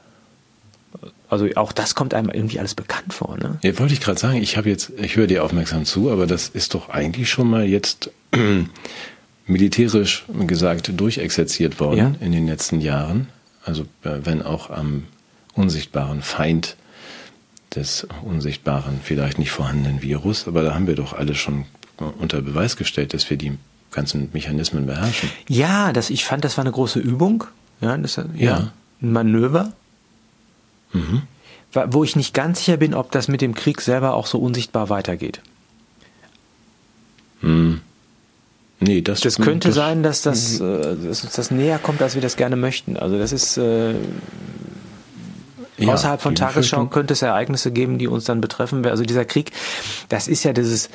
Also 1.29 1.47
auch 1.55 1.71
das 1.71 1.93
kommt 1.93 2.15
einem 2.15 2.29
irgendwie 2.29 2.57
alles 2.57 2.73
bekannt 2.73 3.13
vor, 3.13 3.37
ne? 3.37 3.59
Ja, 3.61 3.77
wollte 3.77 3.93
ich 3.93 4.01
gerade 4.01 4.19
sagen, 4.19 4.41
ich 4.41 4.57
habe 4.57 4.69
jetzt, 4.69 4.91
ich 4.97 5.15
höre 5.15 5.27
dir 5.27 5.43
aufmerksam 5.43 5.85
zu, 5.85 6.09
aber 6.09 6.25
das 6.25 6.49
ist 6.49 6.73
doch 6.73 6.89
eigentlich 6.89 7.29
schon 7.29 7.49
mal 7.49 7.65
jetzt 7.65 8.09
militärisch 9.45 10.25
gesagt 10.47 10.91
durchexerziert 10.99 11.79
worden 11.79 11.97
ja? 11.97 12.25
in 12.25 12.31
den 12.31 12.47
letzten 12.47 12.81
Jahren. 12.81 13.27
Also 13.69 13.83
äh, 14.03 14.19
wenn 14.23 14.41
auch 14.41 14.71
am 14.71 15.03
unsichtbaren 15.53 16.23
Feind 16.23 16.75
des 17.75 18.07
unsichtbaren, 18.23 18.99
vielleicht 19.03 19.37
nicht 19.37 19.51
vorhandenen 19.51 20.01
Virus, 20.01 20.47
aber 20.47 20.63
da 20.63 20.73
haben 20.73 20.87
wir 20.87 20.95
doch 20.95 21.13
alle 21.13 21.35
schon 21.35 21.65
unter 22.17 22.41
Beweis 22.41 22.77
gestellt, 22.77 23.13
dass 23.13 23.29
wir 23.29 23.37
die 23.37 23.57
ganzen 23.91 24.29
Mechanismen 24.33 24.87
beherrschen. 24.87 25.29
Ja, 25.47 25.93
das, 25.93 26.09
ich 26.09 26.25
fand, 26.25 26.43
das 26.43 26.57
war 26.57 26.63
eine 26.63 26.71
große 26.71 26.99
Übung. 26.99 27.43
Ja, 27.79 27.95
das, 27.95 28.15
ja, 28.15 28.25
ja. 28.35 28.71
ein 29.01 29.11
Manöver. 29.11 29.73
Mhm. 30.91 31.21
Wo 31.91 32.03
ich 32.03 32.15
nicht 32.15 32.33
ganz 32.33 32.59
sicher 32.59 32.77
bin, 32.77 32.95
ob 32.95 33.11
das 33.11 33.27
mit 33.27 33.41
dem 33.41 33.53
Krieg 33.53 33.81
selber 33.81 34.15
auch 34.15 34.25
so 34.25 34.39
unsichtbar 34.39 34.89
weitergeht. 34.89 35.41
Mhm. 37.41 37.81
Nee, 38.79 39.01
das, 39.01 39.19
das 39.21 39.37
könnte 39.37 39.69
das, 39.69 39.75
sein, 39.75 40.03
dass 40.03 40.21
das, 40.21 40.59
äh, 40.59 40.95
dass 40.95 41.23
uns 41.23 41.33
das 41.33 41.51
näher 41.51 41.79
kommt, 41.79 42.01
als 42.01 42.15
wir 42.15 42.21
das 42.21 42.37
gerne 42.37 42.55
möchten. 42.55 42.95
Also 42.95 43.17
das 43.17 43.33
ist 43.33 43.57
äh, 43.57 43.93
ja, 45.77 45.93
außerhalb 45.93 46.21
von 46.21 46.35
Tagesschau 46.35 46.85
könnte 46.85 47.13
es 47.13 47.21
Ereignisse 47.21 47.71
geben, 47.71 47.97
die 47.97 48.07
uns 48.07 48.25
dann 48.25 48.41
betreffen. 48.41 48.85
Also 48.85 49.03
dieser 49.03 49.25
Krieg, 49.25 49.51
das 50.07 50.27
ist 50.27 50.43
ja 50.43 50.53
dieses, 50.53 50.89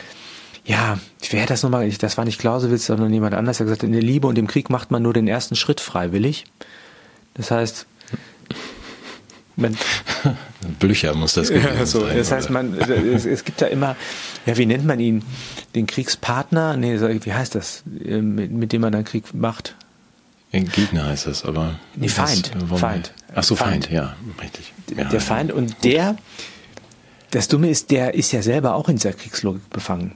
ja, 0.64 0.98
wer 1.30 1.42
hat 1.42 1.50
das 1.50 1.62
nochmal, 1.62 1.90
das 1.90 2.16
war 2.16 2.24
nicht 2.24 2.38
Clausewitz, 2.38 2.86
sondern 2.86 3.12
jemand 3.12 3.34
anders, 3.34 3.58
der 3.58 3.66
gesagt 3.66 3.82
hat, 3.82 3.86
in 3.86 3.92
der 3.92 4.02
Liebe 4.02 4.26
und 4.26 4.38
im 4.38 4.46
Krieg 4.46 4.70
macht 4.70 4.90
man 4.90 5.02
nur 5.02 5.12
den 5.12 5.28
ersten 5.28 5.56
Schritt 5.56 5.80
freiwillig. 5.80 6.44
Das 7.34 7.50
heißt, 7.50 7.86
man, 9.56 9.76
Blücher 10.78 11.14
muss 11.14 11.34
das 11.34 11.48
gewesen 11.48 11.78
ja, 11.78 11.86
so, 11.86 12.00
sein. 12.00 12.16
Das 12.16 12.32
heißt, 12.32 12.50
man, 12.50 12.74
es, 12.74 13.26
es, 13.26 13.44
gibt 13.44 13.60
ja 13.60 13.68
immer, 13.68 13.96
ja, 14.46 14.56
wie 14.56 14.66
nennt 14.66 14.84
man 14.84 15.00
ihn? 15.00 15.22
Den 15.74 15.86
Kriegspartner? 15.86 16.76
Nee, 16.76 17.00
wie 17.00 17.32
heißt 17.32 17.54
das? 17.54 17.84
Äh, 18.04 18.20
mit, 18.20 18.52
mit 18.52 18.72
dem 18.72 18.80
man 18.80 18.92
dann 18.92 19.04
Krieg 19.04 19.34
macht? 19.34 19.74
Gegner 20.62 21.06
heißt 21.06 21.26
das, 21.26 21.44
aber. 21.44 21.80
Nee, 21.96 22.08
Feind. 22.08 22.52
Das, 22.54 22.80
Feind. 22.80 23.12
Ach 23.34 23.42
so, 23.42 23.56
Feind, 23.56 23.86
Feind 23.86 23.90
ja, 23.90 24.16
richtig. 24.40 24.72
Ja, 24.96 25.04
der 25.04 25.20
Feind 25.20 25.52
und 25.52 25.82
der, 25.82 26.16
das 27.32 27.48
Dumme 27.48 27.68
ist, 27.68 27.90
der 27.90 28.14
ist 28.14 28.30
ja 28.30 28.42
selber 28.42 28.74
auch 28.74 28.88
in 28.88 28.96
dieser 28.96 29.12
Kriegslogik 29.12 29.68
befangen. 29.70 30.14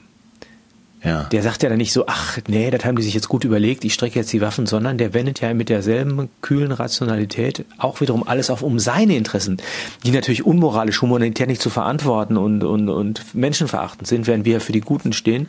Ja. 1.04 1.24
Der 1.24 1.42
sagt 1.42 1.62
ja 1.62 1.68
dann 1.68 1.78
nicht 1.78 1.92
so, 1.92 2.06
ach 2.06 2.38
nee, 2.48 2.70
das 2.70 2.84
haben 2.84 2.96
die 2.96 3.02
sich 3.02 3.14
jetzt 3.14 3.28
gut 3.28 3.44
überlegt, 3.44 3.84
ich 3.84 3.94
strecke 3.94 4.18
jetzt 4.18 4.32
die 4.32 4.40
Waffen, 4.40 4.66
sondern 4.66 4.98
der 4.98 5.14
wendet 5.14 5.40
ja 5.40 5.54
mit 5.54 5.68
derselben 5.68 6.28
kühlen 6.42 6.72
Rationalität 6.72 7.64
auch 7.78 8.00
wiederum 8.00 8.26
alles 8.26 8.50
auf, 8.50 8.62
um 8.62 8.80
seine 8.80 9.16
Interessen, 9.16 9.58
die 10.04 10.10
natürlich 10.10 10.44
unmoralisch, 10.44 11.00
humanitär 11.00 11.46
nicht 11.46 11.62
zu 11.62 11.70
verantworten 11.70 12.36
und, 12.36 12.64
und, 12.64 12.88
und 12.88 13.34
menschenverachtend 13.34 14.08
sind, 14.08 14.26
während 14.26 14.44
wir 14.44 14.60
für 14.60 14.72
die 14.72 14.80
Guten 14.80 15.12
stehen. 15.12 15.46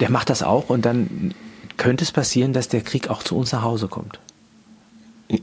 Der 0.00 0.10
macht 0.10 0.28
das 0.28 0.42
auch 0.42 0.70
und 0.70 0.84
dann 0.84 1.34
könnte 1.76 2.02
es 2.02 2.10
passieren, 2.10 2.52
dass 2.52 2.68
der 2.68 2.80
Krieg 2.80 3.10
auch 3.10 3.22
zu 3.22 3.36
uns 3.36 3.52
nach 3.52 3.62
Hause 3.62 3.86
kommt. 3.86 4.18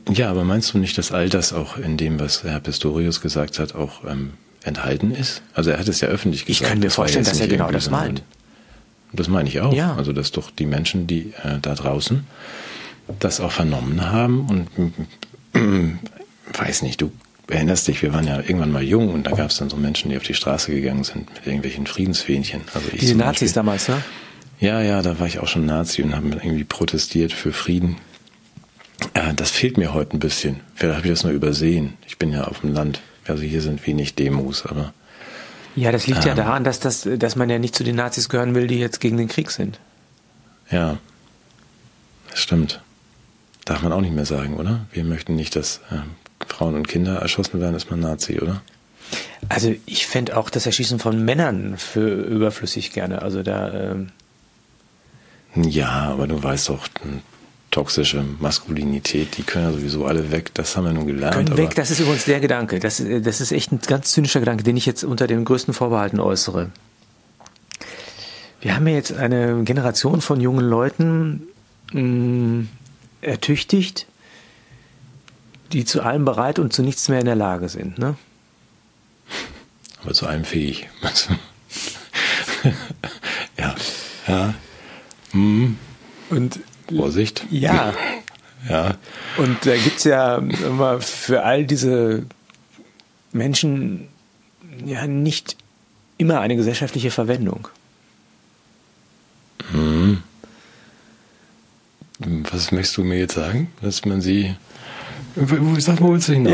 Ja, 0.10 0.32
aber 0.32 0.44
meinst 0.44 0.74
du 0.74 0.78
nicht, 0.78 0.98
dass 0.98 1.12
all 1.12 1.30
das 1.30 1.54
auch 1.54 1.78
in 1.78 1.96
dem, 1.96 2.20
was 2.20 2.44
Herr 2.44 2.60
Pistorius 2.60 3.22
gesagt 3.22 3.60
hat, 3.60 3.76
auch 3.76 4.04
ähm, 4.06 4.34
enthalten 4.64 5.12
ist? 5.12 5.42
Also 5.54 5.70
er 5.70 5.80
hat 5.80 5.88
es 5.88 6.02
ja 6.02 6.08
öffentlich 6.08 6.46
gesagt. 6.46 6.62
Ich 6.64 6.68
kann 6.68 6.80
mir 6.80 6.90
vorstellen, 6.90 7.24
dass 7.24 7.40
er 7.40 7.48
genau 7.48 7.72
das 7.72 7.90
meint. 7.90 8.24
Das 9.16 9.28
meine 9.28 9.50
ich 9.50 9.62
auch. 9.62 9.74
Ja. 9.74 9.96
Also 9.96 10.14
dass 10.14 10.32
doch 10.32 10.52
die 10.52 10.66
Menschen, 10.66 11.08
die 11.08 11.34
äh, 11.44 11.60
da 11.62 11.76
draußen 11.76 12.26
das 13.20 13.40
auch 13.40 13.52
vernommen 13.52 14.10
haben 14.10 14.48
und 14.48 14.68
äh, 15.54 16.58
weiß 16.58 16.82
nicht, 16.82 17.02
du 17.02 17.12
erinnerst 17.48 17.88
dich, 17.88 18.02
wir 18.02 18.14
waren 18.14 18.26
ja 18.26 18.38
irgendwann 18.40 18.72
mal 18.72 18.84
jung 18.84 19.14
und 19.14 19.28
da 19.28 19.32
gab 19.32 19.52
es 19.52 19.58
dann 19.58 19.70
so 19.70 19.78
Menschen, 19.78 20.10
die 20.10 20.18
auf 20.18 20.24
die 20.24 20.34
Straße 20.34 20.72
gegangen 20.72 21.04
sind 21.04 21.32
mit 21.34 21.46
irgendwelchen 21.46 21.86
Friedensfähnchen. 21.86 22.62
Also 22.74 22.88
ich 22.92 23.14
Nazis 23.14 23.40
Beispiel. 23.40 23.54
damals, 23.54 23.88
ne? 23.88 24.02
Ja, 24.60 24.82
ja, 24.82 25.02
da 25.02 25.20
war 25.20 25.28
ich 25.28 25.40
auch 25.40 25.48
schon 25.48 25.66
Nazi 25.66 26.02
und 26.02 26.16
habe 26.16 26.30
irgendwie 26.30 26.64
protestiert 26.64 27.34
für 27.34 27.52
Frieden. 27.52 27.98
Äh, 29.14 29.34
das 29.36 29.52
fehlt 29.52 29.78
mir 29.78 29.94
heute 29.94 30.16
ein 30.16 30.20
bisschen. 30.20 30.62
Vielleicht 30.74 30.98
habe 30.98 31.08
ich 31.08 31.14
das 31.14 31.24
nur 31.24 31.34
übersehen. 31.34 31.94
Ich 32.08 32.18
bin 32.18 32.32
ja 32.32 32.46
auf 32.46 32.62
dem 32.62 32.74
Land. 32.74 33.02
Also 33.28 33.44
hier 33.44 33.62
sind 33.62 33.86
wenig 33.86 34.16
Demos, 34.16 34.66
aber 34.66 34.94
Ja, 35.76 35.92
das 35.92 36.08
liegt 36.08 36.24
ja 36.26 36.32
Ähm. 36.32 36.38
daran, 36.38 36.64
dass, 36.64 36.80
das, 36.80 37.08
dass 37.18 37.36
man 37.36 37.50
ja 37.50 37.60
nicht 37.60 37.76
zu 37.76 37.84
den 37.84 37.96
Nazis 37.96 38.30
gehören 38.30 38.56
will, 38.56 38.68
die 38.68 38.80
jetzt 38.80 39.00
gegen 39.02 39.18
den 39.18 39.28
Krieg 39.28 39.52
sind. 39.52 39.80
ja, 40.72 40.98
das 42.30 42.40
stimmt. 42.40 42.82
Darf 43.66 43.82
man 43.82 43.92
auch 43.94 44.02
nicht 44.02 44.14
mehr 44.14 44.26
sagen, 44.26 44.58
oder? 44.58 44.86
Wir 44.92 45.04
möchten 45.04 45.36
nicht, 45.36 45.56
dass 45.56 45.78
äh, 45.90 45.98
Frauen 46.48 46.76
und 46.76 46.88
Kinder 46.88 47.16
erschossen 47.18 47.60
werden, 47.62 47.76
ist 47.76 47.90
man 47.90 48.00
Nazi, 48.00 48.40
oder? 48.40 48.62
Also 49.50 49.74
ich 49.86 50.06
fände 50.08 50.36
auch 50.38 50.50
das 50.50 50.66
Erschießen 50.66 51.00
von 51.00 51.24
Männern 51.26 51.78
für 51.78 52.08
überflüssig 52.10 52.92
gerne. 52.92 53.22
Also 53.22 53.42
da, 53.44 53.74
ähm, 53.92 54.10
Ja, 55.56 56.10
aber 56.12 56.28
du 56.28 56.42
weißt 56.42 56.70
doch, 56.70 56.88
toxische 57.76 58.24
Maskulinität, 58.40 59.36
die 59.38 59.44
können 59.44 59.66
ja 59.66 59.74
sowieso 59.74 60.06
alle 60.06 60.32
weg. 60.32 60.54
Das 60.54 60.78
haben 60.78 60.86
wir 60.86 60.94
nun 60.94 61.08
gelernt. 61.08 61.36
können 61.36 61.58
weg, 61.58 61.76
das 61.76 61.92
ist 61.92 62.00
übrigens 62.00 62.24
der 62.24 62.40
Gedanke. 62.40 62.80
Das, 62.80 63.02
äh, 63.02 63.20
das 63.20 63.42
ist 63.42 63.52
echt 63.52 63.74
ein 63.74 63.80
ganz 63.86 64.14
zynischer 64.14 64.40
Gedanke, 64.40 64.64
den 64.64 64.78
ich 64.78 64.86
jetzt 64.86 65.04
unter 65.04 65.28
den 65.28 65.44
größten 65.44 65.74
Vorbehalten 65.74 66.22
äußere. 66.22 66.72
Wir 68.62 68.76
haben 68.76 68.88
ja 68.88 68.94
jetzt 68.94 69.12
eine 69.12 69.62
Generation 69.64 70.22
von 70.22 70.40
jungen 70.40 70.66
Leuten 70.66 71.42
mh, 71.92 72.68
ertüchtigt, 73.20 74.08
die 75.74 75.84
zu 75.84 76.02
allem 76.02 76.24
bereit 76.24 76.60
und 76.60 76.72
zu 76.72 76.82
nichts 76.82 77.10
mehr 77.10 77.20
in 77.20 77.26
der 77.26 77.36
Lage 77.36 77.68
sind. 77.68 77.98
Ne? 77.98 78.16
aber 80.02 80.14
zu 80.14 80.28
allem 80.28 80.46
fähig. 80.46 80.88
ja, 83.58 83.76
ja. 84.30 84.54
Hm, 85.32 85.78
Und 86.30 86.62
Vorsicht. 86.94 87.46
ja, 87.52 87.94
Ja. 88.70 88.96
Und 89.38 89.64
da 89.66 89.76
gibt's 89.78 90.06
ja 90.06 90.38
immer 90.38 91.00
für 91.00 91.44
all 91.44 91.66
diese 91.66 92.24
Menschen 93.32 94.08
ja 94.84 95.06
nicht 95.06 95.56
immer 96.18 96.40
eine 96.42 96.56
gesellschaftliche 96.56 97.12
Verwendung. 97.12 97.68
Was 102.20 102.72
möchtest 102.72 102.98
du 102.98 103.04
mir 103.04 103.20
jetzt 103.20 103.36
sagen? 103.36 103.70
Dass 103.82 104.06
man 104.06 104.22
sie. 104.22 104.56
Wo- 105.36 105.80
Sag 105.80 106.00
mal, 106.00 106.08
wo 106.08 106.14
willst 106.14 106.30
du 106.30 106.34
hinaus? 106.34 106.54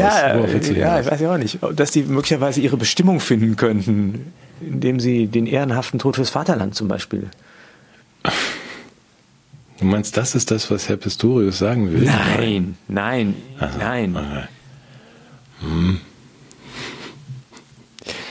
Willst 0.52 0.70
du 0.70 0.74
ja, 0.74 0.88
hinaus? 0.96 1.06
ich 1.06 1.12
weiß 1.12 1.22
ja 1.22 1.34
auch 1.34 1.38
nicht. 1.38 1.60
Dass 1.76 1.92
die 1.92 2.04
möglicherweise 2.04 2.62
ihre 2.62 2.78
Bestimmung 2.78 3.20
finden 3.20 3.56
könnten, 3.56 4.34
indem 4.60 5.00
sie 5.00 5.28
den 5.28 5.46
ehrenhaften 5.46 6.00
Tod 6.00 6.16
fürs 6.16 6.32
Vaterland 6.32 6.74
zum 6.76 6.88
Beispiel. 6.88 7.30
Du 9.82 9.88
meinst, 9.88 10.16
das 10.16 10.36
ist 10.36 10.52
das, 10.52 10.70
was 10.70 10.88
Herr 10.90 10.96
Pistorius 10.96 11.58
sagen 11.58 11.92
will? 11.92 12.04
Nein, 12.04 12.78
nein, 12.88 13.34
Also, 13.60 13.80
nein. 13.80 14.16
okay. 14.16 14.48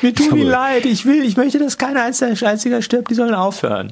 Mir 0.00 0.14
tut 0.14 0.32
mir 0.32 0.44
leid, 0.44 0.86
ich 0.86 1.04
will, 1.04 1.24
ich 1.24 1.36
möchte, 1.36 1.58
dass 1.58 1.76
kein 1.76 1.96
einziger 1.96 2.82
stirbt, 2.82 3.10
die 3.10 3.14
sollen 3.14 3.34
aufhören. 3.34 3.90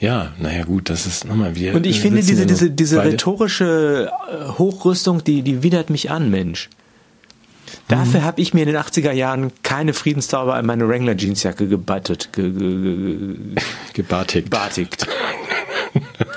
Ja, 0.00 0.32
naja, 0.40 0.64
gut, 0.64 0.90
das 0.90 1.06
ist 1.06 1.24
nochmal 1.24 1.54
wieder. 1.54 1.74
Und 1.74 1.86
ich 1.86 1.96
wir 1.96 2.02
finde 2.02 2.22
diese, 2.22 2.44
diese, 2.44 2.70
diese 2.70 3.04
rhetorische 3.04 4.10
äh, 4.28 4.48
Hochrüstung, 4.58 5.22
die, 5.22 5.42
die 5.42 5.62
widert 5.62 5.90
mich 5.90 6.10
an, 6.10 6.28
Mensch. 6.30 6.70
Dafür 7.86 8.22
habe 8.22 8.40
ich 8.40 8.52
mir 8.52 8.60
in 8.62 8.68
den 8.68 8.76
80er 8.76 9.12
Jahren 9.12 9.52
keine 9.62 9.94
Friedenszauber 9.94 10.58
in 10.58 10.66
meine 10.66 10.88
Wrangler 10.88 11.16
Jeansjacke 11.16 11.68
gebattet, 11.68 12.30
ge, 12.32 12.50
ge, 12.50 12.82
ge, 12.82 13.36
gebartigt. 13.94 14.46
gebartigt. 14.46 15.06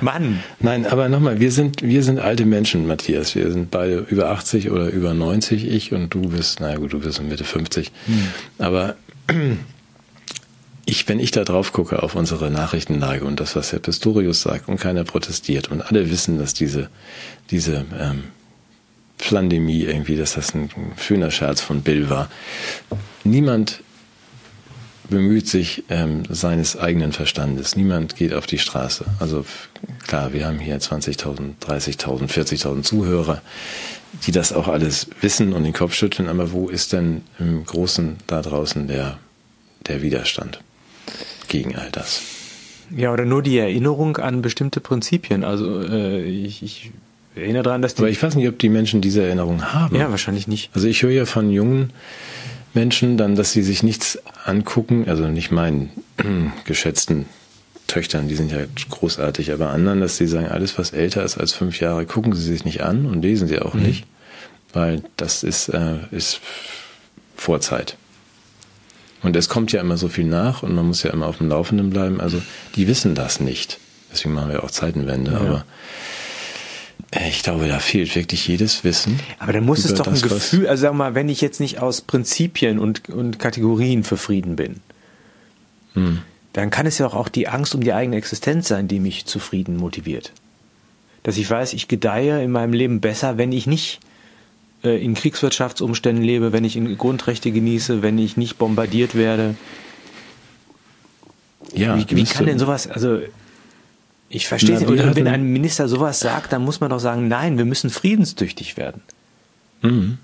Mann, 0.00 0.42
Nein, 0.58 0.86
aber 0.86 1.08
nochmal, 1.08 1.40
wir 1.40 1.52
sind, 1.52 1.82
wir 1.82 2.02
sind 2.02 2.18
alte 2.18 2.44
Menschen, 2.44 2.86
Matthias. 2.86 3.34
Wir 3.34 3.50
sind 3.52 3.70
beide 3.70 3.98
über 4.10 4.30
80 4.30 4.70
oder 4.70 4.88
über 4.88 5.14
90, 5.14 5.66
ich 5.66 5.92
und 5.92 6.12
du 6.12 6.28
bist, 6.28 6.60
naja 6.60 6.76
gut, 6.76 6.92
du 6.92 7.00
bist 7.00 7.22
Mitte 7.22 7.44
50. 7.44 7.92
Aber 8.58 8.96
ich, 10.86 11.08
wenn 11.08 11.20
ich 11.20 11.30
da 11.30 11.44
drauf 11.44 11.72
gucke 11.72 12.02
auf 12.02 12.14
unsere 12.14 12.50
Nachrichtenlage 12.50 13.24
und 13.24 13.40
das, 13.40 13.56
was 13.56 13.72
Herr 13.72 13.78
Pistorius 13.78 14.42
sagt 14.42 14.68
und 14.68 14.80
keiner 14.80 15.04
protestiert 15.04 15.70
und 15.70 15.82
alle 15.82 16.10
wissen, 16.10 16.38
dass 16.38 16.52
diese, 16.52 16.90
diese 17.50 17.84
ähm, 17.98 18.24
Plandemie 19.18 19.84
irgendwie, 19.84 20.16
dass 20.16 20.34
das 20.34 20.54
ein 20.54 20.70
schöner 20.98 21.30
Scherz 21.30 21.60
von 21.60 21.82
Bill 21.82 22.10
war. 22.10 22.28
Niemand 23.22 23.82
bemüht 25.10 25.48
sich 25.48 25.84
ähm, 25.88 26.22
seines 26.28 26.76
eigenen 26.76 27.12
Verstandes. 27.12 27.76
Niemand 27.76 28.16
geht 28.16 28.32
auf 28.32 28.46
die 28.46 28.58
Straße. 28.58 29.04
Also 29.18 29.44
klar, 30.06 30.32
wir 30.32 30.46
haben 30.46 30.58
hier 30.58 30.78
20.000, 30.80 31.56
30.000, 31.60 32.28
40.000 32.28 32.82
Zuhörer, 32.82 33.42
die 34.26 34.32
das 34.32 34.52
auch 34.52 34.68
alles 34.68 35.08
wissen 35.20 35.52
und 35.52 35.64
den 35.64 35.72
Kopf 35.72 35.94
schütteln. 35.94 36.28
Aber 36.28 36.52
wo 36.52 36.68
ist 36.68 36.92
denn 36.92 37.22
im 37.38 37.64
Großen 37.64 38.16
da 38.26 38.42
draußen 38.42 38.88
der, 38.88 39.18
der 39.86 40.02
Widerstand 40.02 40.60
gegen 41.48 41.76
all 41.76 41.90
das? 41.90 42.22
ja, 42.96 43.12
oder 43.12 43.24
nur 43.24 43.42
die 43.42 43.58
Erinnerung 43.58 44.16
an 44.16 44.42
bestimmte 44.42 44.80
Prinzipien. 44.80 45.44
Also 45.44 45.82
äh, 45.82 46.22
ich, 46.22 46.62
ich 46.62 46.90
erinnere 47.34 47.62
daran, 47.62 47.82
dass 47.82 47.94
die. 47.94 48.02
Aber 48.02 48.10
ich 48.10 48.22
weiß 48.22 48.34
nicht, 48.34 48.48
ob 48.48 48.58
die 48.58 48.68
Menschen 48.68 49.00
diese 49.00 49.22
Erinnerung 49.22 49.72
haben. 49.72 49.96
ja, 49.96 50.10
wahrscheinlich 50.10 50.48
nicht. 50.48 50.70
Also 50.74 50.88
ich 50.88 51.02
höre 51.02 51.10
ja 51.10 51.26
von 51.26 51.50
jungen 51.50 51.92
Menschen 52.74 53.16
dann, 53.16 53.36
dass 53.36 53.52
sie 53.52 53.62
sich 53.62 53.82
nichts 53.82 54.18
angucken, 54.44 55.04
also 55.08 55.28
nicht 55.28 55.50
meinen 55.50 55.90
geschätzten 56.64 57.26
Töchtern, 57.86 58.28
die 58.28 58.36
sind 58.36 58.52
ja 58.52 58.58
großartig, 58.88 59.52
aber 59.52 59.70
anderen, 59.70 60.00
dass 60.00 60.16
sie 60.16 60.28
sagen, 60.28 60.46
alles 60.46 60.78
was 60.78 60.92
älter 60.92 61.24
ist 61.24 61.38
als 61.38 61.52
fünf 61.52 61.80
Jahre, 61.80 62.06
gucken 62.06 62.32
sie 62.34 62.42
sich 62.42 62.64
nicht 62.64 62.82
an 62.82 63.06
und 63.06 63.22
lesen 63.22 63.48
sie 63.48 63.58
auch 63.58 63.74
nicht, 63.74 64.06
weil 64.72 65.02
das 65.16 65.42
ist, 65.42 65.68
äh, 65.68 65.96
ist 66.12 66.40
Vorzeit. 67.36 67.96
Und 69.22 69.36
es 69.36 69.48
kommt 69.48 69.72
ja 69.72 69.80
immer 69.80 69.96
so 69.96 70.08
viel 70.08 70.24
nach 70.24 70.62
und 70.62 70.74
man 70.74 70.86
muss 70.86 71.02
ja 71.02 71.10
immer 71.10 71.26
auf 71.26 71.38
dem 71.38 71.48
Laufenden 71.48 71.90
bleiben. 71.90 72.20
Also 72.20 72.40
die 72.76 72.86
wissen 72.86 73.14
das 73.14 73.40
nicht. 73.40 73.78
Deswegen 74.12 74.34
machen 74.34 74.50
wir 74.50 74.64
auch 74.64 74.70
Zeitenwende. 74.70 75.36
Aber 75.36 75.58
äh, 75.58 75.62
ich 77.28 77.42
glaube, 77.42 77.66
da 77.66 77.80
fehlt 77.80 78.14
wirklich 78.14 78.46
jedes 78.46 78.84
Wissen. 78.84 79.18
Aber 79.38 79.52
dann 79.52 79.64
muss 79.64 79.84
es 79.84 79.94
doch 79.94 80.06
ein 80.06 80.20
Gefühl, 80.20 80.68
also 80.68 80.82
sag 80.82 80.94
mal, 80.94 81.14
wenn 81.14 81.28
ich 81.28 81.40
jetzt 81.40 81.58
nicht 81.58 81.80
aus 81.80 82.02
Prinzipien 82.02 82.78
und, 82.78 83.08
und 83.08 83.38
Kategorien 83.38 84.04
für 84.04 84.16
Frieden 84.16 84.56
bin, 84.56 84.80
Hm. 85.94 86.22
dann 86.52 86.70
kann 86.70 86.86
es 86.86 86.98
ja 86.98 87.06
auch, 87.06 87.28
die 87.28 87.48
Angst 87.48 87.74
um 87.74 87.82
die 87.82 87.92
eigene 87.92 88.16
Existenz 88.16 88.68
sein, 88.68 88.88
die 88.88 89.00
mich 89.00 89.26
zu 89.26 89.38
Frieden 89.38 89.76
motiviert. 89.76 90.32
Dass 91.22 91.36
ich 91.36 91.50
weiß, 91.50 91.72
ich 91.72 91.88
gedeihe 91.88 92.42
in 92.42 92.50
meinem 92.50 92.72
Leben 92.72 93.00
besser, 93.00 93.38
wenn 93.38 93.52
ich 93.52 93.66
nicht 93.66 94.00
äh, 94.82 95.02
in 95.02 95.14
Kriegswirtschaftsumständen 95.14 96.24
lebe, 96.24 96.52
wenn 96.52 96.64
ich 96.64 96.76
in 96.76 96.96
Grundrechte 96.96 97.50
genieße, 97.50 98.02
wenn 98.02 98.18
ich 98.18 98.36
nicht 98.36 98.58
bombardiert 98.58 99.14
werde. 99.14 99.56
Ja, 101.74 101.96
wie 101.96 102.16
wie 102.16 102.24
kann 102.24 102.46
denn 102.46 102.58
sowas, 102.58 102.86
also 102.86 103.20
ich 104.30 104.46
verstehe 104.46 104.76
es 104.76 104.86
nicht. 104.86 105.16
Wenn 105.16 105.28
ein 105.28 105.44
Minister 105.52 105.88
sowas 105.88 106.20
sagt, 106.20 106.52
dann 106.52 106.64
muss 106.64 106.80
man 106.80 106.88
doch 106.88 107.00
sagen, 107.00 107.28
nein, 107.28 107.58
wir 107.58 107.66
müssen 107.66 107.90
friedenstüchtig 107.90 108.76
werden. 108.76 109.02
Mhm. 109.82 110.18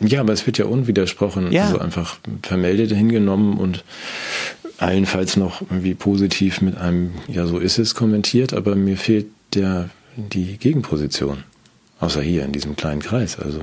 Ja, 0.00 0.20
aber 0.20 0.32
es 0.32 0.44
wird 0.46 0.58
ja 0.58 0.64
unwidersprochen, 0.66 1.52
Ja. 1.52 1.64
also 1.66 1.78
einfach 1.78 2.18
vermeldet 2.42 2.90
hingenommen 2.90 3.58
und 3.58 3.84
allenfalls 4.78 5.36
noch 5.36 5.60
irgendwie 5.62 5.94
positiv 5.94 6.60
mit 6.60 6.76
einem, 6.76 7.12
ja, 7.28 7.46
so 7.46 7.58
ist 7.58 7.78
es 7.78 7.94
kommentiert, 7.94 8.52
aber 8.52 8.74
mir 8.76 8.96
fehlt 8.96 9.26
der, 9.54 9.88
die 10.16 10.56
Gegenposition. 10.58 11.44
Außer 12.00 12.22
hier 12.22 12.44
in 12.44 12.52
diesem 12.52 12.76
kleinen 12.76 13.00
Kreis, 13.00 13.38
also. 13.38 13.62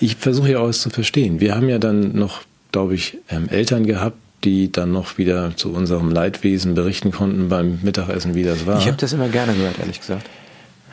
Ich 0.00 0.16
versuche 0.16 0.52
ja 0.52 0.60
auch 0.60 0.68
es 0.68 0.80
zu 0.80 0.90
verstehen. 0.90 1.40
Wir 1.40 1.54
haben 1.54 1.68
ja 1.68 1.78
dann 1.78 2.16
noch 2.16 2.42
glaube 2.72 2.94
ich, 2.94 3.18
ähm, 3.30 3.48
Eltern 3.48 3.86
gehabt, 3.86 4.18
die 4.44 4.70
dann 4.70 4.92
noch 4.92 5.18
wieder 5.18 5.56
zu 5.56 5.72
unserem 5.72 6.10
Leidwesen 6.10 6.74
berichten 6.74 7.10
konnten 7.10 7.48
beim 7.48 7.80
Mittagessen, 7.82 8.34
wie 8.34 8.44
das 8.44 8.66
war. 8.66 8.78
Ich 8.78 8.86
habe 8.86 8.96
das 8.96 9.12
immer 9.12 9.28
gerne 9.28 9.54
gehört, 9.54 9.78
ehrlich 9.78 10.00
gesagt. 10.00 10.26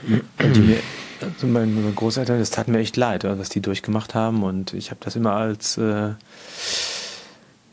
Mir, 0.08 0.78
also 1.22 1.48
meine 1.48 1.92
Großeltern, 1.96 2.40
das 2.40 2.50
tat 2.50 2.68
mir 2.68 2.80
echt 2.80 2.98
leid, 2.98 3.24
was 3.24 3.50
die 3.50 3.62
durchgemacht 3.62 4.16
haben. 4.16 4.44
Und 4.44 4.74
ich 4.74 4.92
habe 4.92 5.00
das 5.04 5.16
immer 5.16 5.34
als, 5.34 5.78
äh, 5.78 6.14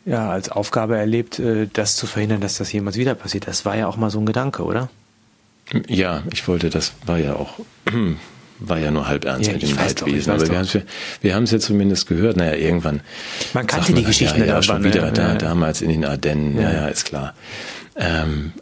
ja, 0.05 0.31
als 0.31 0.51
Aufgabe 0.51 0.97
erlebt, 0.97 1.39
äh, 1.39 1.69
das 1.73 1.97
zu 1.97 2.07
verhindern, 2.07 2.41
dass 2.41 2.59
das 2.59 2.73
jemals 2.73 2.97
wieder 2.97 3.15
passiert. 3.15 3.47
Das 3.47 3.65
war 3.65 3.77
ja 3.77 3.87
auch 3.87 3.97
mal 3.97 4.11
so 4.11 4.21
ein 4.21 4.27
Gedanke, 4.27 4.65
oder? 4.65 4.89
Ja, 5.89 6.23
ich 6.33 6.47
wollte, 6.49 6.71
das 6.71 6.93
war 7.07 7.19
ja 7.19 7.35
auch 7.35 7.61
war 8.69 8.79
ja 8.79 8.91
nur 8.91 9.09
halb 9.09 9.25
ernst 9.25 9.47
Ja, 9.47 9.53
mit 9.55 9.63
dem 9.63 9.77
Leidwesen. 9.77 10.33
Aber 10.33 10.41
wir 10.43 10.49
doch. 10.49 10.55
haben 10.57 11.45
es 11.45 11.53
wir 11.53 11.59
ja 11.59 11.59
zumindest 11.59 12.07
gehört. 12.09 12.37
Naja, 12.37 12.55
irgendwann. 12.55 13.01
Man 13.55 13.67
kannte 13.67 13.87
sagt 13.89 13.99
die 13.99 14.05
Geschichten 14.05 14.41
ja, 14.41 14.47
ja, 14.47 14.53
aber, 14.55 14.63
schon 14.63 14.83
ne? 14.83 14.89
wieder, 14.89 15.11
da, 15.11 15.29
Ja. 15.31 15.35
damals 15.37 15.83
in 15.83 15.89
den 15.91 16.05
Ardennen. 16.05 16.57
Ja, 16.57 16.63
Ja. 16.63 16.73
ja, 16.73 16.89
ist 16.89 17.05
klar. 17.05 17.35
Ähm, 17.97 18.53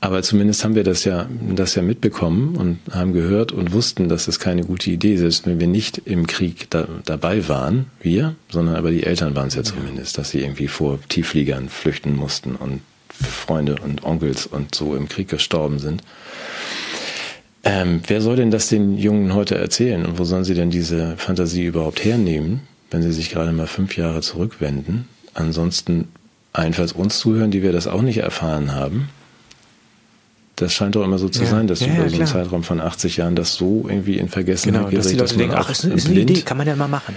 aber 0.00 0.22
zumindest 0.22 0.62
haben 0.64 0.74
wir 0.74 0.84
das 0.84 1.04
ja, 1.04 1.26
das 1.54 1.74
ja 1.76 1.82
mitbekommen 1.82 2.56
und 2.56 2.78
haben 2.94 3.14
gehört 3.14 3.52
und 3.52 3.72
wussten, 3.72 4.10
dass 4.10 4.28
es 4.28 4.38
keine 4.38 4.62
gute 4.64 4.90
Idee 4.90 5.14
ist, 5.14 5.20
selbst 5.20 5.46
wenn 5.46 5.60
wir 5.60 5.66
nicht 5.66 6.02
im 6.04 6.26
Krieg 6.26 6.66
da, 6.68 6.86
dabei 7.06 7.48
waren, 7.48 7.86
wir, 8.02 8.34
sondern 8.50 8.76
aber 8.76 8.90
die 8.90 9.04
Eltern 9.04 9.34
waren 9.34 9.48
es 9.48 9.54
ja 9.54 9.62
zumindest, 9.62 10.18
dass 10.18 10.28
sie 10.30 10.40
irgendwie 10.42 10.68
vor 10.68 10.98
Tieffliegern 11.08 11.70
flüchten 11.70 12.14
mussten 12.16 12.54
und 12.54 12.82
Freunde 13.08 13.76
und 13.82 14.04
Onkels 14.04 14.44
und 14.46 14.74
so 14.74 14.94
im 14.94 15.08
Krieg 15.08 15.28
gestorben 15.28 15.78
sind. 15.78 16.02
Ähm, 17.64 18.02
wer 18.06 18.20
soll 18.20 18.36
denn 18.36 18.50
das 18.50 18.68
den 18.68 18.96
Jungen 18.98 19.34
heute 19.34 19.56
erzählen 19.56 20.04
und 20.04 20.18
wo 20.18 20.24
sollen 20.24 20.44
sie 20.44 20.54
denn 20.54 20.70
diese 20.70 21.16
Fantasie 21.16 21.64
überhaupt 21.64 22.04
hernehmen, 22.04 22.60
wenn 22.90 23.02
sie 23.02 23.12
sich 23.12 23.30
gerade 23.30 23.52
mal 23.52 23.66
fünf 23.66 23.96
Jahre 23.96 24.20
zurückwenden? 24.20 25.08
Ansonsten 25.32 26.08
allenfalls 26.52 26.92
uns 26.92 27.18
zuhören, 27.18 27.50
die 27.50 27.62
wir 27.62 27.72
das 27.72 27.86
auch 27.86 28.02
nicht 28.02 28.18
erfahren 28.18 28.74
haben. 28.74 29.08
Das 30.56 30.72
scheint 30.72 30.94
doch 30.94 31.02
immer 31.02 31.18
so 31.18 31.28
zu 31.28 31.42
Ja. 31.42 31.48
sein, 31.50 31.66
dass 31.66 31.80
Ja, 31.80 31.86
über 31.88 32.04
ja, 32.04 32.08
so 32.10 32.16
einen. 32.16 32.26
Zeitraum 32.26 32.62
von 32.62 32.80
80 32.80 33.16
Jahren 33.16 33.34
das 33.34 33.54
so 33.54 33.86
irgendwie 33.88 34.18
in 34.18 34.28
Vergessenheit 34.28 34.82
Genau, 34.90 34.96
dass 34.96 35.08
die 35.08 35.16
gerät, 35.16 35.30
Leute 35.30 35.34
man 35.34 35.48
denken, 35.48 35.56
ach, 35.58 35.70
ist, 35.70 35.84
ist 35.84 36.06
eine 36.08 36.20
Idee, 36.20 36.42
kann 36.42 36.56
man 36.58 36.66
ja 36.68 36.76
mal 36.76 36.86
machen. 36.86 37.16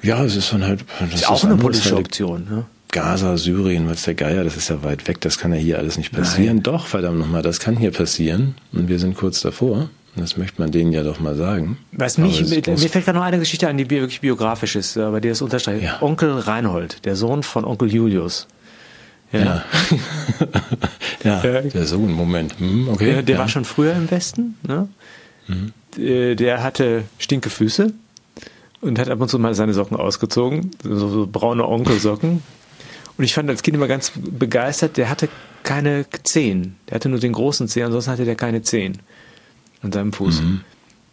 Ja, 0.00 0.24
es 0.24 0.36
ist 0.36 0.52
dann 0.52 0.64
halt. 0.64 0.84
Das 1.00 1.20
Ist 1.22 1.28
auch 1.28 1.44
eine 1.44 1.56
politische 1.56 1.96
halt 1.96 2.06
Option. 2.06 2.44
Ne? 2.48 2.64
Gaza, 2.90 3.36
Syrien, 3.36 3.88
was 3.88 4.02
der 4.02 4.14
Geier, 4.14 4.44
das 4.44 4.56
ist 4.56 4.70
ja 4.70 4.82
weit 4.82 5.08
weg, 5.08 5.20
das 5.20 5.38
kann 5.38 5.52
ja 5.52 5.58
hier 5.58 5.78
alles 5.78 5.98
nicht 5.98 6.12
passieren. 6.12 6.56
Nein. 6.56 6.62
Doch, 6.62 6.86
verdammt 6.86 7.18
nochmal, 7.18 7.42
das 7.42 7.60
kann 7.60 7.76
hier 7.76 7.90
passieren 7.90 8.54
und 8.72 8.88
wir 8.88 8.98
sind 8.98 9.16
kurz 9.16 9.40
davor. 9.40 9.90
Das 10.16 10.36
möchte 10.36 10.60
man 10.60 10.72
denen 10.72 10.92
ja 10.92 11.02
doch 11.04 11.20
mal 11.20 11.36
sagen. 11.36 11.78
Was 11.92 12.18
mich, 12.18 12.40
mir, 12.40 12.62
fällt 12.62 13.04
gerade 13.04 13.18
noch 13.18 13.24
eine 13.24 13.38
Geschichte 13.38 13.68
an, 13.68 13.76
die 13.76 13.88
wirklich 13.88 14.20
biografisch 14.20 14.74
ist, 14.74 14.96
aber 14.96 15.20
die 15.20 15.28
das 15.28 15.42
unterstreicht. 15.42 15.84
Ja. 15.84 16.02
Onkel 16.02 16.32
Reinhold, 16.32 17.04
der 17.04 17.14
Sohn 17.14 17.42
von 17.42 17.64
Onkel 17.64 17.92
Julius. 17.92 18.48
Ja. 19.32 19.64
ja, 21.22 21.42
Ja. 21.44 21.60
der 21.60 21.86
Sohn, 21.86 22.12
Moment. 22.12 22.58
Hm, 22.58 22.88
okay. 22.88 23.12
Der, 23.12 23.22
der 23.22 23.34
ja. 23.34 23.40
war 23.40 23.48
schon 23.48 23.64
früher 23.64 23.92
im 23.92 24.10
Westen. 24.10 24.56
Ne? 24.66 24.88
Der, 25.96 26.34
der 26.34 26.62
hatte 26.62 27.04
stinke 27.18 27.50
Füße 27.50 27.92
und 28.80 28.98
hat 28.98 29.08
ab 29.10 29.20
und 29.20 29.28
zu 29.28 29.38
mal 29.38 29.54
seine 29.54 29.74
Socken 29.74 29.96
ausgezogen, 29.96 30.70
so, 30.82 31.08
so 31.08 31.28
braune 31.30 31.66
Onkelsocken. 31.66 32.42
Und 33.18 33.24
ich 33.24 33.34
fand 33.34 33.50
als 33.50 33.62
Kind 33.62 33.76
immer 33.76 33.88
ganz 33.88 34.12
begeistert, 34.16 34.96
der 34.96 35.10
hatte 35.10 35.28
keine 35.64 36.06
Zehen. 36.22 36.76
Der 36.88 36.94
hatte 36.94 37.08
nur 37.08 37.18
den 37.18 37.32
großen 37.32 37.68
Zeh, 37.68 37.82
ansonsten 37.82 38.12
hatte 38.12 38.24
der 38.24 38.36
keine 38.36 38.62
Zehen 38.62 38.98
an 39.82 39.92
seinem 39.92 40.12
Fuß. 40.12 40.40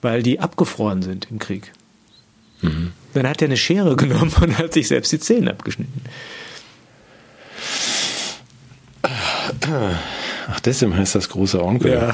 Weil 0.01 0.21
die 0.23 0.39
abgefroren 0.39 1.01
sind 1.01 1.27
im 1.31 1.39
Krieg. 1.39 1.71
Dann 3.13 3.27
hat 3.27 3.41
er 3.41 3.47
eine 3.47 3.57
Schere 3.57 3.95
genommen 3.97 4.31
und 4.39 4.57
hat 4.57 4.73
sich 4.73 4.87
selbst 4.87 5.11
die 5.11 5.19
Zehen 5.19 5.47
abgeschnitten. 5.47 6.01
Ach, 10.47 10.59
deswegen 10.59 10.95
heißt 10.95 11.15
das 11.15 11.29
große 11.29 11.61
Onkel. 11.61 12.13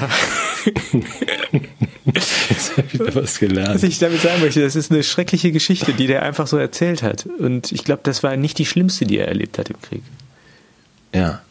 Jetzt 2.04 2.76
hab 2.76 2.86
ich 2.86 2.94
wieder 2.94 3.06
was 3.14 3.16
Was 3.16 3.38
gelernt. 3.38 3.82
ich 3.82 3.98
damit 3.98 4.20
sagen 4.20 4.40
möchte, 4.40 4.60
das 4.60 4.76
ist 4.76 4.90
eine 4.90 5.02
schreckliche 5.02 5.52
Geschichte, 5.52 5.92
die 5.92 6.06
der 6.06 6.22
einfach 6.22 6.46
so 6.46 6.56
erzählt 6.56 7.02
hat. 7.02 7.26
Und 7.38 7.72
ich 7.72 7.84
glaube, 7.84 8.00
das 8.02 8.22
war 8.22 8.36
nicht 8.36 8.58
die 8.58 8.66
schlimmste, 8.66 9.06
die 9.06 9.18
er 9.18 9.28
erlebt 9.28 9.58
hat 9.58 9.70
im 9.70 9.80
Krieg. 9.80 10.02
Ja. 11.14 11.42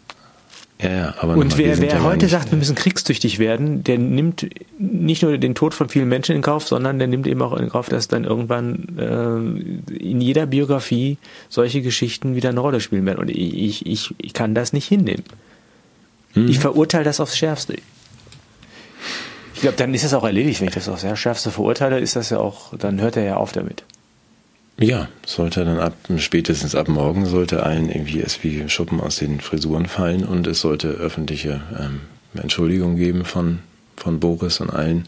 Ja, 0.81 0.89
ja, 0.89 1.13
aber 1.19 1.35
Und 1.35 1.59
wer, 1.59 1.77
wer 1.77 1.89
ja 1.89 2.01
heute 2.01 2.27
sagt, 2.27 2.49
wir 2.49 2.57
müssen 2.57 2.73
kriegstüchtig 2.73 3.37
werden, 3.37 3.83
der 3.83 3.99
nimmt 3.99 4.47
nicht 4.79 5.21
nur 5.21 5.37
den 5.37 5.53
Tod 5.53 5.75
von 5.75 5.89
vielen 5.89 6.09
Menschen 6.09 6.35
in 6.35 6.41
Kauf, 6.41 6.67
sondern 6.67 6.97
der 6.97 7.07
nimmt 7.07 7.27
eben 7.27 7.41
auch 7.43 7.55
in 7.55 7.69
Kauf, 7.69 7.87
dass 7.87 8.07
dann 8.07 8.23
irgendwann 8.23 8.87
äh, 8.97 9.93
in 9.93 10.21
jeder 10.21 10.47
Biografie 10.47 11.19
solche 11.49 11.83
Geschichten 11.83 12.35
wieder 12.35 12.49
eine 12.49 12.59
Rolle 12.61 12.79
spielen 12.79 13.05
werden. 13.05 13.19
Und 13.19 13.29
ich, 13.29 13.85
ich, 13.85 14.15
ich 14.17 14.33
kann 14.33 14.55
das 14.55 14.73
nicht 14.73 14.87
hinnehmen. 14.87 15.23
Mhm. 16.33 16.47
Ich 16.47 16.57
verurteile 16.57 17.03
das 17.03 17.19
aufs 17.19 17.37
Schärfste. 17.37 17.75
Ich 19.61 19.63
glaube, 19.63 19.77
dann 19.77 19.93
ist 19.93 20.03
es 20.03 20.15
auch 20.15 20.23
erledigt. 20.23 20.59
Wenn 20.59 20.69
ich 20.69 20.73
das 20.73 20.89
aufs 20.89 21.05
Schärfste 21.19 21.51
verurteile, 21.51 21.99
ist 21.99 22.15
das 22.15 22.31
ja 22.31 22.39
auch, 22.39 22.75
dann 22.75 22.99
hört 22.99 23.15
er 23.15 23.23
ja 23.23 23.35
auf 23.35 23.51
damit. 23.51 23.83
Ja, 24.79 25.07
sollte 25.23 25.63
dann 25.63 25.77
ab, 25.77 25.93
spätestens 26.17 26.73
ab 26.73 26.87
morgen 26.87 27.27
sollte 27.27 27.61
allen 27.61 27.87
irgendwie 27.91 28.21
es 28.21 28.43
wie 28.43 28.67
Schuppen 28.69 28.99
aus 28.99 29.17
den 29.17 29.39
Frisuren 29.39 29.85
fallen 29.85 30.25
und 30.25 30.47
es 30.47 30.61
sollte 30.61 30.87
öffentliche 30.87 31.61
ähm, 31.79 31.99
Entschuldigung 32.33 32.95
geben 32.95 33.23
von, 33.23 33.59
von 33.97 34.19
Boris 34.19 34.61
und 34.61 34.71
allen. 34.71 35.07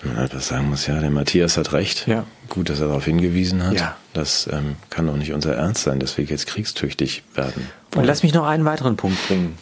Wenn 0.00 0.12
man 0.12 0.20
halt 0.20 0.36
was 0.36 0.46
sagen 0.46 0.70
muss, 0.70 0.86
ja, 0.86 1.00
der 1.00 1.10
Matthias 1.10 1.56
hat 1.56 1.72
recht. 1.72 2.06
Ja. 2.06 2.24
Gut, 2.48 2.68
dass 2.68 2.78
er 2.78 2.86
darauf 2.86 3.04
hingewiesen 3.04 3.64
hat. 3.64 3.74
Ja. 3.74 3.96
Das 4.12 4.48
ähm, 4.52 4.76
kann 4.90 5.08
doch 5.08 5.16
nicht 5.16 5.32
unser 5.32 5.56
Ernst 5.56 5.82
sein, 5.82 5.98
dass 5.98 6.16
wir 6.18 6.24
jetzt 6.24 6.46
kriegstüchtig 6.46 7.24
werden. 7.34 7.66
Und 7.96 8.04
lass 8.04 8.22
mich 8.22 8.32
noch 8.32 8.46
einen 8.46 8.64
weiteren 8.64 8.96
Punkt 8.96 9.26
bringen. 9.26 9.58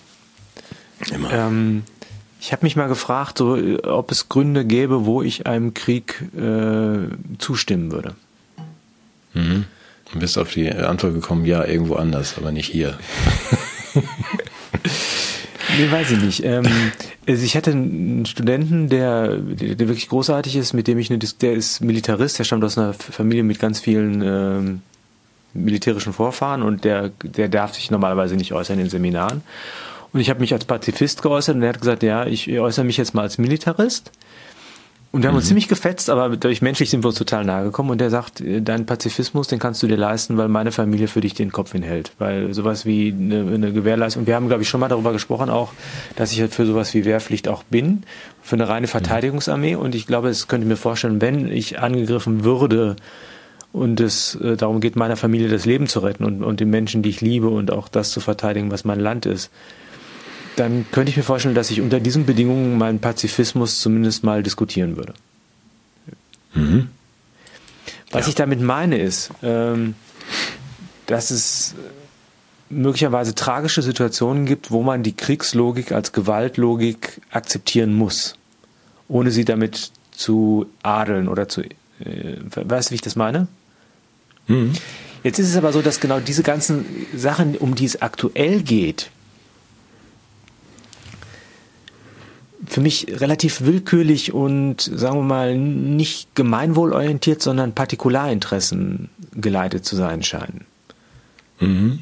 Immer. 1.11 1.33
Ähm, 1.33 1.85
ich 2.45 2.53
habe 2.53 2.67
mich 2.67 2.77
mal 2.77 2.89
gefragt, 2.89 3.39
so, 3.39 3.57
äh, 3.57 3.79
ob 3.85 4.11
es 4.11 4.29
Gründe 4.29 4.67
gäbe, 4.67 5.07
wo 5.07 5.23
ich 5.23 5.47
einem 5.47 5.73
Krieg 5.73 6.23
äh, 6.37 7.09
zustimmen 7.39 7.91
würde. 7.91 8.15
Mhm. 9.33 9.65
Du 10.13 10.19
bist 10.19 10.37
auf 10.37 10.53
die 10.53 10.71
Antwort 10.71 11.15
gekommen, 11.15 11.47
ja, 11.47 11.65
irgendwo 11.65 11.95
anders, 11.95 12.37
aber 12.37 12.53
nicht 12.53 12.71
hier. 12.71 12.99
Nee, 15.77 15.91
weiß 15.91 16.13
ich 16.13 16.21
nicht. 16.21 16.45
Ähm, 16.45 16.65
also 17.27 17.45
ich 17.45 17.57
hatte 17.57 17.73
einen 17.73 18.27
Studenten, 18.27 18.89
der, 18.89 19.39
der 19.39 19.89
wirklich 19.89 20.09
großartig 20.09 20.55
ist, 20.55 20.73
mit 20.73 20.87
dem 20.87 20.99
ich 20.99 21.11
eine, 21.11 21.19
der 21.19 21.53
ist 21.53 21.81
Militarist, 21.81 22.39
der 22.39 22.45
stammt 22.45 22.63
aus 22.63 22.79
einer 22.79 22.93
Familie 22.95 23.43
mit 23.43 23.59
ganz 23.59 23.81
vielen 23.81 24.23
ähm, 24.23 24.83
militärischen 25.53 26.13
Vorfahren 26.13 26.63
und 26.63 26.85
der, 26.85 27.11
der 27.23 27.49
darf 27.49 27.75
sich 27.75 27.91
normalerweise 27.91 28.37
nicht 28.37 28.53
äußern 28.53 28.79
in 28.79 28.89
Seminaren. 28.89 29.43
Und 30.15 30.21
ich 30.21 30.31
habe 30.31 30.41
mich 30.41 30.53
als 30.53 30.65
Pazifist 30.65 31.23
geäußert 31.23 31.57
und 31.57 31.63
er 31.63 31.71
hat 31.71 31.81
gesagt, 31.81 32.05
ja, 32.05 32.25
ich 32.25 32.49
äußere 32.49 32.85
mich 32.85 32.97
jetzt 32.97 33.15
mal 33.15 33.23
als 33.23 33.37
Militarist. 33.37 34.13
Und 35.11 35.23
wir 35.23 35.29
haben 35.29 35.37
uns 35.37 35.47
ziemlich 35.47 35.69
gefetzt, 35.69 36.09
aber 36.09 36.37
durch 36.37 36.63
menschlich 36.63 36.91
sind 36.91 37.05
wir 37.05 37.09
uns 37.09 37.19
total 37.19 37.45
nahe 37.45 37.65
gekommen. 37.65 37.91
Und 37.91 38.01
der 38.01 38.11
sagt, 38.11 38.41
äh, 38.41 38.61
deinen 38.61 38.87
Pazifismus, 38.87 39.49
den 39.49 39.59
kannst 39.59 39.83
du 39.83 39.89
dir 39.89 39.97
leisten, 39.97 40.37
weil 40.37 40.49
meine 40.49 40.71
Familie 40.73 41.09
für 41.09 41.21
dich 41.21 41.35
den 41.35 41.51
Kopf 41.51 41.73
hinhält. 41.73 42.13
Weil 42.19 42.55
sowas 42.55 42.87
wie 42.87 43.13
eine, 43.13 43.41
eine 43.41 43.73
Gewährleistung, 43.73 44.23
und 44.23 44.27
wir 44.27 44.37
haben, 44.37 44.47
glaube 44.47 44.63
ich, 44.63 44.69
schon 44.69 44.81
mal 44.81 44.89
darüber 44.89 45.13
gesprochen 45.13 45.51
auch, 45.51 45.73
dass 46.15 46.31
ich 46.33 46.41
halt 46.41 46.55
für 46.55 46.65
sowas 46.65 46.95
wie 46.95 47.05
Wehrpflicht 47.05 47.49
auch 47.49 47.65
bin, 47.65 48.05
für 48.41 48.55
eine 48.55 48.69
reine 48.69 48.87
Verteidigungsarmee. 48.87 49.75
Und 49.75 49.97
ich 49.97 50.07
glaube, 50.07 50.29
es 50.29 50.47
könnte 50.47 50.67
mir 50.67 50.77
vorstellen, 50.77 51.21
wenn 51.21 51.51
ich 51.51 51.81
angegriffen 51.81 52.45
würde 52.45 52.95
und 53.73 53.99
es 53.99 54.37
äh, 54.37 54.57
darum 54.57 54.81
geht, 54.81 54.95
meiner 54.95 55.17
Familie 55.17 55.49
das 55.49 55.65
Leben 55.65 55.89
zu 55.89 56.01
retten 56.01 56.25
und, 56.25 56.45
und 56.45 56.61
den 56.61 56.71
Menschen, 56.71 57.03
die 57.03 57.11
ich 57.11 57.21
liebe 57.21 57.49
und 57.49 57.73
auch 57.73 57.89
das 57.89 58.11
zu 58.11 58.21
verteidigen, 58.21 58.71
was 58.71 58.85
mein 58.85 59.01
Land 59.01 59.27
ist, 59.27 59.51
dann 60.57 60.87
könnte 60.93 61.11
ich 61.11 61.17
mir 61.17 61.23
vorstellen, 61.23 61.55
dass 61.55 61.71
ich 61.71 61.81
unter 61.81 62.01
diesen 62.01 62.27
Bedingungen 62.27 62.79
meinen 62.79 63.01
Pazifismus 63.01 63.81
zumindest 63.81 64.25
mal 64.25 64.43
diskutieren 64.43 64.97
würde. 64.97 65.15
Mhm. 66.55 66.89
Was 68.11 68.27
Ja. 68.27 68.29
ich 68.29 68.35
damit 68.37 68.61
meine 68.61 68.99
ist, 68.99 69.31
ähm, 69.43 69.95
dass 71.07 71.31
es 71.31 71.75
möglicherweise 72.71 73.35
tragische 73.35 73.83
Situationen 73.83 74.47
gibt, 74.47 74.71
wo 74.71 74.83
man 74.83 75.03
die 75.03 75.15
Kriegslogik 75.15 75.93
als 75.93 76.13
Gewaltlogik 76.13 77.21
akzeptieren 77.31 77.95
muss, 77.95 78.37
ohne 79.09 79.31
sie 79.31 79.45
damit 79.45 79.91
zu 80.13 80.67
adeln 80.83 81.29
oder 81.29 81.49
zu. 81.49 81.63
Äh, 81.63 82.37
weißt 82.55 82.89
du, 82.89 82.93
wie 82.93 82.97
ich 82.97 83.01
das 83.03 83.17
meine? 83.17 83.49
Mhm. 84.47 84.73
Jetzt 85.25 85.39
ist 85.39 85.49
es 85.49 85.57
aber 85.57 85.73
so, 85.73 85.83
dass 85.83 86.01
genau 86.01 86.21
diese 86.21 86.43
ganzen 86.43 86.85
Sachen, 87.17 87.57
um 87.57 87.75
die 87.75 87.87
es 87.87 88.01
aktuell 88.03 88.63
geht, 88.63 89.11
für 92.67 92.81
mich 92.81 93.07
relativ 93.21 93.63
willkürlich 93.63 94.33
und 94.33 94.81
sagen 94.81 95.19
wir 95.19 95.23
mal 95.23 95.57
nicht 95.57 96.35
gemeinwohlorientiert, 96.35 97.43
sondern 97.43 97.75
Partikularinteressen 97.75 99.09
geleitet 99.35 99.85
zu 99.85 99.97
sein 99.97 100.23
scheinen. 100.23 100.65
Mhm. 101.61 102.01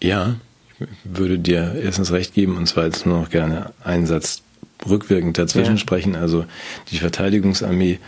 Ja, 0.00 0.36
ich 0.78 0.86
würde 1.04 1.38
dir 1.38 1.74
erstens 1.82 2.12
recht 2.12 2.34
geben 2.34 2.56
und 2.56 2.66
zwar 2.66 2.84
jetzt 2.84 3.04
nur 3.06 3.20
noch 3.20 3.30
gerne 3.30 3.72
einen 3.82 4.06
Satz 4.06 4.42
rückwirkend 4.88 5.38
dazwischen 5.38 5.74
Ja. 5.74 5.78
sprechen. 5.78 6.14
Also 6.14 6.44
die 6.90 6.98
Verteidigungsarmee, 6.98 7.98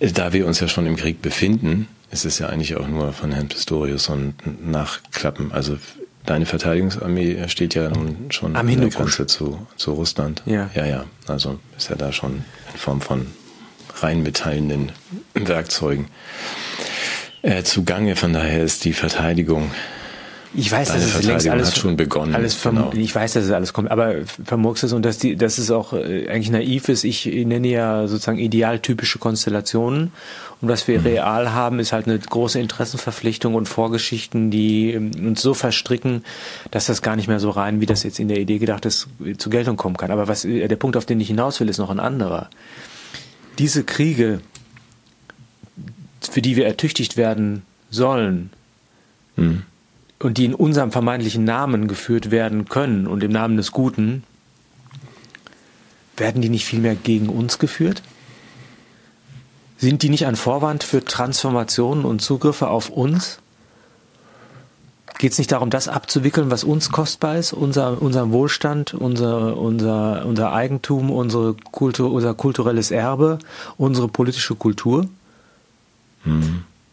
äh, 0.00 0.12
da 0.12 0.32
wir 0.32 0.46
uns 0.46 0.60
ja 0.60 0.68
schon 0.68 0.86
im 0.86 0.96
Krieg 0.96 1.22
befinden, 1.22 1.88
ist 2.10 2.24
es 2.24 2.38
ja 2.38 2.48
eigentlich 2.48 2.76
auch 2.76 2.88
nur 2.88 3.12
von 3.12 3.32
Herrn 3.32 3.48
Pistorius 3.48 4.08
und 4.08 4.34
Nachklappen. 4.66 5.52
Also 5.52 5.78
deine 6.26 6.46
Verteidigungsarmee 6.46 7.48
steht 7.48 7.74
ja 7.74 7.88
nun 7.88 8.30
schon 8.30 8.56
Am 8.56 8.68
an 8.68 8.80
der. 8.80 8.90
Grenze 8.90 9.26
zu, 9.26 9.66
zu 9.76 9.92
Russland. 9.92 10.42
Ja. 10.46 10.70
ja, 10.74 10.86
ja. 10.86 11.04
Also 11.26 11.58
ist 11.76 11.90
ja 11.90 11.96
da 11.96 12.12
schon 12.12 12.44
in 12.72 12.78
Form 12.78 13.00
von 13.00 13.26
reinmetallenden 14.00 14.92
Werkzeugen 15.34 16.06
äh, 17.42 17.62
zugange. 17.62 18.16
Von 18.16 18.32
daher 18.32 18.62
ist 18.62 18.84
die 18.84 18.92
Verteidigung 18.92 19.70
Ich 20.54 20.72
weiß, 20.72 20.88
Deine 20.88 21.00
dass 21.02 21.14
es 21.14 21.22
längst 21.24 21.48
alles 21.48 21.68
hat 21.72 21.78
schon 21.78 21.96
begonnen, 21.96 22.34
Alles 22.34 22.62
genau. 22.62 22.90
Ich 22.94 23.14
weiß, 23.14 23.34
dass 23.34 23.44
es 23.44 23.50
alles 23.50 23.72
kommt, 23.72 23.90
aber 23.90 24.14
vermurkst 24.44 24.84
es 24.84 24.92
und 24.92 25.04
dass 25.04 25.18
die, 25.18 25.36
dass 25.36 25.58
es 25.58 25.70
auch 25.70 25.92
äh, 25.92 26.28
eigentlich 26.28 26.50
naiv 26.50 26.88
ist. 26.88 27.04
Ich 27.04 27.26
nenne 27.26 27.68
ja 27.68 28.06
sozusagen 28.08 28.38
idealtypische 28.38 29.18
Konstellationen 29.18 30.12
und 30.60 30.68
was 30.68 30.88
Mhm. 30.88 30.92
wir 30.92 31.04
real 31.04 31.52
haben, 31.52 31.78
ist 31.78 31.92
halt 31.92 32.06
eine 32.06 32.18
große 32.18 32.58
Interessenverpflichtung 32.58 33.54
und 33.54 33.68
Vorgeschichten, 33.68 34.50
die 34.50 34.92
ähm, 34.92 35.10
uns 35.26 35.42
so 35.42 35.54
verstricken, 35.54 36.24
dass 36.70 36.86
das 36.86 37.02
gar 37.02 37.14
nicht 37.16 37.28
mehr 37.28 37.40
so 37.40 37.50
rein, 37.50 37.80
wie 37.80 37.86
das 37.86 38.02
jetzt 38.02 38.18
in 38.18 38.28
der 38.28 38.38
Idee 38.38 38.58
gedacht 38.58 38.86
ist, 38.86 39.08
zur 39.36 39.52
Geltung 39.52 39.76
kommen 39.76 39.96
kann. 39.96 40.10
Aber 40.10 40.28
was 40.28 40.44
äh, 40.44 40.66
der 40.66 40.76
Punkt, 40.76 40.96
auf 40.96 41.04
den 41.06 41.20
ich 41.20 41.28
hinaus 41.28 41.60
will, 41.60 41.68
ist 41.68 41.78
noch 41.78 41.90
ein 41.90 42.00
anderer. 42.00 42.48
Diese 43.58 43.84
Kriege, 43.84 44.40
für 46.20 46.42
die 46.42 46.56
wir 46.56 46.66
ertüchtigt 46.66 47.16
werden 47.16 47.62
sollen, 47.90 48.50
hm, 49.36 49.62
und 50.18 50.38
die 50.38 50.44
in 50.44 50.54
unserem 50.54 50.90
vermeintlichen 50.92 51.44
Namen 51.44 51.88
geführt 51.88 52.30
werden 52.30 52.66
können 52.68 53.06
und 53.06 53.22
im 53.22 53.32
Namen 53.32 53.56
des 53.56 53.72
Guten, 53.72 54.24
werden 56.16 56.42
die 56.42 56.48
nicht 56.48 56.64
vielmehr 56.64 56.96
gegen 56.96 57.28
uns 57.28 57.58
geführt? 57.58 58.02
Sind 59.76 60.02
die 60.02 60.08
nicht 60.08 60.26
ein 60.26 60.34
Vorwand 60.34 60.82
für 60.82 61.04
Transformationen 61.04 62.04
und 62.04 62.20
Zugriffe 62.20 62.68
auf 62.68 62.90
uns? 62.90 63.38
Geht 65.18 65.32
es 65.32 65.38
nicht 65.38 65.52
darum, 65.52 65.70
das 65.70 65.88
abzuwickeln, 65.88 66.50
was 66.50 66.64
uns 66.64 66.90
kostbar 66.90 67.36
ist, 67.36 67.52
unser, 67.52 68.00
unser 68.02 68.30
Wohlstand, 68.30 68.94
unser, 68.94 69.56
unser, 69.56 70.26
unser 70.26 70.52
Eigentum, 70.52 71.10
unsere 71.10 71.54
Kultur, 71.54 72.12
unser 72.12 72.34
kulturelles 72.34 72.90
Erbe, 72.90 73.38
unsere 73.76 74.08
politische 74.08 74.54
Kultur? 74.56 75.06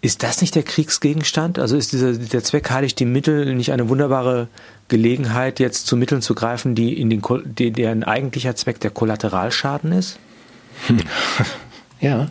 Ist 0.06 0.22
das 0.22 0.39
nicht 0.41 0.53
der 0.53 0.62
Kriegsgegenstand? 0.62 1.58
Also 1.58 1.76
ist 1.76 1.91
dieser, 1.91 2.14
der 2.14 2.43
Zweck 2.43 2.70
heiligt 2.70 2.99
die 2.99 3.06
Mittel 3.06 3.56
nicht 3.56 3.72
eine 3.72 3.89
wunderbare 3.89 4.49
Gelegenheit, 4.88 5.60
jetzt 5.60 5.88
zu 5.88 5.97
Mitteln 5.97 6.22
zu 6.22 6.36
greifen, 6.36 6.76
die 6.76 6.93
in 6.93 7.10
den, 7.10 7.24
Kol- 7.24 7.41
die, 7.43 7.72
deren 7.72 8.03
eigentlicher 8.03 8.56
Zweck 8.56 8.80
der 8.80 8.91
Kollateralschaden 8.91 9.91
ist? 9.91 10.20
Ja. 12.01 12.30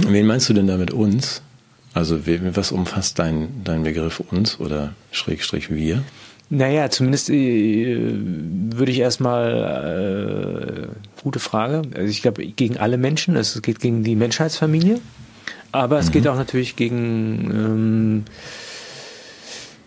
Wen 0.00 0.26
meinst 0.26 0.48
du 0.48 0.54
denn 0.54 0.66
damit 0.66 0.92
uns? 0.92 1.42
Also 1.92 2.20
was 2.54 2.72
umfasst 2.72 3.18
dein, 3.18 3.48
dein 3.64 3.82
Begriff 3.82 4.20
uns 4.20 4.60
oder 4.60 4.94
Schrägstrich 5.10 5.68
wir? 5.70 6.04
Naja, 6.48 6.88
zumindest 6.88 7.28
äh, 7.28 7.98
würde 8.00 8.92
ich 8.92 9.00
erstmal, 9.00 10.88
äh, 10.88 11.22
gute 11.22 11.38
Frage, 11.40 11.82
also 11.94 12.08
ich 12.08 12.22
glaube 12.22 12.46
gegen 12.46 12.78
alle 12.78 12.96
Menschen, 12.96 13.36
es 13.36 13.60
geht 13.60 13.80
gegen 13.80 14.04
die 14.04 14.16
Menschheitsfamilie, 14.16 15.00
aber 15.72 15.98
es 15.98 16.10
geht 16.10 16.26
auch 16.28 16.36
natürlich 16.36 16.76
gegen 16.76 17.50
ähm, 17.50 18.24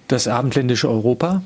das 0.07 0.27
abendländische 0.27 0.89
Europa, 0.89 1.41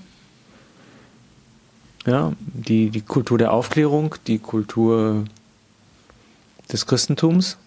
ja, 2.05 2.33
die, 2.53 2.89
die 2.89 3.01
Kultur 3.01 3.37
der 3.37 3.51
Aufklärung, 3.51 4.15
die 4.27 4.39
Kultur 4.39 5.25
des 6.71 6.85
Christentums. 6.85 7.57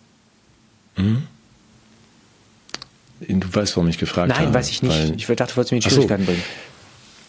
Du 3.20 3.54
weißt, 3.54 3.76
warum 3.76 3.88
ich 3.88 3.98
gefragt 3.98 4.32
habe. 4.32 4.44
Nein, 4.44 4.54
weiß 4.54 4.70
ich 4.70 4.82
nicht. 4.82 5.14
Ich 5.16 5.26
dachte, 5.26 5.52
du 5.52 5.56
wolltest 5.56 5.72
mich 5.72 5.84
in 5.84 5.88
Ach 5.88 5.90
so. 5.90 5.96
Schwierigkeiten 5.96 6.26
bringen. 6.26 6.42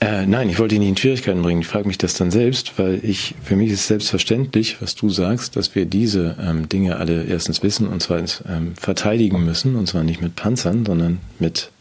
Äh, 0.01 0.25
nein, 0.25 0.49
ich 0.49 0.59
wollte 0.59 0.75
ihn 0.75 0.79
nicht 0.81 0.89
in 0.89 0.97
Schwierigkeiten 0.97 1.41
bringen. 1.41 1.61
Ich 1.61 1.67
frage 1.67 1.87
mich 1.87 1.97
das 1.97 2.13
dann 2.13 2.31
selbst, 2.31 2.79
weil 2.79 3.03
ich, 3.03 3.35
für 3.43 3.57
mich 3.57 3.69
ist 3.69 3.87
selbstverständlich, 3.87 4.81
was 4.81 4.95
du 4.95 5.09
sagst, 5.09 5.57
dass 5.57 5.75
wir 5.75 5.85
diese 5.85 6.37
ähm, 6.41 6.69
Dinge 6.69 6.95
alle 6.95 7.25
erstens 7.25 7.63
wissen 7.63 7.87
und 7.87 8.01
zweitens 8.01 8.41
ähm, 8.47 8.75
verteidigen 8.75 9.43
müssen. 9.43 9.75
Und 9.75 9.87
zwar 9.87 10.03
nicht 10.03 10.21
mit 10.21 10.35
Panzern, 10.37 10.85
sondern 10.85 11.19
mit 11.37 11.71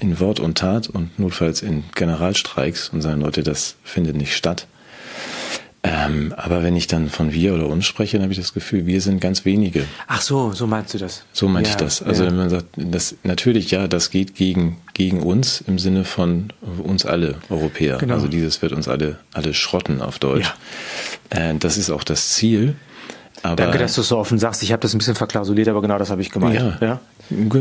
in 0.00 0.18
Wort 0.18 0.40
und 0.40 0.58
Tat 0.58 0.88
und 0.88 1.16
notfalls 1.18 1.62
in 1.62 1.84
Generalstreiks 1.94 2.88
und 2.88 3.02
sagen, 3.02 3.20
Leute, 3.20 3.44
das 3.44 3.76
findet 3.84 4.16
nicht 4.16 4.34
statt. 4.36 4.66
Ähm, 5.86 6.32
aber 6.38 6.62
wenn 6.62 6.76
ich 6.76 6.86
dann 6.86 7.10
von 7.10 7.32
wir 7.32 7.52
oder 7.52 7.66
uns 7.66 7.84
spreche, 7.84 8.16
dann 8.16 8.22
habe 8.22 8.32
ich 8.32 8.38
das 8.38 8.54
Gefühl, 8.54 8.86
wir 8.86 9.02
sind 9.02 9.20
ganz 9.20 9.44
wenige. 9.44 9.84
Ach 10.06 10.22
so, 10.22 10.52
so 10.52 10.66
meinst 10.66 10.94
du 10.94 10.98
das. 10.98 11.24
So 11.34 11.46
meinte 11.46 11.68
Ja, 11.68 11.74
ich 11.74 11.76
das. 11.76 12.02
Also 12.02 12.24
ja. 12.24 12.30
wenn 12.30 12.38
man 12.38 12.48
sagt, 12.48 12.66
das 12.76 13.16
natürlich 13.22 13.70
ja, 13.70 13.86
das 13.86 14.08
geht 14.10 14.34
gegen 14.34 14.78
gegen 14.94 15.22
uns 15.22 15.60
im 15.60 15.78
Sinne 15.78 16.04
von 16.04 16.52
uns 16.82 17.04
alle 17.04 17.34
Europäer. 17.50 17.98
Genau. 17.98 18.14
Also 18.14 18.28
dieses 18.28 18.62
wird 18.62 18.72
uns 18.72 18.88
alle 18.88 19.18
alle 19.34 19.52
schrotten 19.52 20.00
auf 20.00 20.18
Deutsch. 20.18 20.54
Äh, 21.28 21.54
das 21.60 21.76
ist 21.76 21.90
auch 21.90 22.02
das 22.02 22.30
Ziel. 22.30 22.76
Aber 23.42 23.56
Danke, 23.56 23.76
dass 23.76 23.94
du 23.94 24.00
es 24.00 24.08
so 24.08 24.16
offen 24.16 24.38
sagst. 24.38 24.62
Ich 24.62 24.72
habe 24.72 24.80
das 24.80 24.94
ein 24.94 24.98
bisschen 24.98 25.16
verklausuliert, 25.16 25.68
aber 25.68 25.82
genau 25.82 25.98
das 25.98 26.08
habe 26.08 26.22
ich 26.22 26.30
gemeint. 26.30 26.54
ja, 26.54 26.78
ja? 26.80 27.00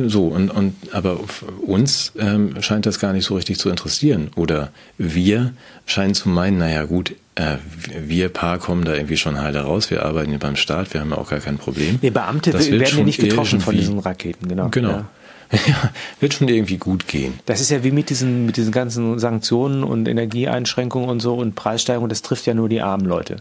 so 0.08 0.28
und 0.28 0.50
und 0.50 0.76
aber 0.94 1.20
uns 1.66 2.14
ähm, 2.18 2.62
scheint 2.62 2.86
das 2.86 3.00
gar 3.00 3.12
nicht 3.12 3.26
so 3.26 3.36
richtig 3.36 3.60
zu 3.60 3.70
interessieren. 3.70 4.32
Oder 4.38 4.72
wir 4.98 5.52
scheinen 5.86 6.14
zu 6.14 6.30
meinen, 6.30 6.58
naja 6.58 6.86
gut, 6.86 7.16
äh, 7.36 7.58
wir 8.00 8.30
Paar 8.30 8.60
kommen 8.60 8.86
da 8.86 8.94
irgendwie 8.94 9.18
schon 9.18 9.42
heile 9.42 9.62
raus. 9.62 9.90
Wir 9.90 10.06
arbeiten 10.06 10.30
hier 10.30 10.40
beim 10.40 10.56
Staat, 10.56 10.94
wir 10.94 11.02
haben 11.02 11.12
ja 11.12 11.18
auch 11.18 11.30
gar 11.30 11.40
kein 11.40 11.58
Problem. 11.58 12.00
Nee, 12.02 12.10
Beamte 12.10 12.52
Das 12.52 12.70
werden 12.70 12.98
ja 12.98 13.04
nicht 13.04 13.20
getroffen 13.20 13.60
von 13.60 13.76
diesen 13.76 14.00
Raketen, 14.00 14.48
genau. 14.48 14.70
Genau. 14.70 14.90
Ja. 14.90 15.06
Ja, 15.68 15.92
wird 16.20 16.34
schon 16.34 16.48
irgendwie 16.48 16.78
gut 16.78 17.08
gehen. 17.08 17.40
Das 17.46 17.62
ist 17.62 17.70
ja 17.70 17.84
wie 17.84 17.92
mit 17.92 18.10
diesen, 18.10 18.48
mit 18.48 18.58
diesen 18.58 18.72
ganzen 18.72 19.20
Sanktionen 19.20 19.84
und 19.84 20.08
Energieeinschränkungen 20.08 21.10
und 21.10 21.20
so 21.20 21.36
und 21.36 21.54
Preissteigerungen, 21.54 22.10
das 22.10 22.24
trifft 22.24 22.48
ja 22.48 22.56
nur 22.56 22.70
die 22.70 22.82
armen 22.82 23.06
Leute. 23.06 23.38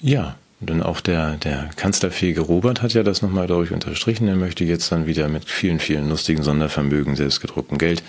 Ja, 0.00 0.36
denn 0.60 0.82
auch 0.82 1.00
der, 1.00 1.36
der 1.36 1.68
kanzlerfähige 1.76 2.40
Robert 2.40 2.80
hat 2.80 2.94
ja 2.94 3.02
das 3.02 3.20
nochmal, 3.20 3.46
glaube 3.46 3.64
ich, 3.64 3.72
unterstrichen. 3.72 4.28
Er 4.28 4.36
möchte 4.36 4.64
jetzt 4.64 4.90
dann 4.92 5.06
wieder 5.06 5.28
mit 5.28 5.44
vielen, 5.44 5.78
vielen 5.78 6.08
lustigen 6.08 6.42
Sondervermögen, 6.42 7.16
selbstgedrucktem 7.16 7.76
Geld, 7.76 8.02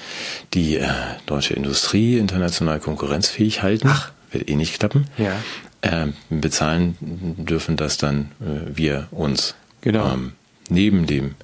die 0.54 0.78
äh, 0.78 0.88
deutsche 1.26 1.54
Industrie 1.54 2.18
international 2.18 2.80
konkurrenzfähig 2.80 3.62
halten. 3.62 3.90
Ach. 3.92 4.12
Wird 4.36 4.50
eh 4.50 4.56
nicht 4.56 4.78
klappen. 4.80 5.08
Ja. 5.18 5.32
Äh, 5.82 6.08
bezahlen 6.30 6.96
dürfen 7.02 7.76
das 7.78 7.98
dann 7.98 8.32
äh, 8.42 8.76
wir 8.78 9.08
uns. 9.12 9.56
Genau. 9.82 10.12
Ähm, 10.14 10.34
neben 10.70 11.06
dem 11.08 11.36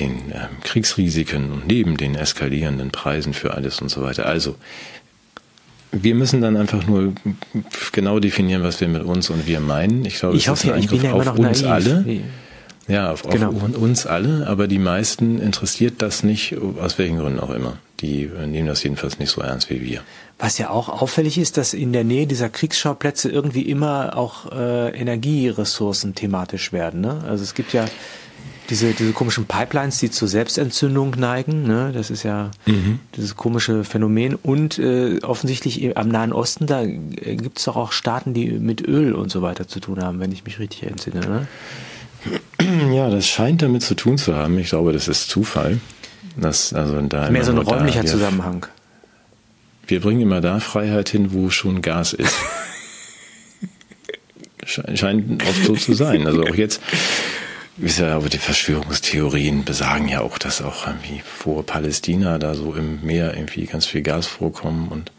den 0.00 0.12
ähm, 0.32 0.60
Kriegsrisiken 0.64 1.52
und 1.52 1.66
neben 1.66 1.96
den 1.96 2.14
eskalierenden 2.14 2.90
Preisen 2.90 3.32
für 3.34 3.54
alles 3.54 3.80
und 3.80 3.90
so 3.90 4.02
weiter. 4.02 4.26
Also 4.26 4.56
wir 5.92 6.14
müssen 6.14 6.40
dann 6.40 6.56
einfach 6.56 6.86
nur 6.86 7.12
genau 7.92 8.18
definieren, 8.18 8.62
was 8.64 8.80
wir 8.80 8.88
mit 8.88 9.02
uns 9.04 9.30
und 9.30 9.46
wir 9.46 9.60
meinen. 9.60 10.04
Ich 10.04 10.16
glaube, 10.18 10.36
Ich 10.36 10.48
es 10.48 10.64
ist 10.64 10.64
ein 10.70 10.72
Angriff 10.72 11.02
ja 11.02 11.12
auf 11.12 11.38
uns 11.38 11.62
naiv. 11.62 11.70
alle. 11.70 12.20
Ja, 12.88 13.12
auf, 13.12 13.24
auf 13.24 13.32
Genau. 13.32 13.50
uns 13.50 14.06
alle, 14.06 14.46
aber 14.48 14.66
die 14.66 14.78
meisten 14.80 15.40
interessiert 15.40 16.02
das 16.02 16.22
nicht, 16.22 16.56
aus 16.80 16.98
welchen 16.98 17.18
Gründen 17.18 17.38
auch 17.40 17.50
immer. 17.50 17.78
Die 18.04 18.30
nehmen 18.46 18.66
das 18.66 18.82
jedenfalls 18.82 19.18
nicht 19.18 19.30
so 19.30 19.40
ernst 19.40 19.70
wie 19.70 19.80
wir. 19.80 20.02
Was 20.38 20.58
ja 20.58 20.68
auch 20.70 20.88
auffällig 20.88 21.38
ist, 21.38 21.56
dass 21.56 21.72
in 21.72 21.92
der 21.92 22.04
Nähe 22.04 22.26
dieser 22.26 22.50
Kriegsschauplätze 22.50 23.30
irgendwie 23.30 23.62
immer 23.62 24.16
auch 24.16 24.52
äh, 24.52 24.90
Energieressourcen 24.90 26.14
thematisch 26.14 26.72
werden. 26.72 27.00
Ne? 27.00 27.22
Also 27.26 27.42
es 27.44 27.54
gibt 27.54 27.72
ja 27.72 27.86
diese, 28.68 28.92
diese 28.92 29.12
komischen 29.12 29.46
Pipelines, 29.46 29.98
die 29.98 30.10
zur 30.10 30.28
Selbstentzündung 30.28 31.14
neigen. 31.18 31.66
Ne? 31.66 31.92
Das 31.94 32.10
ist 32.10 32.24
ja 32.24 32.50
dieses 33.16 33.36
komische 33.36 33.84
Phänomen. 33.84 34.34
Und 34.34 34.78
äh, 34.78 35.20
offensichtlich 35.22 35.96
am 35.96 36.08
Nahen 36.08 36.32
Osten, 36.32 36.66
da 36.66 36.82
äh, 36.82 37.36
gibt 37.36 37.58
es 37.58 37.64
doch 37.64 37.76
auch 37.76 37.92
Staaten, 37.92 38.34
die 38.34 38.50
mit 38.52 38.86
Öl 38.86 39.14
und 39.14 39.30
so 39.30 39.40
weiter 39.40 39.66
zu 39.66 39.80
tun 39.80 40.02
haben, 40.02 40.20
wenn 40.20 40.32
ich 40.32 40.44
mich 40.44 40.58
richtig 40.58 40.82
entsinne. 40.84 41.20
Ne? 41.20 41.48
Ja, 42.94 43.10
das 43.10 43.26
scheint 43.26 43.62
damit 43.62 43.82
zu 43.82 43.94
tun 43.94 44.18
zu 44.18 44.34
haben. 44.34 44.58
Ich 44.58 44.68
glaube, 44.68 44.92
das 44.92 45.08
ist 45.08 45.28
Zufall. 45.28 45.78
Das, 46.36 46.72
also 46.72 47.00
da 47.02 47.30
Mehr 47.30 47.44
so 47.44 47.52
ein 47.52 47.56
da- 47.56 47.62
räumlicher 47.62 48.02
wir- 48.02 48.10
Zusammenhang. 48.10 48.66
Wir 49.86 50.00
bringen 50.00 50.22
immer 50.22 50.40
da 50.40 50.60
Freiheit 50.60 51.10
hin, 51.10 51.32
wo 51.32 51.50
schon 51.50 51.82
Gas 51.82 52.14
ist. 52.14 52.34
Sche- 54.64 54.96
Scheint 54.96 55.42
oft 55.42 55.64
so 55.64 55.74
zu 55.76 55.92
sein. 55.94 56.26
Also 56.26 56.42
auch 56.44 56.54
jetzt, 56.54 56.80
ist 57.78 57.98
ja, 57.98 58.14
aber 58.16 58.28
die 58.30 58.38
Verschwörungstheorien 58.38 59.64
besagen 59.64 60.08
ja 60.08 60.20
auch, 60.20 60.38
dass 60.38 60.62
auch 60.62 60.86
irgendwie 60.86 61.22
vor 61.24 61.64
Palästina 61.66 62.38
da 62.38 62.54
so 62.54 62.72
im 62.74 63.00
Meer 63.02 63.34
irgendwie 63.36 63.66
ganz 63.66 63.84
viel 63.86 64.02
Gas 64.02 64.26
vorkommen 64.26 64.88
und 64.88 65.10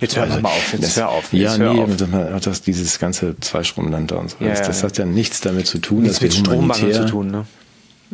Jetzt 0.00 0.14
hör 0.16 0.22
Also, 0.24 0.40
mal 0.40 0.48
auf, 0.50 0.72
jetzt 0.72 0.84
das, 0.84 0.96
hör 0.96 1.08
auf. 1.08 1.32
Ja, 1.32 1.50
jetzt 1.50 1.58
hör 1.58 1.72
nee, 1.74 2.32
auf. 2.32 2.40
dass 2.44 2.62
dieses 2.62 3.00
ganze 3.00 3.34
Zweistromland 3.40 4.12
da 4.12 4.16
und 4.16 4.30
so. 4.30 4.36
Ja, 4.40 4.50
das, 4.50 4.60
ja, 4.60 4.66
das 4.68 4.80
ja. 4.82 4.88
hat 4.88 4.98
ja 4.98 5.04
nichts 5.06 5.40
damit 5.40 5.66
zu 5.66 5.78
tun, 5.78 6.02
Nichts 6.02 6.20
dass 6.20 6.22
wir 6.22 6.28
mit 6.28 6.36
Strommangel 6.38 6.76
humanitär, 6.82 7.06
zu 7.06 7.10
tun. 7.10 7.30
Ne? 7.32 7.46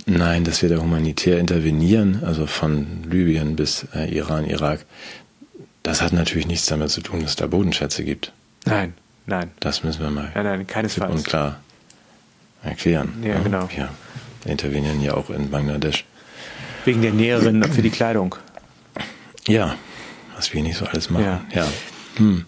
Nein, 0.06 0.44
dass 0.44 0.60
wir 0.62 0.68
da 0.68 0.78
humanitär 0.78 1.38
intervenieren, 1.38 2.22
also 2.24 2.46
von 2.46 3.04
Libyen 3.08 3.56
bis 3.56 3.86
äh, 3.94 4.12
Iran, 4.14 4.44
Irak. 4.44 4.84
Das 5.82 6.02
hat 6.02 6.12
natürlich 6.12 6.46
nichts 6.46 6.66
damit 6.66 6.90
zu 6.90 7.00
tun, 7.00 7.20
dass 7.20 7.30
es 7.30 7.36
da 7.36 7.46
Bodenschätze 7.46 8.04
gibt. 8.04 8.32
Nein, 8.64 8.94
nein. 9.26 9.50
Das 9.60 9.84
müssen 9.84 10.02
wir 10.02 10.10
mal 10.10 10.30
Nein, 10.34 10.44
nein, 10.44 10.66
keinesfalls. 10.66 11.14
und 11.14 11.24
klar 11.24 11.60
erklären. 12.62 13.12
Ja, 13.22 13.38
genau. 13.40 13.68
Ja. 13.76 13.90
intervenieren 14.46 15.00
ja 15.02 15.14
auch 15.14 15.30
in 15.30 15.50
Bangladesch. 15.50 16.04
Wegen 16.84 17.02
der 17.02 17.12
Näherin 17.12 17.62
für 17.64 17.82
die 17.82 17.90
Kleidung. 17.90 18.34
Ja, 19.46 19.74
was 20.36 20.52
wir 20.52 20.62
nicht 20.62 20.76
so 20.76 20.86
alles 20.86 21.10
machen. 21.10 21.24
Ja. 21.24 21.44
Ja. 21.52 21.66
Hm. 22.16 22.44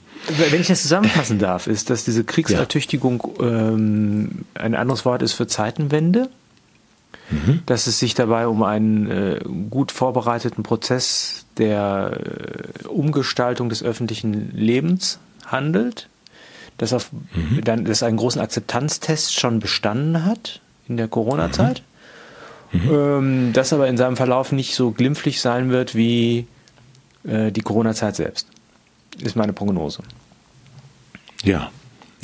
Wenn 0.50 0.60
ich 0.60 0.66
das 0.66 0.82
zusammenfassen 0.82 1.38
darf, 1.38 1.66
ist, 1.66 1.88
dass 1.90 2.04
diese 2.04 2.24
Kriegsertüchtigung 2.24 3.22
ähm, 3.40 4.44
ein 4.54 4.74
anderes 4.74 5.04
Wort 5.04 5.22
ist 5.22 5.34
für 5.34 5.46
Zeitenwende. 5.46 6.28
Mhm. 7.30 7.62
Dass 7.66 7.86
es 7.86 7.98
sich 7.98 8.14
dabei 8.14 8.46
um 8.46 8.62
einen 8.62 9.10
äh, 9.10 9.40
gut 9.70 9.90
vorbereiteten 9.90 10.62
Prozess 10.62 11.44
der 11.58 12.20
äh, 12.84 12.86
Umgestaltung 12.86 13.68
des 13.68 13.82
öffentlichen 13.82 14.52
Lebens 14.56 15.18
handelt. 15.44 16.08
Dass, 16.78 16.92
auf, 16.92 17.10
Mhm. 17.34 17.62
dann, 17.64 17.84
dass 17.84 18.02
einen 18.02 18.16
großen 18.18 18.40
Akzeptanztest 18.40 19.34
schon 19.34 19.60
bestanden 19.60 20.24
hat 20.24 20.60
in 20.88 20.96
der 20.96 21.08
Corona-Zeit. 21.08 21.82
Mhm. 22.72 22.90
Ähm, 22.90 23.52
das 23.52 23.72
aber 23.72 23.88
in 23.88 23.96
seinem 23.96 24.16
Verlauf 24.16 24.52
nicht 24.52 24.74
so 24.74 24.90
glimpflich 24.90 25.40
sein 25.40 25.70
wird 25.70 25.94
wie 25.94 26.46
äh, 27.24 27.50
die 27.50 27.62
Corona-Zeit 27.62 28.16
selbst. 28.16 28.48
Ist 29.18 29.36
meine 29.36 29.52
Prognose. 29.52 30.02
Ja. 31.42 31.70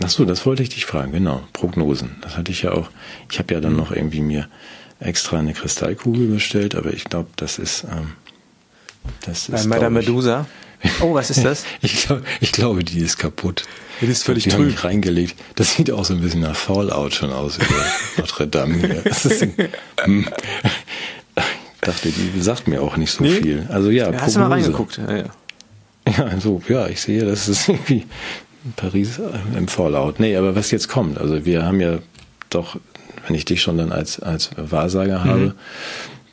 Ach 0.03 0.09
so, 0.09 0.25
das 0.25 0.45
wollte 0.47 0.63
ich 0.63 0.71
dich 0.71 0.87
fragen, 0.87 1.13
genau. 1.13 1.43
Prognosen. 1.53 2.17
Das 2.23 2.37
hatte 2.37 2.51
ich 2.51 2.63
ja 2.63 2.73
auch. 2.73 2.91
Ich 3.31 3.39
habe 3.39 3.55
ja 3.55 3.61
dann 3.61 3.77
noch 3.77 3.93
irgendwie 3.93 4.21
mir 4.21 4.49
extra 5.05 5.39
eine 5.39 5.53
Kristallkugel 5.53 6.29
bestellt, 6.29 6.75
aber 6.75 6.93
ich 6.93 7.05
glaube, 7.05 7.29
das 7.37 7.59
ist. 7.59 7.85
Ähm, 7.85 8.13
das 9.27 9.49
Bei 9.51 9.57
ist 9.59 9.67
Madame 9.67 10.01
glaub 10.01 10.03
ich- 10.03 10.09
Medusa. 10.09 10.47
Oh, 11.01 11.15
was 11.15 11.31
ist 11.31 11.45
das? 11.45 11.65
Ich, 11.83 12.07
glaub, 12.07 12.23
ich 12.41 12.51
glaube, 12.53 12.83
die 12.85 12.99
ist 13.01 13.17
kaputt. 13.19 13.65
Die 14.01 14.07
ist 14.07 14.25
völlig 14.25 14.45
die 14.45 14.51
haben 14.51 14.63
trüb. 14.63 14.71
mich 14.73 14.83
reingelegt. 14.85 15.37
Das 15.55 15.75
sieht 15.77 15.91
auch 15.93 16.05
so 16.05 16.15
ein 16.15 16.21
bisschen 16.21 16.41
nach 16.41 16.57
Fallout 16.57 17.15
schon 17.15 17.33
aus 17.33 17.57
über 17.57 17.85
Notre 18.17 18.49
Dame. 18.49 18.77
ist, 19.05 19.25
hm. 20.03 20.27
ich 21.37 21.81
dachte, 21.81 22.11
die 22.11 22.41
sagt 22.41 22.67
mir 22.69 22.83
auch 22.83 22.97
nicht 22.97 23.13
so 23.13 23.23
Nee? 23.23 23.31
viel. 23.41 23.67
Also 23.69 23.91
ja, 23.91 24.11
Ja, 24.11 24.21
hast 24.21 24.35
du 24.37 24.41
mal 24.41 24.49
reingeguckt? 24.51 24.99
Ja, 24.99 25.17
ja. 25.17 25.25
Ja, 26.19 26.41
so, 26.41 26.61
ja, 26.69 26.89
ich 26.89 27.01
sehe, 27.01 27.25
das 27.25 27.49
ist 27.49 27.69
irgendwie 27.69 28.05
Paris 28.75 29.21
äh, 29.21 29.57
im 29.57 29.69
Fallout. 29.69 30.19
Nee, 30.19 30.37
aber 30.37 30.57
was 30.57 30.73
jetzt 30.73 30.89
kommt, 30.89 31.17
also 31.19 31.45
wir 31.45 31.65
haben 31.65 31.81
ja 31.81 31.99
doch, 32.51 32.77
wenn 33.27 33.37
ich 33.37 33.45
dich 33.45 33.63
schon 33.63 33.79
dann 33.79 33.93
als, 33.93 34.21
als 34.21 34.51
Wahrsager 34.57 35.25
habe, 35.25 35.55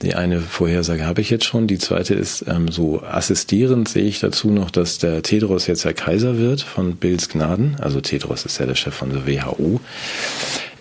die 0.02 0.16
eine 0.16 0.40
Vorhersage 0.40 1.06
habe 1.06 1.20
ich 1.22 1.30
jetzt 1.30 1.46
schon, 1.46 1.68
die 1.68 1.78
zweite 1.78 2.14
ist 2.14 2.46
ähm, 2.48 2.70
so 2.70 3.04
assistierend 3.04 3.90
sehe 3.90 4.06
ich 4.06 4.20
dazu 4.20 4.50
noch, 4.50 4.72
dass 4.72 4.98
der 4.98 5.22
Tedros 5.24 5.68
jetzt 5.68 5.84
der 5.84 5.94
Kaiser 5.94 6.38
wird 6.38 6.62
von 6.62 6.96
Bills 6.96 7.28
Gnaden, 7.28 7.76
also 7.82 8.00
Tedros 8.00 8.46
ist 8.46 8.60
ja 8.60 8.66
der 8.66 8.76
Chef 8.76 8.94
von 8.94 9.10
der 9.10 9.28
WHO. 9.28 9.82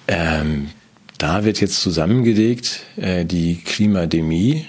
Ähm, 0.06 0.70
da 1.18 1.44
wird 1.44 1.60
jetzt 1.60 1.80
zusammengelegt 1.80 2.80
äh, 2.96 3.24
die 3.24 3.56
Klimademie. 3.56 4.66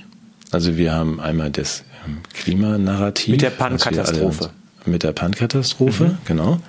Also 0.52 0.78
wir 0.78 0.94
haben 0.94 1.20
einmal 1.20 1.52
das 1.52 1.84
ähm, 2.06 2.18
Klimanarrativ. 2.34 3.34
Mit 3.34 3.44
der 3.44 3.52
Pan-Katastrophe. 3.52 4.50
Mit 4.86 5.04
der 5.04 5.12
Pan-Katastrophe, 5.12 6.18
genau. 6.26 6.60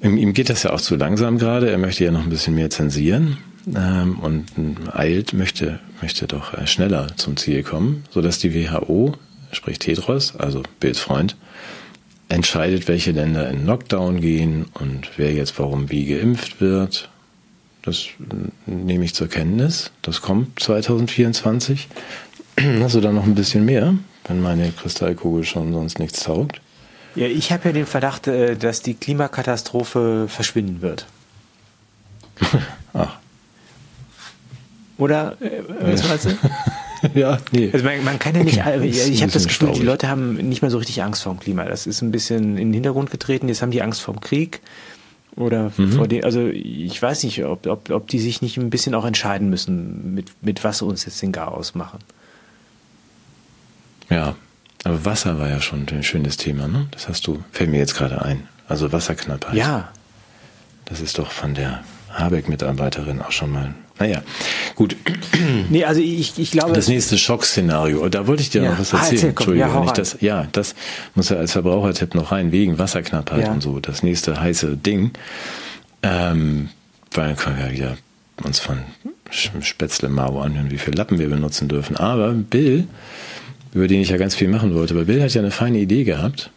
Ihm, 0.00 0.32
geht 0.32 0.48
das 0.48 0.62
ja 0.62 0.72
auch 0.72 0.80
zu 0.80 0.96
langsam 0.96 1.38
gerade. 1.38 1.70
Er 1.70 1.78
möchte 1.78 2.04
ja 2.04 2.10
noch 2.10 2.22
ein 2.22 2.30
bisschen 2.30 2.54
mehr 2.54 2.70
zensieren 2.70 3.38
ähm, 3.74 4.18
und 4.20 4.46
eilt, 4.92 5.32
möchte, 5.32 5.80
möchte 6.00 6.26
doch 6.26 6.54
äh, 6.54 6.66
schneller 6.66 7.08
zum 7.16 7.36
Ziel 7.36 7.62
kommen, 7.62 8.04
sodass 8.10 8.38
die 8.38 8.54
WHO, 8.54 9.14
sprich 9.50 9.78
Tedros, 9.78 10.36
also 10.36 10.62
Bills 10.78 11.00
Freund, 11.00 11.36
entscheidet, 12.28 12.86
welche 12.86 13.10
Länder 13.10 13.48
in 13.50 13.66
Lockdown 13.66 14.20
gehen 14.20 14.66
und 14.74 15.10
wer 15.16 15.32
jetzt 15.32 15.58
warum 15.58 15.90
wie 15.90 16.06
geimpft 16.06 16.60
wird. 16.60 17.08
Das 17.82 18.06
äh, 18.06 18.70
nehme 18.70 19.04
ich 19.04 19.14
zur 19.14 19.28
Kenntnis. 19.28 19.90
Das 20.02 20.22
kommt 20.22 20.60
2024. 20.60 21.88
Hast 22.80 22.94
du 22.94 23.00
da 23.00 23.12
noch 23.12 23.24
ein 23.24 23.34
bisschen 23.34 23.64
mehr, 23.64 23.94
wenn 24.26 24.40
meine 24.40 24.70
Kristallkugel 24.70 25.44
schon 25.44 25.72
sonst 25.72 25.98
nichts 25.98 26.22
taugt? 26.22 26.60
Ja, 27.18 27.26
ich 27.26 27.52
habe 27.52 27.68
ja 27.68 27.72
den 27.72 27.86
Verdacht, 27.86 28.26
äh, 28.26 28.56
dass 28.56 28.82
die 28.82 28.94
Klimakatastrophe 28.94 30.26
verschwinden 30.28 30.80
wird. 30.82 31.06
Ach, 32.94 33.16
Oder? 34.98 35.36
Äh, 35.40 35.62
was 35.80 36.08
meinst 36.08 36.24
du? 36.26 36.38
ja, 37.18 37.38
nee. 37.52 37.70
Also 37.72 37.84
man, 37.84 38.02
man 38.04 38.18
kann 38.18 38.34
ja 38.34 38.42
nicht, 38.42 38.58
Okay. 38.60 38.84
ich, 38.86 39.08
ich 39.08 39.22
habe 39.22 39.30
das 39.32 39.46
Gefühl, 39.46 39.72
die. 39.72 39.82
Leute 39.82 40.08
haben 40.08 40.34
nicht 40.34 40.62
mehr 40.62 40.70
so 40.70 40.78
richtig 40.78 41.02
Angst 41.02 41.22
vor 41.22 41.32
dem 41.34 41.38
Klima. 41.40 41.64
Das 41.64 41.86
ist 41.86 42.02
ein 42.02 42.10
bisschen 42.10 42.56
in 42.58 42.68
den 42.68 42.72
Hintergrund 42.74 43.10
getreten. 43.10 43.48
Jetzt 43.48 43.62
haben 43.62 43.70
die 43.70 43.82
Angst 43.82 44.00
vor 44.00 44.14
dem 44.14 44.20
Krieg. 44.20 44.60
Oder 45.36 45.70
Mhm. 45.76 45.92
vor 45.92 46.08
den, 46.08 46.24
also 46.24 46.46
ich 46.48 47.00
weiß 47.00 47.22
nicht, 47.22 47.44
ob, 47.44 47.64
ob, 47.68 47.90
ob 47.90 48.08
die 48.08 48.18
sich 48.18 48.42
nicht 48.42 48.56
ein 48.56 48.70
bisschen 48.70 48.92
auch 48.96 49.04
entscheiden 49.04 49.48
müssen, 49.48 50.14
mit, 50.14 50.32
mit 50.42 50.64
was 50.64 50.78
sie 50.78 50.84
uns 50.84 51.04
jetzt 51.04 51.22
den 51.22 51.30
Chaos 51.30 51.76
machen. 51.76 52.00
Ja, 54.10 54.34
aber 54.84 55.04
Wasser 55.04 55.38
war 55.38 55.48
ja 55.48 55.60
schon 55.60 55.86
ein 55.90 56.02
schönes 56.02 56.36
Thema, 56.36 56.68
ne? 56.68 56.86
Das 56.92 57.08
hast 57.08 57.26
du, 57.26 57.42
fällt 57.52 57.70
mir 57.70 57.78
jetzt 57.78 57.94
gerade 57.96 58.22
ein. 58.22 58.46
Also 58.68 58.92
Wasserknappheit. 58.92 59.54
Ja, 59.54 59.88
Das 60.84 61.00
ist 61.00 61.18
doch 61.18 61.30
von 61.32 61.54
der 61.54 61.82
Habeck-Mitarbeiterin 62.12 63.20
auch 63.22 63.32
schon 63.32 63.50
mal. 63.52 63.74
Naja, 63.98 64.22
gut. 64.76 64.96
nee, 65.70 65.84
also 65.84 66.00
ich, 66.00 66.38
ich 66.38 66.50
glaube, 66.52 66.72
Das 66.72 66.86
nächste 66.88 67.18
Schockszenario. 67.18 68.08
Da 68.08 68.26
wollte 68.26 68.42
ich 68.42 68.50
dir 68.50 68.62
Ja. 68.62 68.70
noch 68.70 68.78
was 68.78 68.94
Ah, 68.94 68.98
erzählen. 68.98 69.14
erzähl, 69.16 69.32
komm. 69.32 69.56
Ja, 69.56 69.66
rein. 69.68 69.90
das, 69.94 70.16
ja, 70.20 70.46
das 70.52 70.74
muss 71.14 71.28
ja 71.30 71.36
als 71.38 71.52
Verbrauchertipp 71.52 72.14
noch 72.14 72.30
rein, 72.32 72.52
wegen 72.52 72.78
Wasserknappheit 72.78 73.44
Ja. 73.46 73.52
und 73.52 73.60
so. 73.62 73.80
Das 73.80 74.02
nächste 74.02 74.40
heiße 74.40 74.76
Ding. 74.76 75.10
Ähm, 76.02 76.68
weil 77.12 77.34
können 77.34 77.58
wir 77.58 77.72
ja 77.72 77.96
uns 78.44 78.60
von 78.60 78.78
Spätzle 79.30 80.08
Mao 80.08 80.40
anhören, 80.40 80.70
wie 80.70 80.78
viele 80.78 80.96
Lappen 80.96 81.18
wir 81.18 81.28
benutzen 81.28 81.68
dürfen. 81.68 81.96
Aber 81.96 82.32
Bill, 82.32 82.86
über 83.72 83.88
den 83.88 84.00
ich 84.00 84.10
ja 84.10 84.16
ganz 84.16 84.34
viel 84.34 84.48
machen 84.48 84.74
wollte, 84.74 84.94
aber 84.94 85.04
Bill 85.04 85.22
hat 85.22 85.34
ja 85.34 85.40
eine 85.40 85.50
feine 85.50 85.78
Idee 85.78 86.04
gehabt. 86.04 86.50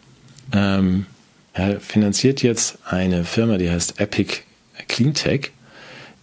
Ähm, 0.52 1.06
er 1.52 1.80
finanziert 1.80 2.42
jetzt 2.42 2.78
eine 2.84 3.24
Firma, 3.24 3.58
die 3.58 3.70
heißt 3.70 4.00
Epic 4.00 4.40
Cleantech 4.88 5.50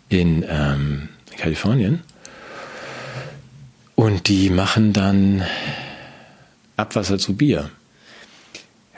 in 0.09 0.43
ähm, 0.47 1.09
Kalifornien. 1.37 2.01
Und 3.95 4.27
die 4.27 4.49
machen 4.49 4.93
dann 4.93 5.43
Abwasser 6.77 7.17
zu 7.17 7.35
Bier. 7.35 7.69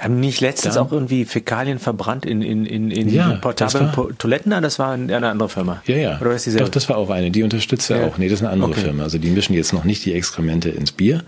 Haben 0.02 0.20
nicht 0.20 0.42
letztens 0.42 0.76
Da- 0.76 0.82
auch 0.82 0.92
irgendwie 0.92 1.26
Fäkalien 1.26 1.80
verbrannt 1.80 2.26
in, 2.26 2.42
in, 2.42 2.66
in, 2.66 2.92
in 2.92 3.10
Ja, 3.10 3.34
portablen 3.36 3.86
war- 3.88 3.92
Po- 3.94 4.12
Toiletten? 4.18 4.52
Das 4.62 4.80
war 4.80 4.92
eine 4.94 5.16
andere 5.28 5.48
Firma. 5.48 5.82
Ja, 5.86 5.96
ja. 5.96 6.20
Oder 6.20 6.32
ist 6.34 6.46
dieselbe? 6.46 6.66
Doch, 6.66 6.72
das 6.72 6.90
war 6.90 6.98
auch 6.98 7.10
eine. 7.10 7.32
Die 7.32 7.44
unterstützt 7.44 7.90
er 7.90 8.02
Ja. 8.02 8.08
auch. 8.08 8.18
Nee, 8.18 8.28
das 8.28 8.40
ist 8.40 8.46
eine 8.46 8.52
andere 8.54 8.72
Okay. 8.72 8.82
Firma. 8.82 9.04
Also 9.04 9.18
die 9.18 9.30
mischen 9.30 9.54
jetzt 9.54 9.74
noch 9.74 9.84
nicht 9.84 10.04
die 10.06 10.14
Exkremente 10.14 10.70
ins 10.70 10.92
Bier. 10.92 11.24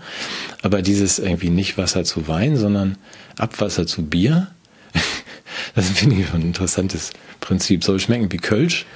Aber 0.62 0.82
dieses 0.82 1.18
irgendwie 1.18 1.50
nicht 1.50 1.78
Wasser 1.78 2.04
zu 2.04 2.28
Wein, 2.28 2.56
sondern 2.56 2.98
Abwasser 3.38 3.86
zu 3.86 4.04
Bier. 4.04 4.48
Das 5.76 5.88
finde 5.90 6.16
ich 6.16 6.26
schon 6.28 6.40
ein 6.40 6.46
interessantes 6.48 7.10
Prinzip. 7.40 7.84
Soll 7.84 7.98
schmecken 8.00 8.30
wie 8.32 8.36
Kölsch, 8.38 8.86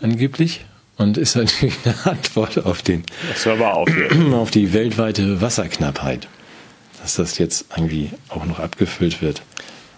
angeblich. 0.00 0.64
Und 0.96 1.16
ist 1.18 1.34
natürlich 1.34 1.74
eine 1.84 1.94
Antwort 2.04 2.64
auf 2.64 2.82
den, 2.82 3.02
das 3.32 3.46
war 3.46 3.54
aber 3.54 3.74
auch. 3.74 3.88
auf 4.32 4.50
die 4.50 4.72
weltweite 4.72 5.40
Wasserknappheit. 5.40 6.28
Dass 7.04 7.16
das 7.16 7.36
jetzt 7.36 7.66
irgendwie 7.76 8.08
auch 8.30 8.46
noch 8.46 8.60
abgefüllt 8.60 9.20
wird 9.20 9.42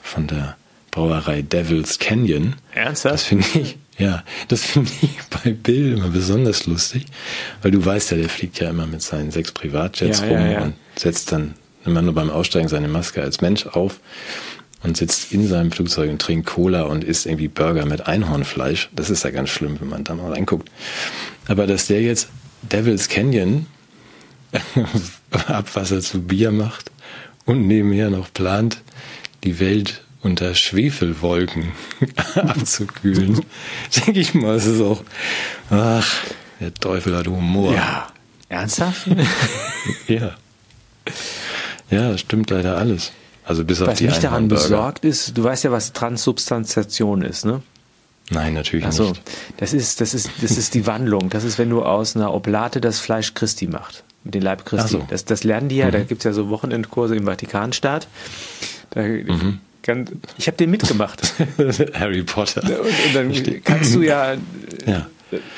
von 0.03 0.27
der 0.27 0.57
Brauerei 0.91 1.41
Devil's 1.41 2.01
Canyon. 2.01 2.57
Ernsthaft? 2.75 3.15
Das 3.15 3.23
finde 3.23 3.47
ich, 3.55 3.79
ja, 3.97 4.25
das 4.49 4.63
finde 4.63 4.91
ich 5.01 5.11
bei 5.45 5.53
Bill 5.53 5.93
immer 5.93 6.09
besonders 6.09 6.67
lustig, 6.67 7.07
weil 7.63 7.71
du 7.71 7.85
weißt 7.85 8.11
ja, 8.11 8.17
der 8.17 8.29
fliegt 8.29 8.59
ja 8.59 8.71
immer 8.71 8.89
mit 8.89 9.03
seinen 9.03 9.31
sechs 9.31 9.53
Privatjets 9.53 10.19
Ja, 10.19 10.27
rum 10.27 10.39
ja, 10.39 10.51
ja. 10.51 10.63
und 10.63 10.75
setzt 10.97 11.31
dann 11.31 11.55
immer 11.85 12.03
nur 12.03 12.13
beim 12.13 12.29
Aussteigen 12.29 12.67
seine 12.67 12.89
Maske 12.89 13.23
als 13.23 13.41
Mensch 13.41 13.67
auf 13.67 14.01
und 14.83 14.97
sitzt 14.97 15.31
in 15.33 15.47
seinem 15.47 15.71
Flugzeug 15.71 16.11
und 16.11 16.21
trinkt 16.21 16.49
Cola 16.49 16.83
und 16.83 17.05
isst 17.05 17.27
irgendwie 17.27 17.47
Burger 17.47 17.87
mit 17.87 18.09
Einhornfleisch. 18.09 18.89
Das 18.97 19.11
ist 19.11 19.23
ja 19.23 19.31
ganz 19.31 19.51
schlimm, 19.51 19.79
wenn 19.79 19.91
man 19.91 20.03
da 20.03 20.17
mal 20.17 20.33
reinguckt. 20.33 20.73
Aber 21.47 21.69
dass 21.69 21.87
der 21.87 22.03
jetzt 22.03 22.31
Devil's 22.63 23.09
Canyon 23.09 23.67
Abwasser 25.47 26.01
zu 26.01 26.21
Bier 26.23 26.51
macht 26.51 26.91
und 27.47 27.67
nebenher 27.67 28.11
noch 28.11 28.33
plant, 28.33 28.83
die 29.45 29.59
Welt 29.61 30.03
unter 30.21 30.55
Schwefelwolken 30.55 31.73
abzukühlen, 32.35 33.41
denke 33.97 34.21
ich 34.21 34.35
mal, 34.35 34.57
es 34.57 34.67
ist 34.67 34.81
auch, 34.81 35.03
ach, 35.71 36.13
der 36.61 36.75
Teufel 36.75 37.17
hat 37.17 37.27
Humor. 37.29 37.73
Ja. 37.73 38.09
Ernsthaft? 38.49 39.09
Ja, 40.09 40.35
ja 41.91 42.11
das 42.11 42.21
stimmt 42.21 42.51
leider 42.51 42.77
alles. 42.77 43.13
Also 43.45 43.65
bis 43.65 43.81
auf 43.81 43.87
was 43.87 43.99
die 43.99 44.07
mich 44.07 44.19
daran 44.19 44.49
besorgt 44.49 45.05
ist, 45.05 45.39
du 45.39 45.45
weißt 45.45 45.63
ja, 45.63 45.71
was 45.71 45.93
Transsubstantiation 45.93 47.23
ist, 47.23 47.45
ne? 47.45 47.63
Nein, 48.31 48.55
natürlich 48.55 48.85
Also, 48.85 49.11
nicht. 49.11 49.23
das 49.59 49.73
ist, 49.73 50.01
das 50.01 50.13
ist, 50.13 50.31
das 50.43 50.59
ist 50.59 50.75
die 50.75 50.87
Wandlung. 50.87 51.31
Das 51.31 51.45
ist, 51.45 51.59
wenn 51.59 51.71
du 51.71 51.85
aus 51.85 52.17
einer 52.17 52.35
Oblate 52.35 52.81
das 52.81 52.99
Fleisch 52.99 53.35
Christi 53.35 53.69
macht. 53.69 54.03
Mit 54.27 54.35
dem 54.35 54.43
Leib 54.43 54.65
Christi. 54.67 54.91
So. 54.93 54.99
Mhm. 54.99 55.07
Das, 55.09 55.25
das 55.25 55.43
lernen 55.45 55.69
die 55.69 55.77
ja, 55.77 55.91
da 55.91 56.01
gibt's 56.01 56.25
ja 56.25 56.33
so 56.33 56.49
Wochenendkurse 56.51 57.17
im 57.17 57.25
Vatikanstaat. 57.25 58.07
Da, 58.91 59.03
Mhm. 59.03 59.61
ich 60.37 60.47
habe 60.49 60.57
den 60.57 60.71
mitgemacht. 60.71 61.35
Harry 61.95 62.23
Potter. 62.25 62.63
Und, 62.63 62.71
und 62.81 63.15
dann 63.15 63.63
kannst 63.65 63.95
du 63.95 64.03
ja, 64.03 64.35
Ja. 64.85 65.07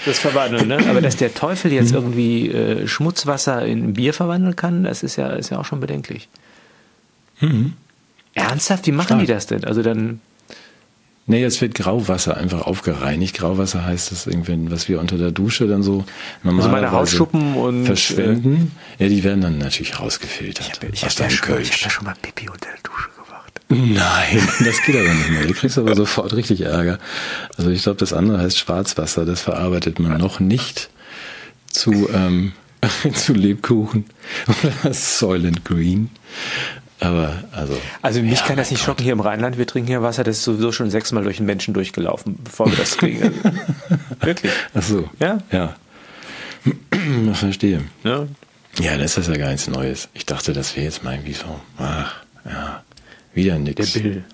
das 0.05 0.19
verwandeln, 0.19 0.69
ne? 0.69 0.79
Aber 0.89 1.01
dass 1.01 1.16
der 1.16 1.33
Teufel 1.35 1.73
jetzt 1.73 1.93
irgendwie 1.93 2.49
äh, 2.51 2.87
Schmutzwasser 2.87 3.64
in 3.64 3.95
Bier 3.95 4.12
verwandeln 4.12 4.55
kann, 4.55 4.85
das 4.85 5.03
ist 5.03 5.16
ja, 5.16 5.29
ist 5.31 5.51
ja 5.51 5.59
auch 5.59 5.64
schon 5.64 5.81
bedenklich. 5.81 6.29
Mhm. 7.41 7.73
Ernsthaft? 8.35 8.87
Wie 8.87 8.93
machen 8.93 9.07
Stark. 9.07 9.21
die 9.21 9.27
das 9.27 9.47
denn? 9.47 9.64
Also 9.64 9.83
dann. 9.83 10.21
Nee, 11.31 11.43
jetzt 11.43 11.61
wird 11.61 11.74
Grauwasser 11.74 12.37
einfach 12.39 12.62
aufgereinigt. 12.62 13.37
Grauwasser 13.37 13.85
heißt 13.85 14.11
das 14.12 14.26
irgendwie, 14.26 14.59
was 14.70 14.89
wir 14.89 14.99
unter 14.99 15.18
der 15.18 15.31
Dusche 15.31 15.68
dann 15.68 15.83
so 15.83 16.05
normalerweise 16.43 16.72
meine 16.72 16.91
Hausschuppen 16.91 17.55
und, 17.55 17.85
verschwenden. 17.85 18.72
ja, 18.99 19.09
die 19.09 19.22
werden 19.22 19.43
dann 19.43 19.59
natürlich 19.59 20.01
rausgefiltert. 20.01 20.66
Ich 20.66 20.72
habe 21.05 21.12
ja, 21.12 21.18
deinem 21.18 21.31
schon- 21.31 21.61
ich 21.61 21.72
hab 21.72 21.81
ja 21.83 21.91
schon 21.91 22.05
mal 22.07 22.14
Pipi 22.20 22.49
unter 22.49 22.70
der 22.70 22.79
Dusche 22.83 23.09
gemacht. 23.14 23.61
Nein, 23.68 24.49
das 24.64 24.83
geht 24.83 24.97
aber 24.97 25.12
nicht 25.14 25.31
mehr. 25.31 25.45
Du 25.47 25.53
kriegst 25.53 25.76
aber 25.76 25.95
sofort 25.95 26.35
richtig 26.35 26.62
Ärger. 26.62 26.99
Also 27.59 27.68
ich 27.70 27.83
glaube, 27.83 27.99
das 27.99 28.14
andere 28.14 28.39
heißt 28.39 28.59
Schwarzwasser. 28.59 29.26
Das 29.26 29.43
verarbeitet 29.43 29.99
man 29.99 30.18
noch 30.18 30.41
nicht 30.41 30.89
zu, 31.70 32.09
ähm, 32.11 32.53
zu 33.12 33.35
Lebkuchen 33.35 34.07
oder 34.83 34.95
Soylent 34.95 35.66
Green. 35.66 36.09
Aber 37.01 37.44
also. 37.53 37.78
Also 38.03 38.22
mich 38.22 38.40
ja, 38.40 38.46
kann 38.46 38.57
das 38.57 38.70
nicht 38.70 38.80
Gott. 38.80 38.86
schocken 38.86 39.05
hier 39.05 39.12
im 39.12 39.20
Rheinland. 39.20 39.57
Wir 39.57 39.66
trinken 39.66 39.88
hier 39.88 40.03
Wasser, 40.03 40.24
das 40.24 40.38
ist 40.38 40.44
sowieso 40.44 40.72
schon 40.72 40.90
sechsmal 40.90 41.22
durch 41.22 41.36
den 41.36 41.46
Menschen 41.46 41.74
durchgelaufen, 41.74 42.38
bevor 42.42 42.66
wir 42.70 42.76
das 42.76 42.96
kriegen. 42.96 43.22
Also, 43.22 43.40
wirklich. 44.20 44.53
Ach 44.74 44.82
so. 44.82 45.11
Ja? 45.20 45.38
Ja. 45.53 45.76
Verstehe. 47.34 47.82
Ja. 48.05 48.26
Ja, 48.80 48.96
das 48.96 49.16
ist 49.16 49.28
ja 49.28 49.36
gar 49.36 49.51
nichts 49.51 49.68
Neues. 49.68 50.09
Ich 50.14 50.26
dachte, 50.26 50.53
das 50.53 50.76
wäre 50.76 50.86
jetzt 50.86 51.03
mal 51.05 51.14
irgendwie 51.14 51.32
so. 51.32 51.61
Ach, 51.78 52.16
ja. 52.44 52.82
Wieder 53.34 53.53
Der 53.53 53.61
nix. 53.61 53.92
Bill. 53.92 54.24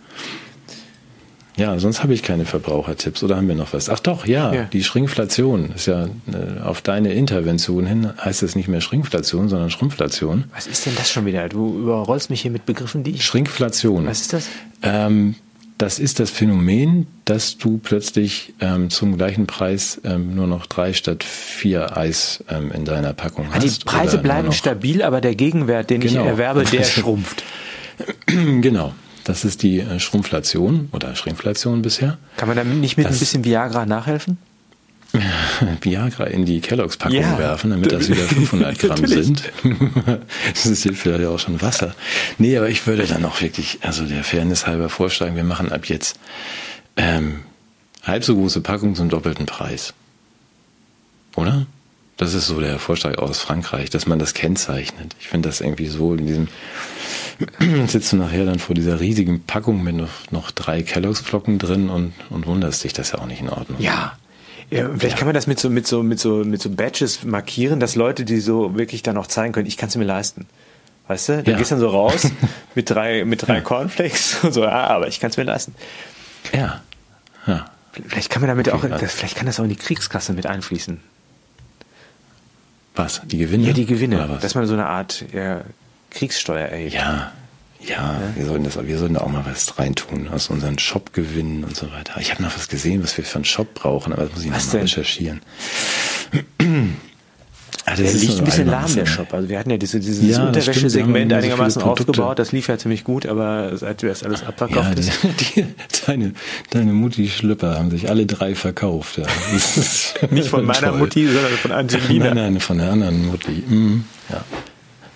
Ja, 1.56 1.78
sonst 1.78 2.02
habe 2.02 2.12
ich 2.14 2.22
keine 2.24 2.44
Verbrauchertipps. 2.46 3.22
Oder 3.22 3.36
haben 3.36 3.46
wir 3.46 3.54
noch 3.54 3.72
was? 3.72 3.88
Ach 3.88 4.00
doch, 4.00 4.26
ja, 4.26 4.52
Ja. 4.52 4.64
die 4.64 4.82
Schrinkflation 4.82 5.70
ist 5.74 5.86
ja 5.86 6.06
äh, 6.06 6.60
auf 6.64 6.82
deine 6.82 7.12
Intervention 7.12 7.86
hin 7.86 8.10
heißt 8.18 8.42
es 8.42 8.56
nicht 8.56 8.66
mehr 8.68 8.80
Schrinkflation, 8.80 9.48
sondern 9.48 9.70
Schrumpflation. 9.70 10.44
Was 10.54 10.66
ist 10.66 10.84
denn 10.86 10.94
das 10.96 11.12
schon 11.12 11.26
wieder? 11.26 11.48
Du 11.48 11.78
überrollst 11.78 12.28
mich 12.30 12.40
hier 12.42 12.50
mit 12.50 12.66
Begriffen, 12.66 13.04
die 13.04 13.12
ich. 13.12 13.24
Schrinkflation. 13.24 14.06
Was 14.06 14.20
ist 14.22 14.32
das? 14.32 14.48
Ähm, 14.82 15.36
das 15.78 15.98
ist 15.98 16.18
das 16.20 16.30
Phänomen, 16.30 17.06
dass 17.24 17.56
du 17.58 17.78
plötzlich 17.78 18.54
ähm, 18.60 18.90
zum 18.90 19.16
gleichen 19.16 19.46
Preis 19.46 20.00
ähm, 20.04 20.34
nur 20.34 20.46
noch 20.46 20.66
drei 20.66 20.92
statt 20.92 21.24
vier 21.24 21.96
Eis 21.96 22.42
ähm, 22.48 22.70
in 22.72 22.84
deiner 22.84 23.12
Packung 23.12 23.46
die 23.60 23.66
hast. 23.66 23.84
Preise 23.84 24.06
oder 24.06 24.14
nur 24.16 24.22
bleiben 24.22 24.52
stabil, 24.52 25.02
aber 25.02 25.20
der 25.20 25.34
Gegenwert, 25.34 25.90
den 25.90 26.00
Genau. 26.00 26.22
ich 26.22 26.26
erwerbe, 26.28 26.64
der 26.64 26.82
schrumpft. 26.84 27.42
Genau, 28.26 28.92
das 29.24 29.44
ist 29.44 29.62
die 29.62 29.80
äh, 29.80 29.98
Schrumpflation 30.00 30.88
oder 30.92 31.14
Schrinkflation 31.16 31.82
bisher. 31.82 32.18
Kann 32.36 32.48
man 32.48 32.56
damit 32.56 32.76
nicht 32.78 32.96
mit 32.96 33.06
ein 33.06 33.12
Das- 33.12 33.18
bisschen 33.20 33.44
Viagra 33.44 33.86
nachhelfen? 33.86 34.38
Viagra 35.80 36.24
in 36.24 36.44
die 36.44 36.60
Kelloggs-Packung 36.60 37.16
Ja. 37.20 37.38
werfen, 37.38 37.70
damit 37.70 37.92
das 37.92 38.08
wieder 38.08 38.22
500 38.26 38.76
Gramm 38.78 39.06
sind. 39.06 39.44
das 40.52 40.66
ist 40.66 40.82
hier 40.82 40.94
vielleicht 40.94 41.24
auch 41.26 41.38
schon 41.38 41.62
Wasser. 41.62 41.94
Nee, 42.38 42.56
aber 42.56 42.68
ich 42.68 42.84
würde 42.86 43.06
dann 43.06 43.24
auch 43.24 43.40
wirklich, 43.40 43.78
also 43.82 44.04
der 44.06 44.24
Fairness 44.24 44.66
halber 44.66 44.88
vorschlagen, 44.88 45.36
wir 45.36 45.44
machen 45.44 45.70
ab 45.70 45.86
jetzt 45.86 46.18
ähm, 46.96 47.40
halb 48.02 48.24
so 48.24 48.34
große 48.34 48.60
Packungen 48.60 48.96
zum 48.96 49.08
doppelten 49.08 49.46
Preis. 49.46 49.94
Oder? 51.36 51.66
Das 52.16 52.32
ist 52.34 52.46
so 52.46 52.60
der 52.60 52.78
Vorschlag 52.78 53.18
aus 53.18 53.40
Frankreich, 53.40 53.90
dass 53.90 54.06
man 54.06 54.18
das 54.20 54.34
kennzeichnet. 54.34 55.16
Ich 55.18 55.28
finde 55.28 55.48
das 55.48 55.60
irgendwie 55.60 55.88
so 55.88 56.14
in 56.14 56.26
diesem 56.26 56.48
sitzt 57.88 58.12
du 58.12 58.16
nachher 58.16 58.44
dann 58.44 58.60
vor 58.60 58.74
dieser 58.74 59.00
riesigen 59.00 59.42
Packung 59.44 59.82
mit 59.82 59.96
noch, 59.96 60.08
noch 60.30 60.50
drei 60.52 60.82
Kelloggs-Flocken 60.82 61.58
drin 61.58 61.90
und, 61.90 62.12
und 62.30 62.46
wunderst 62.46 62.84
dich, 62.84 62.92
das 62.92 63.08
ist 63.08 63.12
ja 63.14 63.18
auch 63.18 63.26
nicht 63.26 63.40
in 63.40 63.48
Ordnung. 63.50 63.80
Ja. 63.80 64.16
Ja, 64.70 64.88
vielleicht 64.96 65.18
kann 65.18 65.26
man 65.26 65.34
das 65.34 65.46
mit 65.46 65.58
so, 65.60 65.68
mit 65.68 65.86
so, 65.86 66.02
mit 66.02 66.18
so, 66.18 66.36
mit 66.44 66.62
so 66.62 66.70
Badges 66.70 67.22
markieren, 67.24 67.80
dass 67.80 67.96
Leute, 67.96 68.24
die 68.24 68.40
so 68.40 68.76
wirklich 68.76 69.02
dann 69.02 69.16
auch 69.18 69.26
zeigen 69.26 69.52
können, 69.52 69.66
ich 69.66 69.76
kann 69.76 69.88
es 69.90 69.96
mir 69.96 70.04
leisten. 70.04 70.46
Weißt 71.06 71.28
du? 71.28 71.32
Dann 71.42 71.52
Ja. 71.52 71.58
gehst 71.58 71.70
dann 71.70 71.80
so 71.80 71.88
raus 71.88 72.28
mit 72.74 72.88
drei, 72.88 73.24
mit 73.26 73.46
drei 73.46 73.60
Cornflakes 73.60 74.38
und 74.42 74.52
so, 74.54 74.64
ah, 74.64 74.86
aber 74.86 75.08
ich 75.08 75.20
kann 75.20 75.30
es 75.30 75.36
mir 75.36 75.42
leisten. 75.44 75.74
Ja. 76.54 76.80
ja. 77.46 77.66
Vielleicht 78.08 78.30
kann 78.30 78.40
man 78.40 78.48
damit 78.48 78.68
Okay, 78.68 78.86
auch, 78.86 78.90
also- 78.92 79.06
vielleicht 79.06 79.36
kann 79.36 79.46
das 79.46 79.60
auch 79.60 79.64
in 79.64 79.70
die 79.70 79.76
Kriegskasse 79.76 80.32
mit 80.32 80.46
einfließen. 80.46 80.98
Was? 82.94 83.20
Die 83.24 83.38
Gewinne? 83.38 83.66
Ja, 83.66 83.72
die 83.72 83.86
Gewinne. 83.86 84.38
Dass 84.40 84.54
man 84.54 84.66
so 84.66 84.74
eine 84.74 84.86
Art 84.86 85.24
ja, 85.32 85.62
Kriegssteuer 86.10 86.66
erhebt. 86.68 86.94
ja, 86.94 87.32
ja, 87.80 88.18
Wir, 88.36 88.46
sollten 88.46 88.64
das, 88.64 88.82
wir 88.86 88.98
sollten 88.98 89.14
da 89.14 89.20
auch 89.20 89.28
mal 89.28 89.44
was 89.44 89.78
reintun 89.78 90.28
aus 90.28 90.48
unseren 90.48 90.78
Shop-Gewinnen 90.78 91.64
und 91.64 91.76
so 91.76 91.90
weiter. 91.92 92.18
Ich 92.20 92.30
habe 92.30 92.42
noch 92.42 92.54
was 92.56 92.68
gesehen, 92.68 93.02
was 93.02 93.16
wir 93.18 93.24
für 93.24 93.34
einen 93.36 93.44
Shop 93.44 93.74
brauchen, 93.74 94.12
aber 94.12 94.22
das 94.24 94.32
muss 94.34 94.44
ich 94.44 94.50
Was 94.52 94.66
noch 94.66 94.72
mal 94.74 94.78
denn? 94.78 94.86
recherchieren. 94.86 95.40
Ah, 97.86 97.90
das 97.90 97.98
Der 97.98 98.06
ist 98.06 98.22
liegt 98.22 98.38
ein 98.38 98.44
bisschen 98.44 98.66
lahm, 98.68 98.94
der 98.94 99.04
Shop. 99.04 99.34
Also 99.34 99.48
wir 99.48 99.58
hatten 99.58 99.70
ja 99.70 99.76
diese, 99.76 100.00
dieses 100.00 100.24
Ja. 100.24 100.38
Wir 100.38 100.46
Unterwäschesegment 100.48 101.30
so 101.30 101.36
einigermaßen 101.36 101.82
aufgebaut. 101.82 102.38
Das 102.38 102.50
lief 102.52 102.68
ja 102.68 102.78
ziemlich 102.78 103.04
gut, 103.04 103.26
aber 103.26 103.76
seit 103.76 104.02
das 104.02 104.22
alles 104.22 104.40
Ja, 104.40 104.48
abverkauft 104.48 104.98
ist. 104.98 105.12
die, 105.56 105.66
deine, 106.06 106.32
deine 106.70 106.92
Mutti-Schlüpper 106.94 107.78
haben 107.78 107.90
sich 107.90 108.08
alle 108.08 108.24
drei 108.24 108.54
verkauft. 108.54 109.18
Ja. 109.18 109.26
Nicht 110.30 110.48
von 110.48 110.64
meiner 110.64 110.88
toll. 110.88 110.98
Mutti, 110.98 111.26
sondern 111.26 111.52
von 111.52 111.72
Angelina. 111.72 112.26
Nein, 112.26 112.52
nein, 112.54 112.60
von 112.60 112.78
der 112.78 112.90
anderen 112.90 113.26
Mutti. 113.26 113.62
Mhm. 113.68 114.04
Ja. 114.30 114.42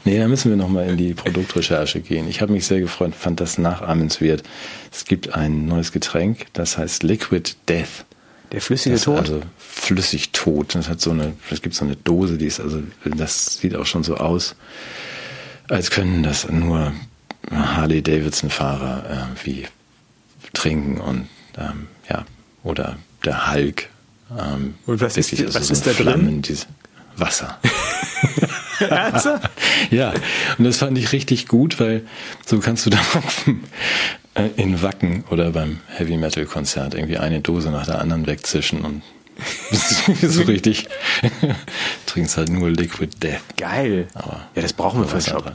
Nee, 0.04 0.18
da 0.18 0.28
müssen 0.28 0.50
wir 0.50 0.56
nochmal 0.56 0.88
in 0.88 0.96
die 0.96 1.14
Produktrecherche 1.14 2.00
gehen. 2.00 2.28
Ich 2.28 2.40
habe 2.40 2.52
mich 2.52 2.66
sehr 2.66 2.80
gefreut, 2.80 3.14
fand 3.14 3.40
das 3.40 3.58
nachahmenswert. 3.58 4.42
Es 4.92 5.04
gibt 5.04 5.34
ein 5.34 5.66
neues 5.66 5.92
Getränk, 5.92 6.46
das 6.52 6.78
heißt 6.78 7.02
Liquid 7.02 7.56
Death. 7.68 8.06
Der 8.52 8.60
flüssige 8.60 8.94
Das 8.94 9.04
Tod. 9.04 9.18
Also 9.18 9.42
flüssig 9.58 10.30
tot. 10.32 10.74
Das 10.74 10.88
hat 10.88 11.00
so 11.00 11.10
eine, 11.10 11.34
es 11.50 11.60
gibt 11.62 11.74
so 11.74 11.84
eine 11.84 11.96
Dose, 11.96 12.38
die 12.38 12.46
ist 12.46 12.60
also, 12.60 12.82
das 13.04 13.58
sieht 13.58 13.74
auch 13.76 13.86
schon 13.86 14.04
so 14.04 14.16
aus, 14.16 14.54
als 15.68 15.90
können 15.90 16.22
das 16.22 16.48
nur 16.48 16.92
Harley 17.50 18.02
Davidson 18.02 18.50
Fahrer 18.50 19.04
äh, 19.10 19.46
wie 19.46 19.66
trinken 20.54 20.98
und 20.98 21.28
ähm, 21.58 21.88
ja 22.08 22.24
oder 22.64 22.96
der 23.24 23.52
Hulk. 23.52 23.88
Ähm, 24.38 24.74
Und 24.86 25.00
was 25.00 25.16
ist- 25.16 25.32
wirklich, 25.32 25.54
was 25.54 25.66
so 25.66 25.72
ist 25.74 25.86
da 25.86 25.90
drin? 25.92 26.02
Flammen, 26.04 26.42
Diese 26.42 26.66
Wasser. 27.16 27.58
Ja, 29.90 30.12
und 30.56 30.64
das 30.64 30.76
fand 30.78 30.96
ich 30.98 31.12
richtig 31.12 31.48
gut, 31.48 31.80
weil 31.80 32.06
so 32.46 32.58
kannst 32.60 32.86
du 32.86 32.90
da 32.90 32.98
äh, 32.98 33.52
in 34.56 34.82
Wacken 34.82 35.24
oder 35.30 35.50
beim 35.50 35.80
Heavy 35.88 36.16
Metal 36.16 36.44
Konzert 36.46 36.94
irgendwie 36.94 37.18
eine 37.18 37.40
Dose 37.40 37.70
nach 37.70 37.86
der 37.86 38.00
anderen 38.00 38.26
wegzischen 38.26 38.82
und 38.82 39.02
so 40.22 40.42
richtig 40.42 40.88
trinkst 42.06 42.36
halt 42.36 42.48
nur 42.48 42.70
Liquid 42.70 43.10
Death. 43.22 43.40
Geil. 43.56 44.08
Aber 44.14 44.48
ja, 44.54 44.62
das 44.62 44.72
brauchen 44.72 45.00
wir 45.00 45.08
für 45.08 45.18
den 45.18 45.26
Shop. 45.26 45.52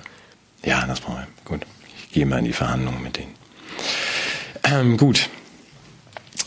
Ja, 0.63 0.86
das 0.88 1.01
brauchen 1.01 1.17
wir. 1.17 1.27
Gut. 1.43 1.65
Ich 1.97 2.13
gehe 2.13 2.25
mal 2.25 2.39
in 2.39 2.45
die 2.45 2.53
Verhandlungen 2.53 3.01
mit 3.01 3.17
denen. 3.17 3.34
Ähm, 4.63 4.97
gut. 4.97 5.29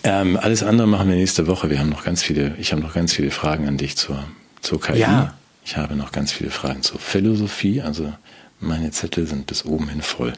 Ähm, 0.02 0.38
alles 0.40 0.62
andere 0.62 0.86
machen 0.86 1.08
wir 1.08 1.16
nächste 1.16 1.46
Woche. 1.46 1.68
Wir 1.68 1.78
haben 1.78 1.90
noch 1.90 2.04
ganz 2.04 2.22
viele, 2.22 2.54
ich 2.58 2.72
habe 2.72 2.80
noch 2.80 2.94
ganz 2.94 3.12
viele 3.12 3.30
Fragen 3.30 3.66
an 3.68 3.76
dich 3.76 3.96
zur, 3.96 4.24
zur 4.62 4.80
KI. 4.80 5.00
Ja. 5.00 5.34
Ich 5.64 5.76
habe 5.76 5.96
noch 5.96 6.12
ganz 6.12 6.32
viele 6.32 6.50
Fragen 6.50 6.82
zur 6.82 7.00
Philosophie. 7.00 7.82
Also 7.82 8.12
meine 8.60 8.92
Zettel 8.92 9.26
sind 9.26 9.46
bis 9.46 9.64
oben 9.64 9.88
hin 9.88 10.00
voll. 10.00 10.32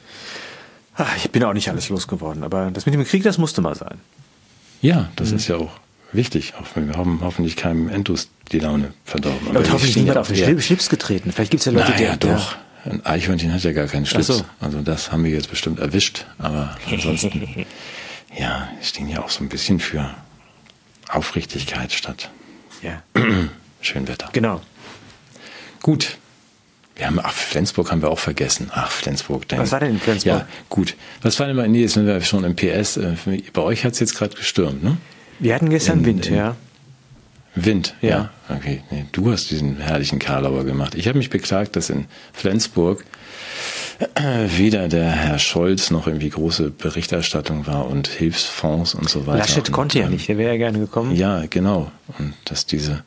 Ah, 0.98 1.06
ich 1.16 1.30
bin 1.30 1.42
auch 1.44 1.52
nicht 1.52 1.68
alles 1.70 1.88
losgeworden, 1.88 2.42
aber 2.42 2.70
das 2.72 2.84
mit 2.84 2.94
dem 2.94 3.04
Krieg, 3.04 3.22
das 3.22 3.38
musste 3.38 3.60
mal 3.62 3.74
sein. 3.76 3.98
Ja, 4.82 5.00
Mhm. 5.02 5.06
das 5.16 5.30
ist 5.32 5.48
ja 5.48 5.56
auch 5.56 5.70
wichtig. 6.12 6.54
Auch 6.60 6.66
wenn 6.74 6.88
wir 6.88 6.96
haben 6.96 7.20
hoffentlich 7.22 7.56
keinem 7.56 7.88
Endus 7.88 8.28
die 8.52 8.58
Laune 8.58 8.92
verdorben. 9.04 9.48
Aber 9.48 9.64
wir 9.64 9.72
hoffentlich 9.72 9.96
niemand 9.96 10.16
ja 10.16 10.20
auf 10.20 10.28
den 10.28 10.36
eher- 10.36 10.60
Schlips, 10.60 10.88
getreten. 10.88 11.32
Vielleicht 11.32 11.50
gibt 11.52 11.60
es 11.60 11.64
ja 11.66 11.72
Leute, 11.72 11.92
naja, 11.92 12.16
die 12.16 12.26
doch. 12.28 12.56
Ein 12.84 13.04
Eichhörnchen 13.04 13.52
hat 13.52 13.62
ja 13.64 13.72
gar 13.72 13.86
keinen 13.86 14.06
Schlips. 14.06 14.30
Ach 14.30 14.34
so. 14.36 14.44
Also 14.60 14.80
das 14.80 15.12
haben 15.12 15.22
wir 15.24 15.30
jetzt 15.30 15.50
bestimmt 15.50 15.78
erwischt. 15.78 16.26
Aber 16.38 16.76
ansonsten, 16.90 17.66
ja, 18.38 18.68
stehen 18.82 19.08
ja 19.08 19.22
auch 19.22 19.30
so 19.30 19.42
ein 19.44 19.48
bisschen 19.48 19.78
für 19.80 20.10
Aufrichtigkeit 21.08 21.92
statt 21.92 22.30
Ja, 22.82 23.02
Schönwetter. 23.80 24.28
genau. 24.32 24.60
Gut. 25.82 26.16
Wir 26.98 27.06
haben, 27.06 27.18
ach, 27.22 27.32
Flensburg 27.32 27.90
haben 27.92 28.02
wir 28.02 28.10
auch 28.10 28.18
vergessen. 28.18 28.70
Ach, 28.74 28.90
Flensburg. 28.90 29.48
Dein, 29.48 29.60
Was 29.60 29.72
war 29.72 29.80
denn 29.80 29.92
in 29.92 30.00
Flensburg? 30.00 30.32
Ja, 30.40 30.48
gut. 30.68 30.96
Was 31.22 31.38
war 31.40 31.46
denn 31.46 31.56
mal, 31.56 31.68
nee, 31.68 31.80
jetzt 31.82 31.94
sind 31.94 32.06
wir 32.06 32.20
schon 32.20 32.44
im 32.44 32.54
PS. 32.56 32.96
Äh, 32.96 33.14
Bei 33.52 33.62
euch 33.62 33.84
hat 33.84 33.92
es 33.94 34.00
jetzt 34.00 34.16
gerade 34.16 34.34
gestürmt, 34.36 34.82
ne? 34.82 34.96
Wir 35.38 35.54
hatten 35.54 35.70
gestern 35.70 36.00
In- 36.00 36.04
Wind, 36.06 36.26
in- 36.26 36.34
ja. 36.34 36.56
Wind, 37.54 37.94
Ja. 38.02 38.30
ja. 38.48 38.56
Okay, 38.56 38.82
nee, 38.90 39.06
du 39.12 39.30
hast 39.32 39.50
diesen 39.50 39.78
herrlichen 39.78 40.18
Karlauer 40.18 40.64
gemacht. 40.64 40.94
Ich 40.94 41.08
habe 41.08 41.18
mich 41.18 41.30
beklagt, 41.30 41.76
dass 41.76 41.88
in 41.90 42.06
Flensburg 42.32 43.04
äh, 44.14 44.46
weder 44.56 44.88
der 44.88 45.08
Herr 45.10 45.38
Scholz 45.38 45.90
noch 45.90 46.06
irgendwie 46.06 46.30
große 46.30 46.70
Berichterstattung 46.70 47.66
war 47.66 47.86
und 47.88 48.06
Hilfsfonds 48.08 48.94
und 48.94 49.08
so 49.08 49.26
weiter. 49.26 49.38
Laschet 49.38 49.68
und, 49.68 49.72
konnte 49.72 49.98
ja 49.98 50.06
ähm, 50.06 50.12
nicht, 50.12 50.28
der 50.28 50.38
wäre 50.38 50.52
ja 50.52 50.56
gerne 50.56 50.78
gekommen. 50.78 51.14
Ja, 51.16 51.44
genau. 51.50 51.90
Und 52.18 52.34
dass 52.44 52.66
diese, 52.66 53.02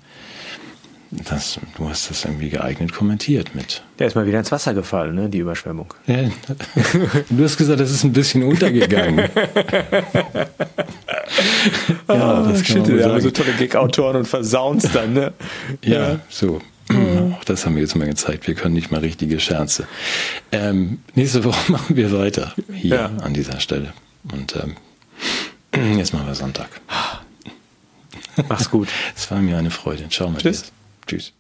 das, 1.12 1.60
du 1.76 1.90
hast 1.90 2.10
das 2.10 2.24
irgendwie 2.24 2.50
geeignet 2.50 2.94
kommentiert 2.94 3.54
mit. 3.54 3.84
Der 4.00 4.08
ist 4.08 4.16
mal 4.16 4.26
wieder 4.26 4.40
ins 4.40 4.52
Wasser 4.52 4.74
gefallen, 4.74 5.14
ne, 5.16 5.28
die 5.28 5.40
Überschwemmung. 5.40 5.94
Ja, 6.08 6.24
du 7.30 7.44
hast 7.44 7.58
gesagt, 7.58 7.82
das 7.82 7.92
ist 7.92 8.06
ein 8.06 8.14
bisschen 8.14 8.44
untergegangen. 8.44 9.18
ja, 12.08 12.44
das 12.44 12.66
shit, 12.66 12.88
wir 12.88 13.06
haben 13.06 13.20
so 13.20 13.30
tolle 13.32 13.52
Gag-Autoren 13.54 14.16
und 14.16 14.26
versauen 14.26 14.78
es 14.78 14.90
dann, 14.92 15.12
ne? 15.14 15.34
Ja, 15.84 16.14
ja. 16.14 16.20
so. 16.30 16.62
Mhm. 16.90 17.36
Auch 17.38 17.44
das 17.44 17.66
haben 17.66 17.76
wir 17.76 17.82
jetzt 17.82 17.96
mal 17.96 18.08
gezeigt. 18.08 18.48
Wir 18.48 18.56
können 18.56 18.74
nicht 18.74 18.92
mal 18.92 19.02
richtige 19.02 19.40
Scherze. 19.40 19.88
Ähm, 20.52 21.00
nächste 21.16 21.44
Woche 21.44 21.72
machen 21.74 21.96
wir 21.96 22.12
weiter 22.18 22.54
hier 22.74 22.96
ja. 22.96 23.06
an 23.22 23.34
dieser 23.34 23.60
Stelle. 23.60 23.94
Und 24.32 24.56
ähm, 24.56 24.78
jetzt 25.98 26.14
machen 26.14 26.28
wir 26.28 26.36
Sonntag. 26.36 26.70
Mach's 28.48 28.70
gut. 28.70 28.88
Es 29.16 29.30
war 29.30 29.42
mir 29.42 29.58
eine 29.58 29.72
Freude. 29.72 30.08
Ciao, 30.10 30.34
Tschüss. 30.38 30.72
Tschüss. 31.06 31.34